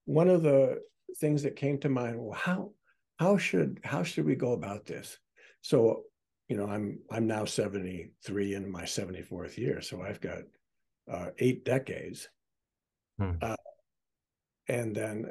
one 0.05 0.29
of 0.29 0.43
the 0.43 0.81
things 1.19 1.43
that 1.43 1.55
came 1.55 1.79
to 1.79 1.89
mind, 1.89 2.19
well, 2.19 2.37
how 2.37 2.71
how 3.17 3.37
should 3.37 3.79
how 3.83 4.03
should 4.03 4.25
we 4.25 4.35
go 4.35 4.53
about 4.53 4.85
this? 4.85 5.17
So, 5.61 6.03
you 6.47 6.57
know, 6.57 6.67
I'm 6.67 6.99
I'm 7.11 7.27
now 7.27 7.45
73 7.45 8.55
in 8.55 8.71
my 8.71 8.83
74th 8.83 9.57
year, 9.57 9.81
so 9.81 10.01
I've 10.01 10.21
got 10.21 10.39
uh, 11.11 11.27
eight 11.39 11.65
decades. 11.65 12.29
Hmm. 13.17 13.31
Uh, 13.41 13.55
and 14.67 14.95
then, 14.95 15.25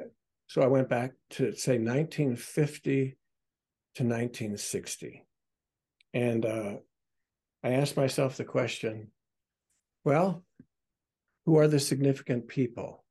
so 0.47 0.61
I 0.61 0.67
went 0.67 0.89
back 0.89 1.13
to 1.31 1.53
say 1.53 1.77
1950 1.77 3.17
to 3.95 4.03
1960, 4.03 5.25
and 6.13 6.45
uh, 6.45 6.73
I 7.63 7.71
asked 7.71 7.97
myself 7.97 8.37
the 8.37 8.45
question, 8.45 9.11
well, 10.03 10.43
who 11.45 11.57
are 11.57 11.67
the 11.67 11.79
significant 11.79 12.47
people 12.47 13.03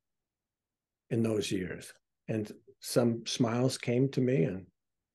in 1.09 1.23
those 1.23 1.51
years. 1.51 1.93
And 2.27 2.51
some 2.79 3.25
smiles 3.25 3.77
came 3.77 4.09
to 4.09 4.21
me 4.21 4.43
and 4.43 4.65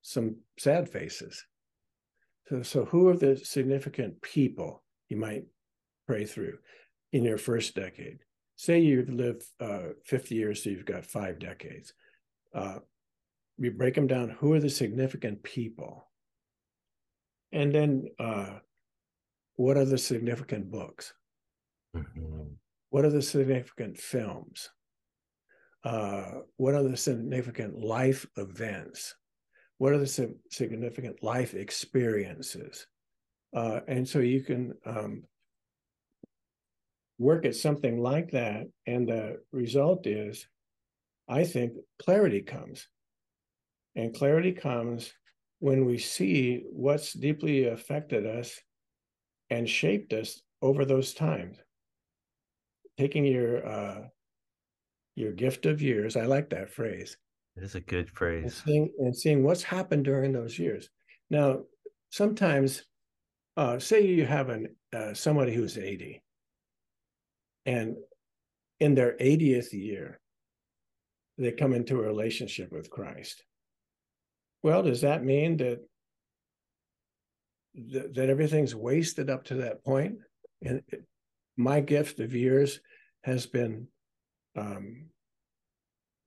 some 0.02 0.36
sad 0.58 0.88
faces. 0.88 1.44
So, 2.48 2.62
so 2.62 2.84
who 2.84 3.08
are 3.08 3.16
the 3.16 3.36
significant 3.36 4.20
people 4.20 4.82
you 5.08 5.16
might 5.16 5.44
pray 6.06 6.24
through 6.24 6.58
in 7.12 7.24
your 7.24 7.38
first 7.38 7.74
decade? 7.74 8.18
Say 8.56 8.80
you've 8.80 9.08
lived 9.08 9.44
uh, 9.60 9.94
50 10.04 10.34
years, 10.34 10.62
so 10.62 10.70
you've 10.70 10.84
got 10.84 11.06
five 11.06 11.38
decades. 11.38 11.94
Uh, 12.54 12.78
we 13.58 13.68
break 13.68 13.94
them 13.94 14.06
down. 14.06 14.30
Who 14.40 14.52
are 14.52 14.60
the 14.60 14.70
significant 14.70 15.42
people? 15.42 16.08
And 17.52 17.74
then 17.74 18.08
uh, 18.18 18.58
what 19.56 19.76
are 19.76 19.84
the 19.84 19.98
significant 19.98 20.70
books? 20.70 21.14
Mm-hmm. 21.96 22.54
What 22.94 23.04
are 23.04 23.10
the 23.10 23.22
significant 23.22 23.98
films? 23.98 24.70
Uh, 25.82 26.42
what 26.58 26.76
are 26.76 26.84
the 26.84 26.96
significant 26.96 27.76
life 27.76 28.24
events? 28.36 29.16
What 29.78 29.92
are 29.94 29.98
the 29.98 30.36
significant 30.48 31.20
life 31.20 31.54
experiences? 31.54 32.86
Uh, 33.52 33.80
and 33.88 34.08
so 34.08 34.20
you 34.20 34.42
can 34.42 34.74
um, 34.86 35.24
work 37.18 37.44
at 37.44 37.56
something 37.56 37.98
like 37.98 38.30
that. 38.30 38.68
And 38.86 39.08
the 39.08 39.40
result 39.50 40.06
is, 40.06 40.46
I 41.28 41.42
think, 41.42 41.72
clarity 41.98 42.42
comes. 42.42 42.86
And 43.96 44.14
clarity 44.14 44.52
comes 44.52 45.12
when 45.58 45.84
we 45.84 45.98
see 45.98 46.62
what's 46.70 47.12
deeply 47.12 47.66
affected 47.66 48.24
us 48.24 48.56
and 49.50 49.68
shaped 49.68 50.12
us 50.12 50.40
over 50.62 50.84
those 50.84 51.12
times. 51.12 51.58
Taking 52.98 53.24
your 53.24 53.66
uh, 53.66 54.00
your 55.16 55.32
gift 55.32 55.66
of 55.66 55.82
years, 55.82 56.16
I 56.16 56.26
like 56.26 56.50
that 56.50 56.70
phrase. 56.70 57.16
It 57.56 57.62
is 57.62 57.74
a 57.74 57.80
good 57.80 58.10
phrase. 58.10 58.42
And 58.42 58.52
seeing, 58.52 58.92
and 58.98 59.16
seeing 59.16 59.44
what's 59.44 59.62
happened 59.62 60.04
during 60.04 60.32
those 60.32 60.58
years. 60.58 60.90
Now, 61.30 61.60
sometimes, 62.10 62.84
uh, 63.56 63.78
say 63.78 64.04
you 64.04 64.26
have 64.26 64.48
an 64.48 64.74
uh, 64.92 65.14
somebody 65.14 65.54
who's 65.54 65.78
eighty, 65.78 66.22
and 67.66 67.96
in 68.80 68.94
their 68.94 69.16
80th 69.18 69.72
year, 69.72 70.20
they 71.38 71.52
come 71.52 71.72
into 71.72 71.98
a 71.98 72.06
relationship 72.06 72.70
with 72.72 72.90
Christ. 72.90 73.42
Well, 74.62 74.82
does 74.82 75.00
that 75.02 75.24
mean 75.24 75.56
that 75.58 75.80
that, 77.74 78.14
that 78.14 78.30
everything's 78.30 78.74
wasted 78.74 79.30
up 79.30 79.44
to 79.44 79.54
that 79.56 79.84
point? 79.84 80.16
And 80.62 80.82
my 81.56 81.80
gift 81.80 82.20
of 82.20 82.34
years 82.34 82.80
has 83.22 83.46
been 83.46 83.88
um, 84.56 85.06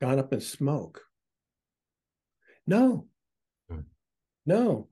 gone 0.01 0.19
up 0.19 0.33
in 0.33 0.41
smoke. 0.41 1.01
No, 2.65 3.07
hmm. 3.69 3.81
no. 4.45 4.89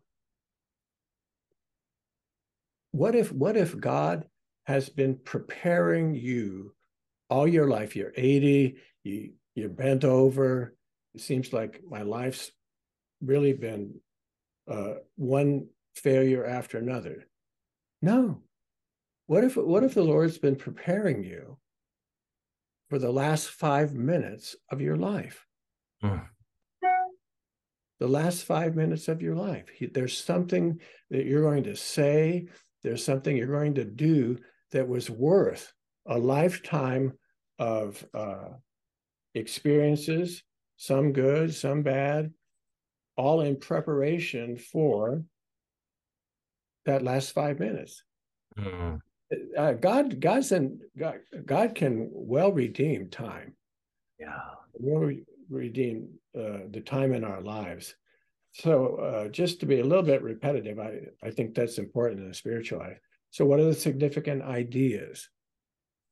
What 2.92 3.16
if 3.16 3.32
what 3.32 3.58
if 3.58 3.78
God 3.78 4.26
has 4.66 4.90
been 4.90 5.16
preparing 5.16 6.16
you 6.16 6.76
all 7.30 7.48
your 7.48 7.68
life. 7.68 7.96
You're 7.96 8.14
80, 8.16 8.78
you, 9.04 9.34
you're 9.56 9.70
bent 9.70 10.04
over. 10.04 10.76
It 11.14 11.22
seems 11.22 11.54
like 11.54 11.82
my 11.88 12.02
life's 12.02 12.52
really 13.22 13.54
been 13.54 13.96
uh, 14.70 14.96
one 15.16 15.68
failure 15.96 16.46
after 16.46 16.78
another. 16.78 17.28
No. 18.02 18.42
What 19.28 19.43
if 19.43 19.57
what 19.57 19.84
if 19.84 19.93
the 19.93 20.03
Lord's 20.03 20.38
been 20.38 20.55
preparing 20.55 21.23
you 21.23 21.57
for 22.89 22.99
the 22.99 23.11
last 23.11 23.49
five 23.49 23.93
minutes 23.93 24.55
of 24.71 24.82
your 24.82 24.97
life? 24.97 25.45
Mm. 26.03 26.28
The 27.99 28.07
last 28.07 28.43
five 28.43 28.76
minutes 28.76 29.07
of 29.07 29.21
your 29.21 29.36
life. 29.36 29.69
He, 29.73 29.88
there's 29.88 30.17
something 30.17 30.80
that 31.09 31.26
you're 31.26 31.41
going 31.41 31.63
to 31.63 31.76
say, 31.76 32.47
there's 32.84 33.03
something 33.03 33.36
you're 33.36 33.47
going 33.47 33.76
to 33.76 33.86
do 33.86 34.38
that 34.71 34.88
was 34.88 35.09
worth 35.09 35.73
a 36.05 36.17
lifetime 36.17 37.13
of 37.57 38.05
uh, 38.13 38.49
experiences, 39.34 40.43
some 40.78 41.13
good, 41.13 41.53
some 41.55 41.84
bad, 41.84 42.32
all 43.15 43.41
in 43.41 43.55
preparation 43.55 44.57
for 44.57 45.23
that 46.86 47.01
last 47.01 47.32
five 47.32 47.59
minutes. 47.59 48.03
Mm. 48.59 48.99
Uh, 49.57 49.73
God, 49.73 50.19
God's 50.19 50.51
in, 50.51 50.80
God, 50.97 51.19
God 51.45 51.76
can 51.76 52.09
well 52.11 52.51
redeem 52.51 53.09
time. 53.09 53.55
Yeah, 54.19 54.39
will 54.73 55.13
redeem 55.49 56.09
uh, 56.38 56.59
the 56.69 56.82
time 56.82 57.13
in 57.13 57.23
our 57.23 57.41
lives. 57.41 57.95
So, 58.53 58.95
uh, 58.95 59.28
just 59.30 59.59
to 59.59 59.65
be 59.65 59.80
a 59.80 59.84
little 59.84 60.03
bit 60.03 60.21
repetitive, 60.21 60.80
I 60.80 60.99
I 61.23 61.32
think 61.32 61.55
that's 61.55 61.78
important 61.78 62.21
in 62.21 62.28
the 62.28 62.34
spiritual 62.34 62.80
life. 62.80 62.99
So, 63.32 63.45
what 63.45 63.59
are 63.59 63.65
the 63.65 63.73
significant 63.73 64.43
ideas 64.43 65.30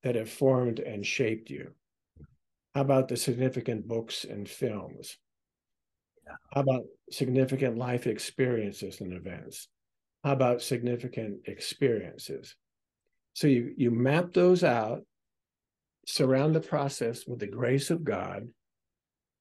that 0.04 0.16
have 0.16 0.30
formed 0.30 0.80
and 0.80 1.06
shaped 1.06 1.50
you? 1.50 1.72
How 2.76 2.82
about 2.82 3.08
the 3.08 3.18
significant 3.18 3.88
books 3.88 4.26
and 4.26 4.50
films? 4.50 5.18
Yeah. 6.26 6.34
How 6.54 6.62
about 6.62 6.86
significant 7.12 7.78
life 7.78 8.08
experiences 8.08 9.02
and 9.02 9.14
events? 9.14 9.68
How 10.24 10.34
about 10.34 10.62
significant 10.62 11.42
experiences? 11.46 12.56
So 13.34 13.48
you 13.48 13.74
you 13.78 13.92
map 13.92 14.34
those 14.34 14.64
out, 14.64 15.02
surround 16.08 16.56
the 16.56 16.62
process 16.62 17.26
with 17.28 17.40
the 17.40 17.48
grace 17.48 17.90
of 17.90 18.04
God, 18.04 18.48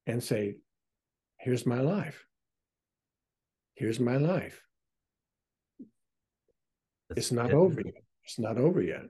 and 0.06 0.22
say, 0.22 0.56
here's 1.38 1.66
my 1.66 1.80
life. 1.80 2.24
Here's 3.74 4.00
my 4.00 4.16
life. 4.16 4.60
That's 7.08 7.26
it's 7.26 7.32
not 7.32 7.52
over 7.52 7.80
yet. 7.84 7.94
It's 8.24 8.38
not 8.38 8.56
over 8.58 8.80
yet. 8.80 9.04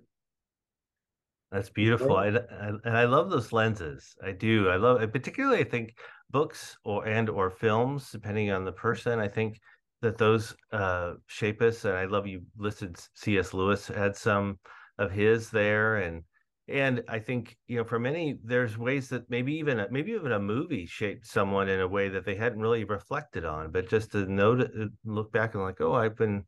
That's 1.53 1.69
beautiful. 1.69 2.17
I, 2.17 2.29
I, 2.29 2.69
and 2.85 2.97
I 2.97 3.05
love 3.05 3.31
those 3.31 3.53
lenses. 3.53 4.17
I 4.25 4.33
do. 4.33 4.69
I 4.69 4.77
love 4.77 5.03
it. 5.03 5.13
Particularly, 5.13 5.59
I 5.59 5.65
think 5.65 5.95
books 6.31 6.79
or 6.83 7.07
and 7.07 7.29
or 7.29 7.51
films, 7.51 8.11
depending 8.11 8.51
on 8.51 8.65
the 8.65 8.73
person. 8.73 9.19
I 9.19 9.29
think 9.29 9.61
that 10.03 10.19
those 10.19 10.55
uh, 10.73 11.15
shape 11.27 11.63
us. 11.63 11.85
And 11.85 11.97
I 11.97 12.05
love 12.05 12.27
you 12.27 12.43
listed. 12.59 12.97
C.S. 13.15 13.55
Lewis 13.55 13.87
had 13.87 14.15
some 14.15 14.59
of 14.99 15.11
his 15.11 15.49
there, 15.49 15.97
and 15.97 16.23
and 16.69 17.03
I 17.09 17.19
think 17.19 17.57
you 17.67 17.79
know 17.79 17.85
for 17.85 17.99
many 17.99 18.39
there's 18.45 18.77
ways 18.77 19.09
that 19.09 19.31
maybe 19.31 19.55
even 19.55 19.81
a, 19.81 19.89
maybe 19.91 20.13
even 20.13 20.33
a 20.33 20.39
movie 20.39 20.87
shaped 20.87 21.27
someone 21.27 21.69
in 21.69 21.81
a 21.81 21.89
way 21.89 22.09
that 22.11 22.27
they 22.27 22.35
hadn't 22.35 22.61
really 22.61 22.85
reflected 22.85 23.45
on. 23.45 23.71
But 23.71 23.89
just 23.89 24.13
to 24.13 24.27
note, 24.27 24.71
look 25.05 25.33
back 25.33 25.55
and 25.55 25.63
like, 25.63 25.81
oh, 25.81 25.95
I've 25.95 26.17
been 26.17 26.45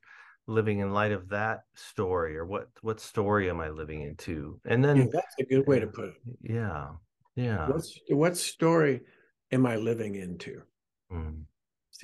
living 0.46 0.80
in 0.80 0.92
light 0.92 1.12
of 1.12 1.28
that 1.30 1.61
story 1.74 2.36
or 2.36 2.44
what 2.44 2.68
what 2.82 3.00
story 3.00 3.48
am 3.48 3.61
i 3.61 3.68
living 3.70 4.02
into 4.02 4.61
and 4.66 4.84
then 4.84 4.98
yeah, 4.98 5.07
that's 5.11 5.34
a 5.40 5.44
good 5.44 5.66
way 5.66 5.80
to 5.80 5.86
put 5.86 6.09
it 6.09 6.14
yeah 6.42 6.88
yeah 7.34 7.66
what's 7.68 7.98
what 8.11 8.36
story 8.36 9.00
am 9.52 9.64
i 9.64 9.76
living 9.76 10.16
into 10.16 10.61
mm. 11.11 11.42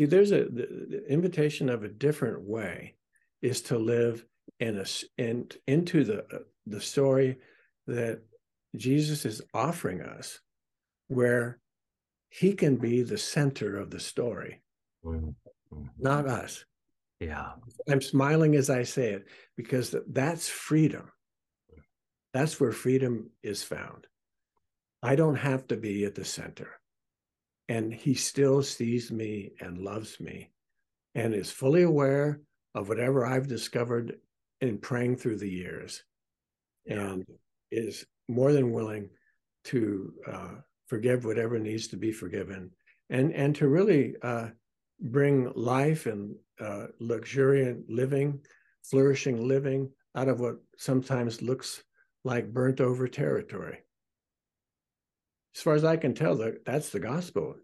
See 0.00 0.06
there's 0.06 0.32
a 0.32 0.44
the, 0.44 0.86
the, 0.88 1.06
invitation 1.08 1.68
of 1.68 1.84
a 1.84 1.88
different 1.88 2.42
way 2.42 2.94
is 3.42 3.62
to 3.62 3.78
live 3.78 4.24
in 4.58 4.78
a 4.78 4.84
in 5.18 5.48
into 5.66 6.04
the 6.04 6.24
the 6.66 6.80
story 6.80 7.36
that 7.86 8.20
jesus 8.76 9.24
is 9.24 9.42
offering 9.54 10.00
us 10.00 10.40
where 11.08 11.58
he 12.28 12.52
can 12.52 12.76
be 12.76 13.02
the 13.02 13.18
center 13.18 13.76
of 13.76 13.90
the 13.90 14.00
story 14.00 14.60
mm. 15.04 15.34
not 15.98 16.26
us 16.26 16.64
yeah. 17.20 17.50
I'm 17.88 18.00
smiling 18.00 18.56
as 18.56 18.70
I 18.70 18.82
say 18.82 19.10
it 19.10 19.26
because 19.56 19.94
that's 20.08 20.48
freedom. 20.48 21.12
That's 22.32 22.58
where 22.58 22.72
freedom 22.72 23.30
is 23.42 23.62
found. 23.62 24.06
I 25.02 25.16
don't 25.16 25.36
have 25.36 25.66
to 25.68 25.76
be 25.76 26.04
at 26.04 26.14
the 26.14 26.24
center. 26.24 26.79
And 27.70 27.94
he 27.94 28.14
still 28.14 28.62
sees 28.62 29.12
me 29.12 29.52
and 29.60 29.78
loves 29.78 30.18
me 30.18 30.50
and 31.14 31.32
is 31.32 31.52
fully 31.52 31.82
aware 31.82 32.40
of 32.74 32.88
whatever 32.88 33.24
I've 33.24 33.46
discovered 33.46 34.16
in 34.60 34.78
praying 34.78 35.16
through 35.16 35.38
the 35.38 35.48
years 35.48 36.02
yeah. 36.84 37.12
and 37.12 37.24
is 37.70 38.04
more 38.28 38.52
than 38.52 38.72
willing 38.72 39.08
to 39.66 40.12
uh, 40.26 40.54
forgive 40.88 41.24
whatever 41.24 41.58
needs 41.60 41.86
to 41.88 41.96
be 41.96 42.10
forgiven 42.10 42.70
and 43.08 43.32
and 43.32 43.54
to 43.56 43.68
really 43.68 44.14
uh, 44.22 44.48
bring 45.00 45.52
life 45.54 46.06
and 46.06 46.34
uh, 46.60 46.86
luxuriant 46.98 47.88
living, 47.88 48.40
flourishing 48.82 49.46
living 49.46 49.90
out 50.16 50.28
of 50.28 50.40
what 50.40 50.56
sometimes 50.76 51.40
looks 51.40 51.82
like 52.24 52.52
burnt 52.52 52.80
over 52.80 53.08
territory. 53.08 53.78
As 55.54 55.62
far 55.62 55.74
as 55.74 55.84
I 55.84 55.96
can 55.96 56.14
tell, 56.14 56.36
that's 56.64 56.90
the 56.90 57.00
gospel. 57.00 57.56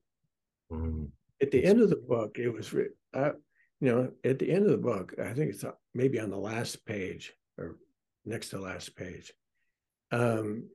Mm-hmm. 0.73 1.07
At 1.41 1.51
the 1.51 1.65
end 1.65 1.81
of 1.81 1.91
the 1.91 1.97
book, 1.97 2.39
it 2.39 2.49
was, 2.49 2.75
uh, 3.15 3.33
you 3.81 3.93
know, 3.93 4.11
at 4.25 4.39
the 4.39 4.51
end 4.51 4.65
of 4.65 4.71
the 4.71 4.79
book, 4.79 5.15
I 5.23 5.33
think 5.33 5.51
it's 5.53 5.65
maybe 5.95 6.19
on 6.19 6.31
the 6.31 6.39
last 6.39 6.85
page 6.87 7.33
or 7.59 7.77
next 8.25 8.51
to 8.51 8.59
last 8.59 8.97
page. 8.97 9.33
Um, 10.11 10.71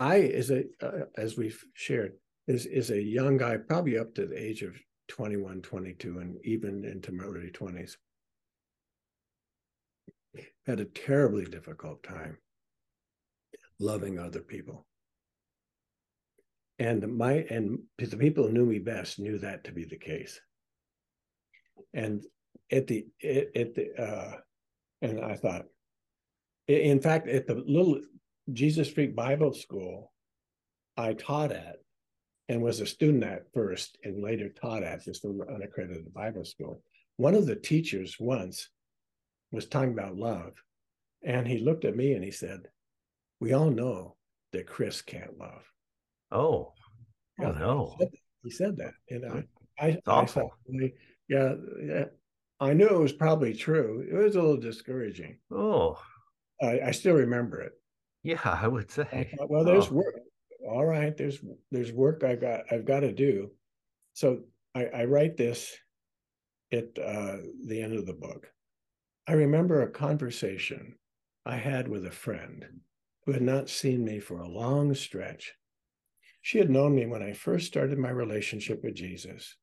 I, 0.00 0.20
as 0.20 0.50
a, 0.50 0.64
uh, 0.82 1.06
as 1.16 1.36
we've 1.36 1.62
shared, 1.74 2.14
is 2.46 2.66
is 2.66 2.90
a 2.90 3.00
young 3.00 3.38
guy, 3.38 3.56
probably 3.56 3.96
up 3.96 4.14
to 4.14 4.26
the 4.26 4.38
age 4.38 4.62
of 4.62 4.76
21, 5.08 5.62
22, 5.62 6.18
and 6.18 6.36
even 6.44 6.84
into 6.84 7.12
my 7.12 7.24
early 7.24 7.50
20s. 7.50 7.96
Had 10.66 10.80
a 10.80 10.84
terribly 10.84 11.44
difficult 11.44 12.02
time 12.02 12.38
loving 13.78 14.18
other 14.18 14.40
people. 14.40 14.86
And 16.78 17.16
my 17.16 17.44
and 17.50 17.78
the 17.98 18.16
people 18.16 18.44
who 18.44 18.52
knew 18.52 18.66
me 18.66 18.78
best 18.78 19.18
knew 19.18 19.38
that 19.38 19.64
to 19.64 19.72
be 19.72 19.84
the 19.84 19.96
case. 19.96 20.40
And 21.92 22.24
at 22.72 22.86
the 22.86 23.06
at 23.22 23.74
the 23.74 23.94
uh 23.96 24.36
and 25.02 25.20
I 25.20 25.36
thought, 25.36 25.66
in 26.66 27.00
fact, 27.00 27.28
at 27.28 27.46
the 27.46 27.54
little 27.54 28.00
Jesus 28.52 28.88
Street 28.88 29.14
Bible 29.14 29.52
School 29.52 30.12
I 30.96 31.14
taught 31.14 31.52
at 31.52 31.76
and 32.48 32.62
was 32.62 32.80
a 32.80 32.86
student 32.86 33.24
at 33.24 33.52
first 33.52 33.98
and 34.04 34.22
later 34.22 34.48
taught 34.48 34.82
at 34.82 35.04
this 35.04 35.24
unaccredited 35.24 36.12
Bible 36.12 36.44
school. 36.44 36.82
One 37.16 37.34
of 37.34 37.46
the 37.46 37.56
teachers 37.56 38.16
once 38.18 38.68
was 39.50 39.66
talking 39.66 39.92
about 39.92 40.16
love, 40.16 40.52
and 41.24 41.46
he 41.46 41.58
looked 41.58 41.84
at 41.84 41.96
me 41.96 42.12
and 42.12 42.24
he 42.24 42.30
said, 42.30 42.68
We 43.44 43.52
all 43.52 43.68
know 43.68 44.16
that 44.54 44.66
Chris 44.66 45.02
can't 45.02 45.36
love. 45.38 45.70
Oh, 46.32 46.72
oh 47.42 47.52
no. 47.52 47.94
He 47.98 48.04
said, 48.04 48.12
he 48.42 48.50
said 48.50 48.76
that. 48.78 48.94
And 49.10 49.46
I, 49.78 49.86
I, 49.86 49.98
I 50.06 50.24
thought, 50.24 50.48
yeah, 51.28 51.52
yeah, 51.84 52.04
I 52.58 52.72
knew 52.72 52.88
it 52.88 52.98
was 52.98 53.12
probably 53.12 53.52
true. 53.52 54.02
It 54.10 54.14
was 54.14 54.36
a 54.36 54.40
little 54.40 54.56
discouraging. 54.56 55.40
Oh, 55.50 56.00
I, 56.62 56.80
I 56.86 56.90
still 56.92 57.16
remember 57.16 57.60
it. 57.60 57.72
Yeah, 58.22 58.40
I 58.42 58.66
would 58.66 58.90
say. 58.90 59.06
I 59.12 59.36
thought, 59.36 59.50
well, 59.50 59.62
there's 59.62 59.88
oh. 59.88 59.96
work. 59.96 60.14
All 60.66 60.86
right, 60.86 61.14
there's 61.14 61.40
there's 61.70 61.92
work 61.92 62.24
I 62.24 62.36
got 62.36 62.72
I've 62.72 62.86
got 62.86 63.00
to 63.00 63.12
do. 63.12 63.50
So 64.14 64.44
I, 64.74 64.86
I 64.86 65.04
write 65.04 65.36
this 65.36 65.70
at 66.72 66.98
uh, 66.98 67.36
the 67.66 67.82
end 67.82 67.92
of 67.92 68.06
the 68.06 68.14
book. 68.14 68.50
I 69.28 69.34
remember 69.34 69.82
a 69.82 69.90
conversation 69.90 70.94
I 71.44 71.56
had 71.56 71.88
with 71.88 72.06
a 72.06 72.10
friend 72.10 72.64
who 73.24 73.32
had 73.32 73.42
not 73.42 73.68
seen 73.68 74.04
me 74.04 74.20
for 74.20 74.40
a 74.40 74.48
long 74.48 74.94
stretch. 74.94 75.54
She 76.42 76.58
had 76.58 76.70
known 76.70 76.94
me 76.94 77.06
when 77.06 77.22
I 77.22 77.32
first 77.32 77.66
started 77.66 77.98
my 77.98 78.10
relationship 78.10 78.84
with 78.84 78.94
Jesus. 78.94 79.56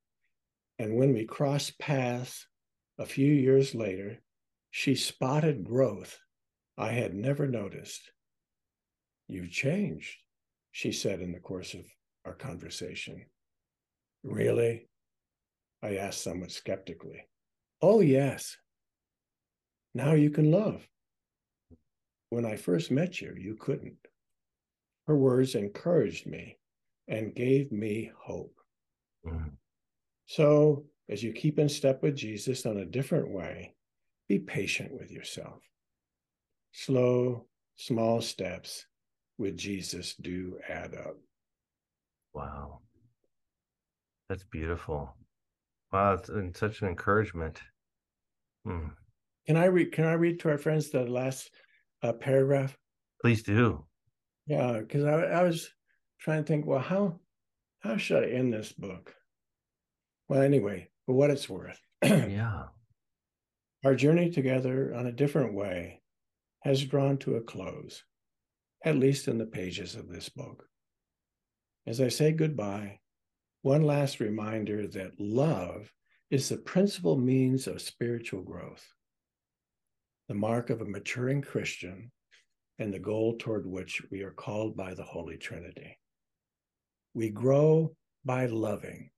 And 0.78 0.96
when 0.96 1.12
we 1.12 1.24
crossed 1.24 1.78
paths 1.78 2.46
a 2.98 3.06
few 3.06 3.32
years 3.32 3.74
later, 3.74 4.20
she 4.70 4.94
spotted 4.94 5.64
growth 5.64 6.18
I 6.76 6.92
had 6.92 7.14
never 7.14 7.46
noticed. 7.46 8.10
You've 9.28 9.50
changed, 9.50 10.16
she 10.72 10.90
said 10.90 11.20
in 11.20 11.32
the 11.32 11.38
course 11.38 11.74
of 11.74 11.84
our 12.24 12.34
conversation. 12.34 13.26
Really? 14.24 14.88
I 15.82 15.96
asked 15.96 16.22
somewhat 16.22 16.50
skeptically. 16.50 17.22
Oh, 17.80 18.00
yes. 18.00 18.56
Now 19.94 20.14
you 20.14 20.30
can 20.30 20.50
love. 20.50 20.88
When 22.32 22.46
I 22.46 22.56
first 22.56 22.90
met 22.90 23.20
you, 23.20 23.34
you 23.38 23.56
couldn't. 23.56 23.98
Her 25.06 25.14
words 25.14 25.54
encouraged 25.54 26.26
me 26.26 26.56
and 27.06 27.34
gave 27.34 27.70
me 27.70 28.10
hope. 28.18 28.54
Mm-hmm. 29.26 29.50
So, 30.24 30.86
as 31.10 31.22
you 31.22 31.34
keep 31.34 31.58
in 31.58 31.68
step 31.68 32.02
with 32.02 32.16
Jesus 32.16 32.64
on 32.64 32.78
a 32.78 32.86
different 32.86 33.28
way, 33.28 33.74
be 34.30 34.38
patient 34.38 34.98
with 34.98 35.10
yourself. 35.10 35.60
Slow, 36.72 37.44
small 37.76 38.22
steps 38.22 38.86
with 39.36 39.58
Jesus 39.58 40.14
do 40.14 40.58
add 40.66 40.94
up. 40.94 41.18
Wow. 42.32 42.78
That's 44.30 44.44
beautiful. 44.44 45.14
Wow, 45.92 46.14
it's 46.14 46.58
such 46.58 46.80
an 46.80 46.88
encouragement. 46.88 47.60
Hmm. 48.64 48.86
Can 49.46 49.58
I 49.58 49.66
read? 49.66 49.92
Can 49.92 50.06
I 50.06 50.14
read 50.14 50.40
to 50.40 50.48
our 50.48 50.56
friends 50.56 50.88
the 50.88 51.04
last 51.04 51.50
uh, 52.02 52.12
paragraph? 52.12 52.76
Please 53.20 53.42
do. 53.42 53.84
Yeah, 54.46 54.78
because 54.80 55.04
I, 55.04 55.12
I 55.12 55.42
was 55.42 55.70
trying 56.20 56.42
to 56.44 56.48
think. 56.48 56.66
Well, 56.66 56.80
how 56.80 57.20
how 57.80 57.96
should 57.96 58.24
I 58.24 58.28
end 58.28 58.52
this 58.52 58.72
book? 58.72 59.14
Well, 60.28 60.42
anyway, 60.42 60.88
for 61.06 61.14
what 61.14 61.30
it's 61.30 61.48
worth. 61.48 61.80
yeah. 62.02 62.64
Our 63.84 63.94
journey 63.94 64.30
together 64.30 64.94
on 64.94 65.06
a 65.06 65.12
different 65.12 65.54
way 65.54 66.00
has 66.62 66.84
drawn 66.84 67.18
to 67.18 67.36
a 67.36 67.40
close, 67.40 68.04
at 68.84 68.96
least 68.96 69.26
in 69.26 69.38
the 69.38 69.46
pages 69.46 69.96
of 69.96 70.08
this 70.08 70.28
book. 70.28 70.64
As 71.86 72.00
I 72.00 72.08
say 72.08 72.30
goodbye, 72.30 73.00
one 73.62 73.82
last 73.82 74.20
reminder 74.20 74.86
that 74.88 75.18
love 75.18 75.92
is 76.30 76.48
the 76.48 76.56
principal 76.56 77.16
means 77.16 77.66
of 77.66 77.82
spiritual 77.82 78.42
growth, 78.42 78.86
the 80.28 80.34
mark 80.34 80.70
of 80.70 80.80
a 80.80 80.86
maturing 80.86 81.42
Christian, 81.42 82.10
and 82.78 82.92
the 82.92 82.98
goal 82.98 83.36
toward 83.38 83.66
which 83.66 84.02
we 84.10 84.22
are 84.22 84.30
called 84.30 84.76
by 84.76 84.94
the 84.94 85.04
Holy 85.04 85.36
Trinity. 85.36 85.98
We 87.14 87.30
grow 87.30 87.94
by 88.24 88.46
loving 88.46 89.10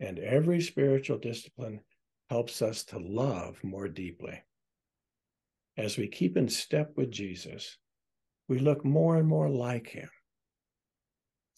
and 0.00 0.18
every 0.18 0.60
spiritual 0.60 1.18
discipline 1.18 1.80
helps 2.28 2.60
us 2.60 2.84
to 2.84 2.98
love 2.98 3.62
more 3.62 3.88
deeply. 3.88 4.42
As 5.76 5.96
we 5.96 6.08
keep 6.08 6.36
in 6.36 6.48
step 6.48 6.92
with 6.96 7.10
Jesus, 7.10 7.76
we 8.48 8.58
look 8.58 8.84
more 8.84 9.16
and 9.16 9.28
more 9.28 9.48
like 9.48 9.88
him, 9.88 10.08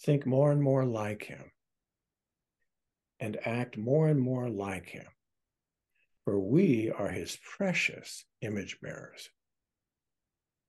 think 0.02 0.26
more 0.26 0.50
and 0.50 0.62
more 0.62 0.84
like 0.84 1.24
him, 1.24 1.50
and 3.20 3.38
act 3.44 3.76
more 3.76 4.08
and 4.08 4.20
more 4.20 4.48
like 4.48 4.86
him. 4.86 5.06
For 6.28 6.38
we 6.38 6.90
are 6.90 7.08
his 7.08 7.38
precious 7.56 8.26
image 8.42 8.82
bearers. 8.82 9.30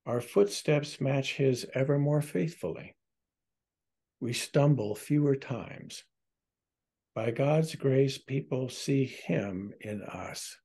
Our 0.05 0.21
footsteps 0.21 1.01
match 1.01 1.33
his 1.35 1.67
ever 1.73 1.99
more 1.99 2.21
faithfully. 2.21 2.95
We 4.21 4.31
stumble 4.31 4.95
fewer 4.95 5.35
times 5.35 6.05
by 7.13 7.31
God's 7.31 7.75
grace, 7.75 8.17
people 8.17 8.69
see 8.69 9.03
Him 9.03 9.73
in 9.81 10.01
us 10.01 10.57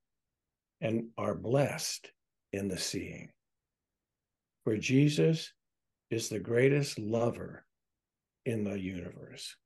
and 0.80 1.08
are 1.18 1.34
blessed 1.34 2.12
in 2.52 2.68
the 2.68 2.78
seeing. 2.78 3.30
For 4.62 4.76
Jesus 4.76 5.52
is 6.12 6.28
the 6.28 6.38
greatest 6.38 7.00
lover 7.00 7.66
in 8.46 8.62
the 8.62 8.78
universe. 8.78 9.56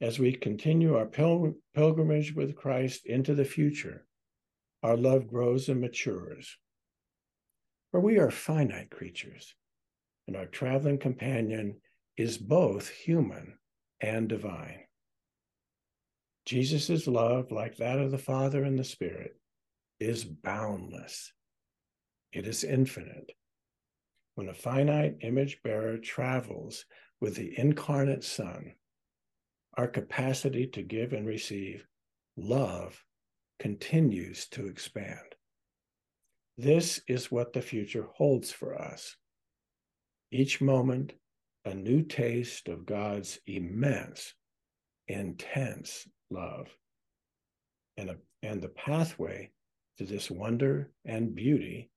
As 0.00 0.18
we 0.18 0.32
continue 0.32 0.94
our 0.96 1.06
pil- 1.06 1.54
pilgrimage 1.74 2.34
with 2.34 2.54
Christ 2.54 3.06
into 3.06 3.34
the 3.34 3.44
future, 3.44 4.06
our 4.82 4.96
love 4.96 5.26
grows 5.26 5.68
and 5.68 5.80
matures. 5.80 6.58
For 7.90 8.00
we 8.00 8.18
are 8.18 8.30
finite 8.30 8.90
creatures, 8.90 9.54
and 10.26 10.36
our 10.36 10.46
traveling 10.46 10.98
companion 10.98 11.80
is 12.16 12.36
both 12.36 12.90
human 12.90 13.58
and 14.00 14.28
divine. 14.28 14.80
Jesus' 16.44 17.06
love, 17.06 17.50
like 17.50 17.76
that 17.76 17.98
of 17.98 18.10
the 18.10 18.18
Father 18.18 18.64
and 18.64 18.78
the 18.78 18.84
Spirit, 18.84 19.40
is 19.98 20.24
boundless. 20.24 21.32
It 22.32 22.46
is 22.46 22.64
infinite. 22.64 23.32
When 24.34 24.50
a 24.50 24.54
finite 24.54 25.16
image 25.22 25.62
bearer 25.64 25.96
travels 25.96 26.84
with 27.18 27.36
the 27.36 27.58
incarnate 27.58 28.22
Son, 28.22 28.74
our 29.76 29.86
capacity 29.86 30.66
to 30.68 30.82
give 30.82 31.12
and 31.12 31.26
receive 31.26 31.86
love 32.36 33.02
continues 33.58 34.46
to 34.48 34.66
expand. 34.66 35.34
This 36.58 37.00
is 37.06 37.30
what 37.30 37.52
the 37.52 37.60
future 37.60 38.06
holds 38.14 38.50
for 38.50 38.74
us. 38.74 39.16
Each 40.32 40.60
moment, 40.60 41.12
a 41.64 41.74
new 41.74 42.02
taste 42.02 42.68
of 42.68 42.86
God's 42.86 43.38
immense, 43.46 44.32
intense 45.08 46.06
love. 46.30 46.68
And, 47.98 48.10
a, 48.10 48.16
and 48.42 48.62
the 48.62 48.68
pathway 48.68 49.50
to 49.98 50.04
this 50.04 50.30
wonder 50.30 50.90
and 51.04 51.34
beauty 51.34 51.90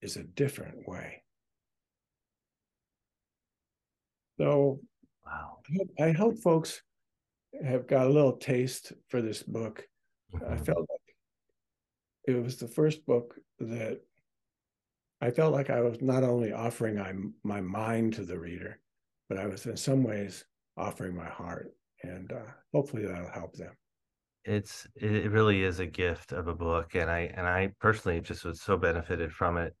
is 0.00 0.16
a 0.16 0.24
different 0.24 0.88
way. 0.88 1.22
So, 4.38 4.80
wow. 5.24 5.58
I 5.68 5.76
hope, 5.76 5.90
I 6.00 6.12
hope 6.12 6.38
folks 6.38 6.82
have 7.64 7.86
got 7.86 8.06
a 8.06 8.10
little 8.10 8.36
taste 8.36 8.92
for 9.08 9.22
this 9.22 9.42
book. 9.42 9.86
Mm-hmm. 10.34 10.52
I 10.52 10.56
felt 10.56 10.78
like 10.78 11.16
it 12.26 12.42
was 12.42 12.56
the 12.56 12.68
first 12.68 13.04
book 13.06 13.34
that 13.58 14.00
I 15.20 15.30
felt 15.30 15.52
like 15.52 15.70
I 15.70 15.80
was 15.80 16.00
not 16.00 16.24
only 16.24 16.52
offering 16.52 16.96
my, 16.96 17.12
my 17.44 17.60
mind 17.60 18.14
to 18.14 18.24
the 18.24 18.38
reader, 18.38 18.80
but 19.28 19.38
I 19.38 19.46
was 19.46 19.66
in 19.66 19.76
some 19.76 20.02
ways 20.02 20.44
offering 20.76 21.14
my 21.14 21.28
heart 21.28 21.72
and 22.02 22.32
uh, 22.32 22.50
hopefully 22.72 23.04
that'll 23.04 23.28
help 23.28 23.54
them 23.54 23.72
it's 24.44 24.88
it 24.96 25.30
really 25.30 25.62
is 25.62 25.78
a 25.78 25.86
gift 25.86 26.32
of 26.32 26.48
a 26.48 26.54
book 26.54 26.96
and 26.96 27.08
i 27.08 27.30
and 27.34 27.46
i 27.46 27.70
personally 27.78 28.20
just 28.20 28.44
was 28.44 28.60
so 28.60 28.76
benefited 28.76 29.32
from 29.32 29.56
it 29.56 29.72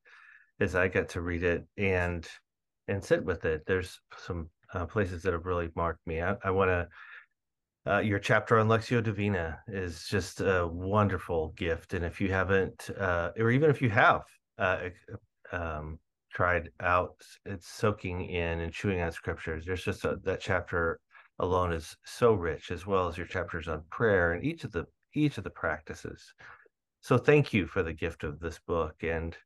as 0.60 0.76
i 0.76 0.86
got 0.86 1.08
to 1.08 1.20
read 1.20 1.42
it 1.42 1.66
and 1.78 2.28
and 2.86 3.02
sit 3.02 3.24
with 3.24 3.44
it 3.44 3.62
there's 3.66 3.98
some 4.18 4.48
uh, 4.74 4.86
places 4.86 5.22
that 5.22 5.32
have 5.32 5.46
really 5.46 5.68
marked 5.76 6.06
me. 6.06 6.20
I, 6.20 6.36
I 6.44 6.50
want 6.50 6.70
to. 6.70 6.88
Uh, 7.84 7.98
your 7.98 8.20
chapter 8.20 8.58
on 8.58 8.68
Lectio 8.68 9.02
Divina 9.02 9.58
is 9.66 10.06
just 10.08 10.40
a 10.40 10.68
wonderful 10.70 11.52
gift, 11.56 11.94
and 11.94 12.04
if 12.04 12.20
you 12.20 12.30
haven't, 12.30 12.90
uh, 12.96 13.30
or 13.36 13.50
even 13.50 13.70
if 13.70 13.82
you 13.82 13.90
have 13.90 14.22
uh, 14.58 14.88
um, 15.50 15.98
tried 16.32 16.70
out, 16.80 17.16
it's 17.44 17.66
soaking 17.66 18.28
in 18.28 18.60
and 18.60 18.72
chewing 18.72 19.00
on 19.00 19.10
scriptures. 19.10 19.64
There's 19.66 19.82
just 19.82 20.04
a, 20.04 20.16
that 20.22 20.40
chapter 20.40 21.00
alone 21.40 21.72
is 21.72 21.96
so 22.04 22.34
rich, 22.34 22.70
as 22.70 22.86
well 22.86 23.08
as 23.08 23.16
your 23.16 23.26
chapters 23.26 23.66
on 23.66 23.82
prayer 23.90 24.32
and 24.32 24.44
each 24.44 24.62
of 24.62 24.70
the 24.70 24.86
each 25.14 25.36
of 25.36 25.44
the 25.44 25.50
practices. 25.50 26.32
So 27.00 27.18
thank 27.18 27.52
you 27.52 27.66
for 27.66 27.82
the 27.82 27.92
gift 27.92 28.22
of 28.22 28.38
this 28.38 28.60
book 28.60 28.94
and 29.02 29.36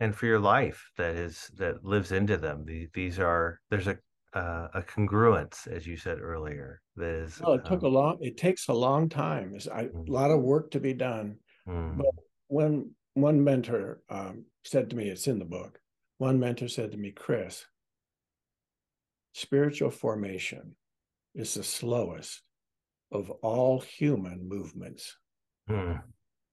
and 0.00 0.16
for 0.16 0.24
your 0.24 0.40
life 0.40 0.90
that 0.96 1.14
is 1.14 1.50
that 1.58 1.84
lives 1.84 2.10
into 2.10 2.38
them. 2.38 2.64
The, 2.64 2.88
these 2.94 3.18
are 3.18 3.60
there's 3.68 3.86
a 3.86 3.98
uh, 4.34 4.68
a 4.74 4.82
congruence, 4.82 5.66
as 5.68 5.86
you 5.86 5.96
said 5.96 6.20
earlier. 6.20 6.80
That 6.96 7.10
is. 7.10 7.40
Well, 7.40 7.54
it 7.54 7.64
took 7.64 7.82
um, 7.82 7.86
a 7.86 7.88
long. 7.88 8.18
It 8.20 8.36
takes 8.36 8.68
a 8.68 8.72
long 8.72 9.08
time. 9.08 9.52
It's 9.54 9.66
a 9.66 9.84
mm. 9.84 10.08
lot 10.08 10.30
of 10.30 10.40
work 10.40 10.70
to 10.72 10.80
be 10.80 10.94
done. 10.94 11.36
Mm. 11.68 11.98
But 11.98 12.14
when 12.48 12.90
one 13.14 13.42
mentor 13.42 14.00
um, 14.08 14.44
said 14.64 14.90
to 14.90 14.96
me, 14.96 15.08
"It's 15.08 15.26
in 15.26 15.38
the 15.38 15.44
book." 15.44 15.78
One 16.18 16.38
mentor 16.38 16.68
said 16.68 16.92
to 16.92 16.98
me, 16.98 17.10
"Chris, 17.10 17.64
spiritual 19.34 19.90
formation 19.90 20.76
is 21.34 21.54
the 21.54 21.64
slowest 21.64 22.42
of 23.10 23.30
all 23.42 23.80
human 23.80 24.48
movements." 24.48 25.16
Mm. 25.68 26.02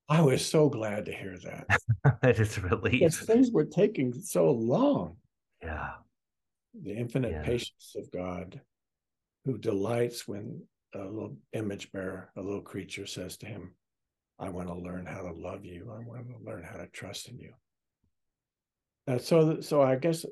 I 0.10 0.22
was 0.22 0.44
so 0.44 0.70
glad 0.70 1.06
to 1.06 1.14
hear 1.14 1.38
that. 1.44 1.80
it 2.24 2.40
is 2.40 2.60
relief. 2.60 2.94
Because 2.94 3.20
things 3.20 3.52
were 3.52 3.66
taking 3.66 4.12
so 4.12 4.50
long. 4.50 5.18
Yeah. 5.62 5.92
The 6.84 6.94
infinite 6.94 7.32
yeah. 7.32 7.44
patience 7.44 7.96
of 7.96 8.12
God, 8.12 8.62
who 9.46 9.58
delights 9.58 10.28
when 10.28 10.62
a 10.94 11.00
little 11.00 11.38
image 11.54 11.92
bearer, 11.92 12.32
a 12.36 12.42
little 12.42 12.62
creature 12.62 13.06
says 13.06 13.38
to 13.38 13.46
him, 13.46 13.74
I 14.40 14.50
want 14.50 14.68
to 14.70 14.76
learn 14.76 15.06
how 15.06 15.22
to 15.22 15.34
love 15.34 15.66
you. 15.66 15.92
I 15.92 16.06
want 16.06 16.28
to 16.30 16.46
learn 16.46 16.64
how 16.64 16.78
to 16.78 16.88
trust 16.88 17.28
in 17.28 17.40
you. 17.40 17.54
Uh, 19.08 19.18
so, 19.18 19.60
so 19.60 19.82
I 19.82 19.96
guess, 19.96 20.26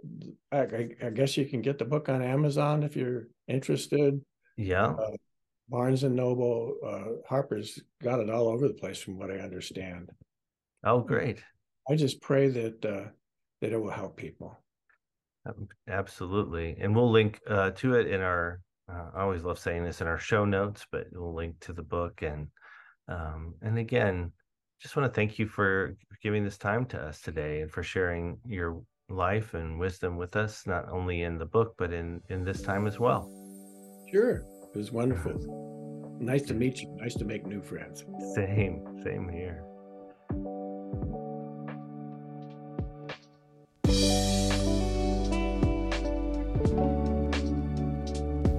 I, 0.51 0.89
I, 1.03 1.09
guess 1.09 1.35
you 1.35 1.45
can 1.45 1.61
get 1.61 1.79
the 1.79 1.85
book 1.85 2.09
on 2.09 2.21
Amazon 2.21 2.83
if 2.83 2.95
you're 2.95 3.27
interested. 3.47 4.21
Yeah. 4.55 4.87
Uh, 4.87 5.11
Barnes 5.69 6.03
and 6.03 6.15
Noble, 6.15 6.75
uh, 6.85 7.27
Harper's 7.27 7.79
got 8.01 8.19
it 8.19 8.29
all 8.29 8.47
over 8.47 8.67
the 8.67 8.73
place, 8.73 8.99
from 8.99 9.17
what 9.17 9.31
I 9.31 9.39
understand. 9.39 10.11
Oh, 10.85 11.01
great! 11.01 11.43
I 11.89 11.95
just 11.95 12.21
pray 12.21 12.47
that 12.47 12.85
uh, 12.85 13.09
that 13.61 13.73
it 13.73 13.81
will 13.81 13.89
help 13.89 14.15
people. 14.15 14.57
Absolutely, 15.87 16.77
and 16.79 16.95
we'll 16.95 17.11
link 17.11 17.39
uh, 17.47 17.71
to 17.71 17.95
it 17.95 18.07
in 18.07 18.21
our. 18.21 18.59
Uh, 18.89 19.09
I 19.15 19.21
always 19.21 19.43
love 19.43 19.59
saying 19.59 19.83
this 19.83 19.99
in 19.99 20.07
our 20.07 20.17
show 20.17 20.45
notes, 20.45 20.85
but 20.91 21.07
we'll 21.11 21.35
link 21.35 21.59
to 21.61 21.73
the 21.73 21.83
book 21.83 22.21
and 22.21 22.47
um, 23.09 23.55
and 23.61 23.77
again, 23.77 24.31
just 24.81 24.95
want 24.95 25.11
to 25.11 25.15
thank 25.15 25.39
you 25.39 25.47
for 25.47 25.95
giving 26.21 26.43
this 26.43 26.57
time 26.57 26.85
to 26.87 26.99
us 26.99 27.21
today 27.21 27.61
and 27.61 27.71
for 27.71 27.83
sharing 27.83 28.37
your 28.45 28.81
life 29.09 29.53
and 29.53 29.79
wisdom 29.79 30.17
with 30.17 30.35
us, 30.35 30.65
not 30.67 30.89
only 30.89 31.23
in 31.23 31.37
the 31.37 31.45
book 31.45 31.75
but 31.77 31.93
in 31.93 32.21
in 32.29 32.43
this 32.43 32.61
time 32.61 32.87
as 32.87 32.99
well. 32.99 33.29
Sure. 34.11 34.43
It 34.73 34.77
was 34.77 34.91
wonderful. 34.91 36.17
Nice 36.19 36.43
to 36.43 36.53
meet 36.53 36.81
you. 36.81 36.95
Nice 36.99 37.15
to 37.15 37.25
make 37.25 37.45
new 37.45 37.61
friends. 37.61 38.03
Same, 38.35 39.01
same 39.03 39.29
here. 39.29 39.63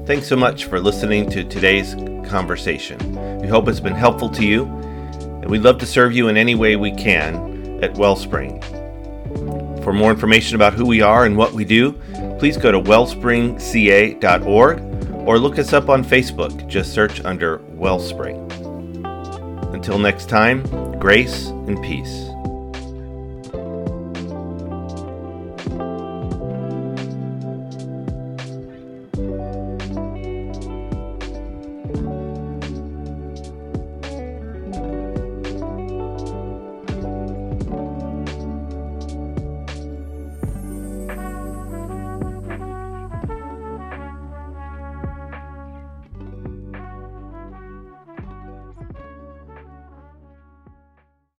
Thanks 0.09 0.27
so 0.27 0.37
much 0.37 0.65
for 0.65 0.81
listening 0.81 1.29
to 1.33 1.45
today's 1.45 1.95
conversation. 2.27 2.99
We 3.43 3.47
hope 3.47 3.69
it's 3.69 3.79
been 3.79 3.95
helpful 3.95 4.31
to 4.31 4.43
you, 4.43 4.65
and 4.65 5.51
we'd 5.51 5.61
love 5.61 5.77
to 5.81 5.87
serve 5.87 6.15
you 6.15 6.29
in 6.29 6.39
any 6.39 6.55
way 6.55 6.77
we 6.77 6.93
can 6.93 7.85
at 7.85 7.93
Wellspring. 7.99 8.63
For 9.83 9.93
more 9.93 10.11
information 10.11 10.55
about 10.55 10.73
who 10.73 10.87
we 10.87 11.03
are 11.03 11.27
and 11.27 11.37
what 11.37 11.53
we 11.53 11.67
do, 11.67 11.93
please 12.39 12.57
go 12.57 12.73
to 12.73 12.81
wellspringca.org 12.81 14.81
or 15.29 15.39
look 15.39 15.59
us 15.59 15.75
up 15.75 15.91
on 15.91 16.03
Facebook. 16.03 16.67
Just 16.67 16.95
search 16.95 17.23
under 17.27 17.59
Wellspring. 17.75 18.51
Until 19.75 19.99
next 19.99 20.31
time, 20.31 20.63
grace 20.99 21.49
and 21.49 21.83
peace. 21.83 22.28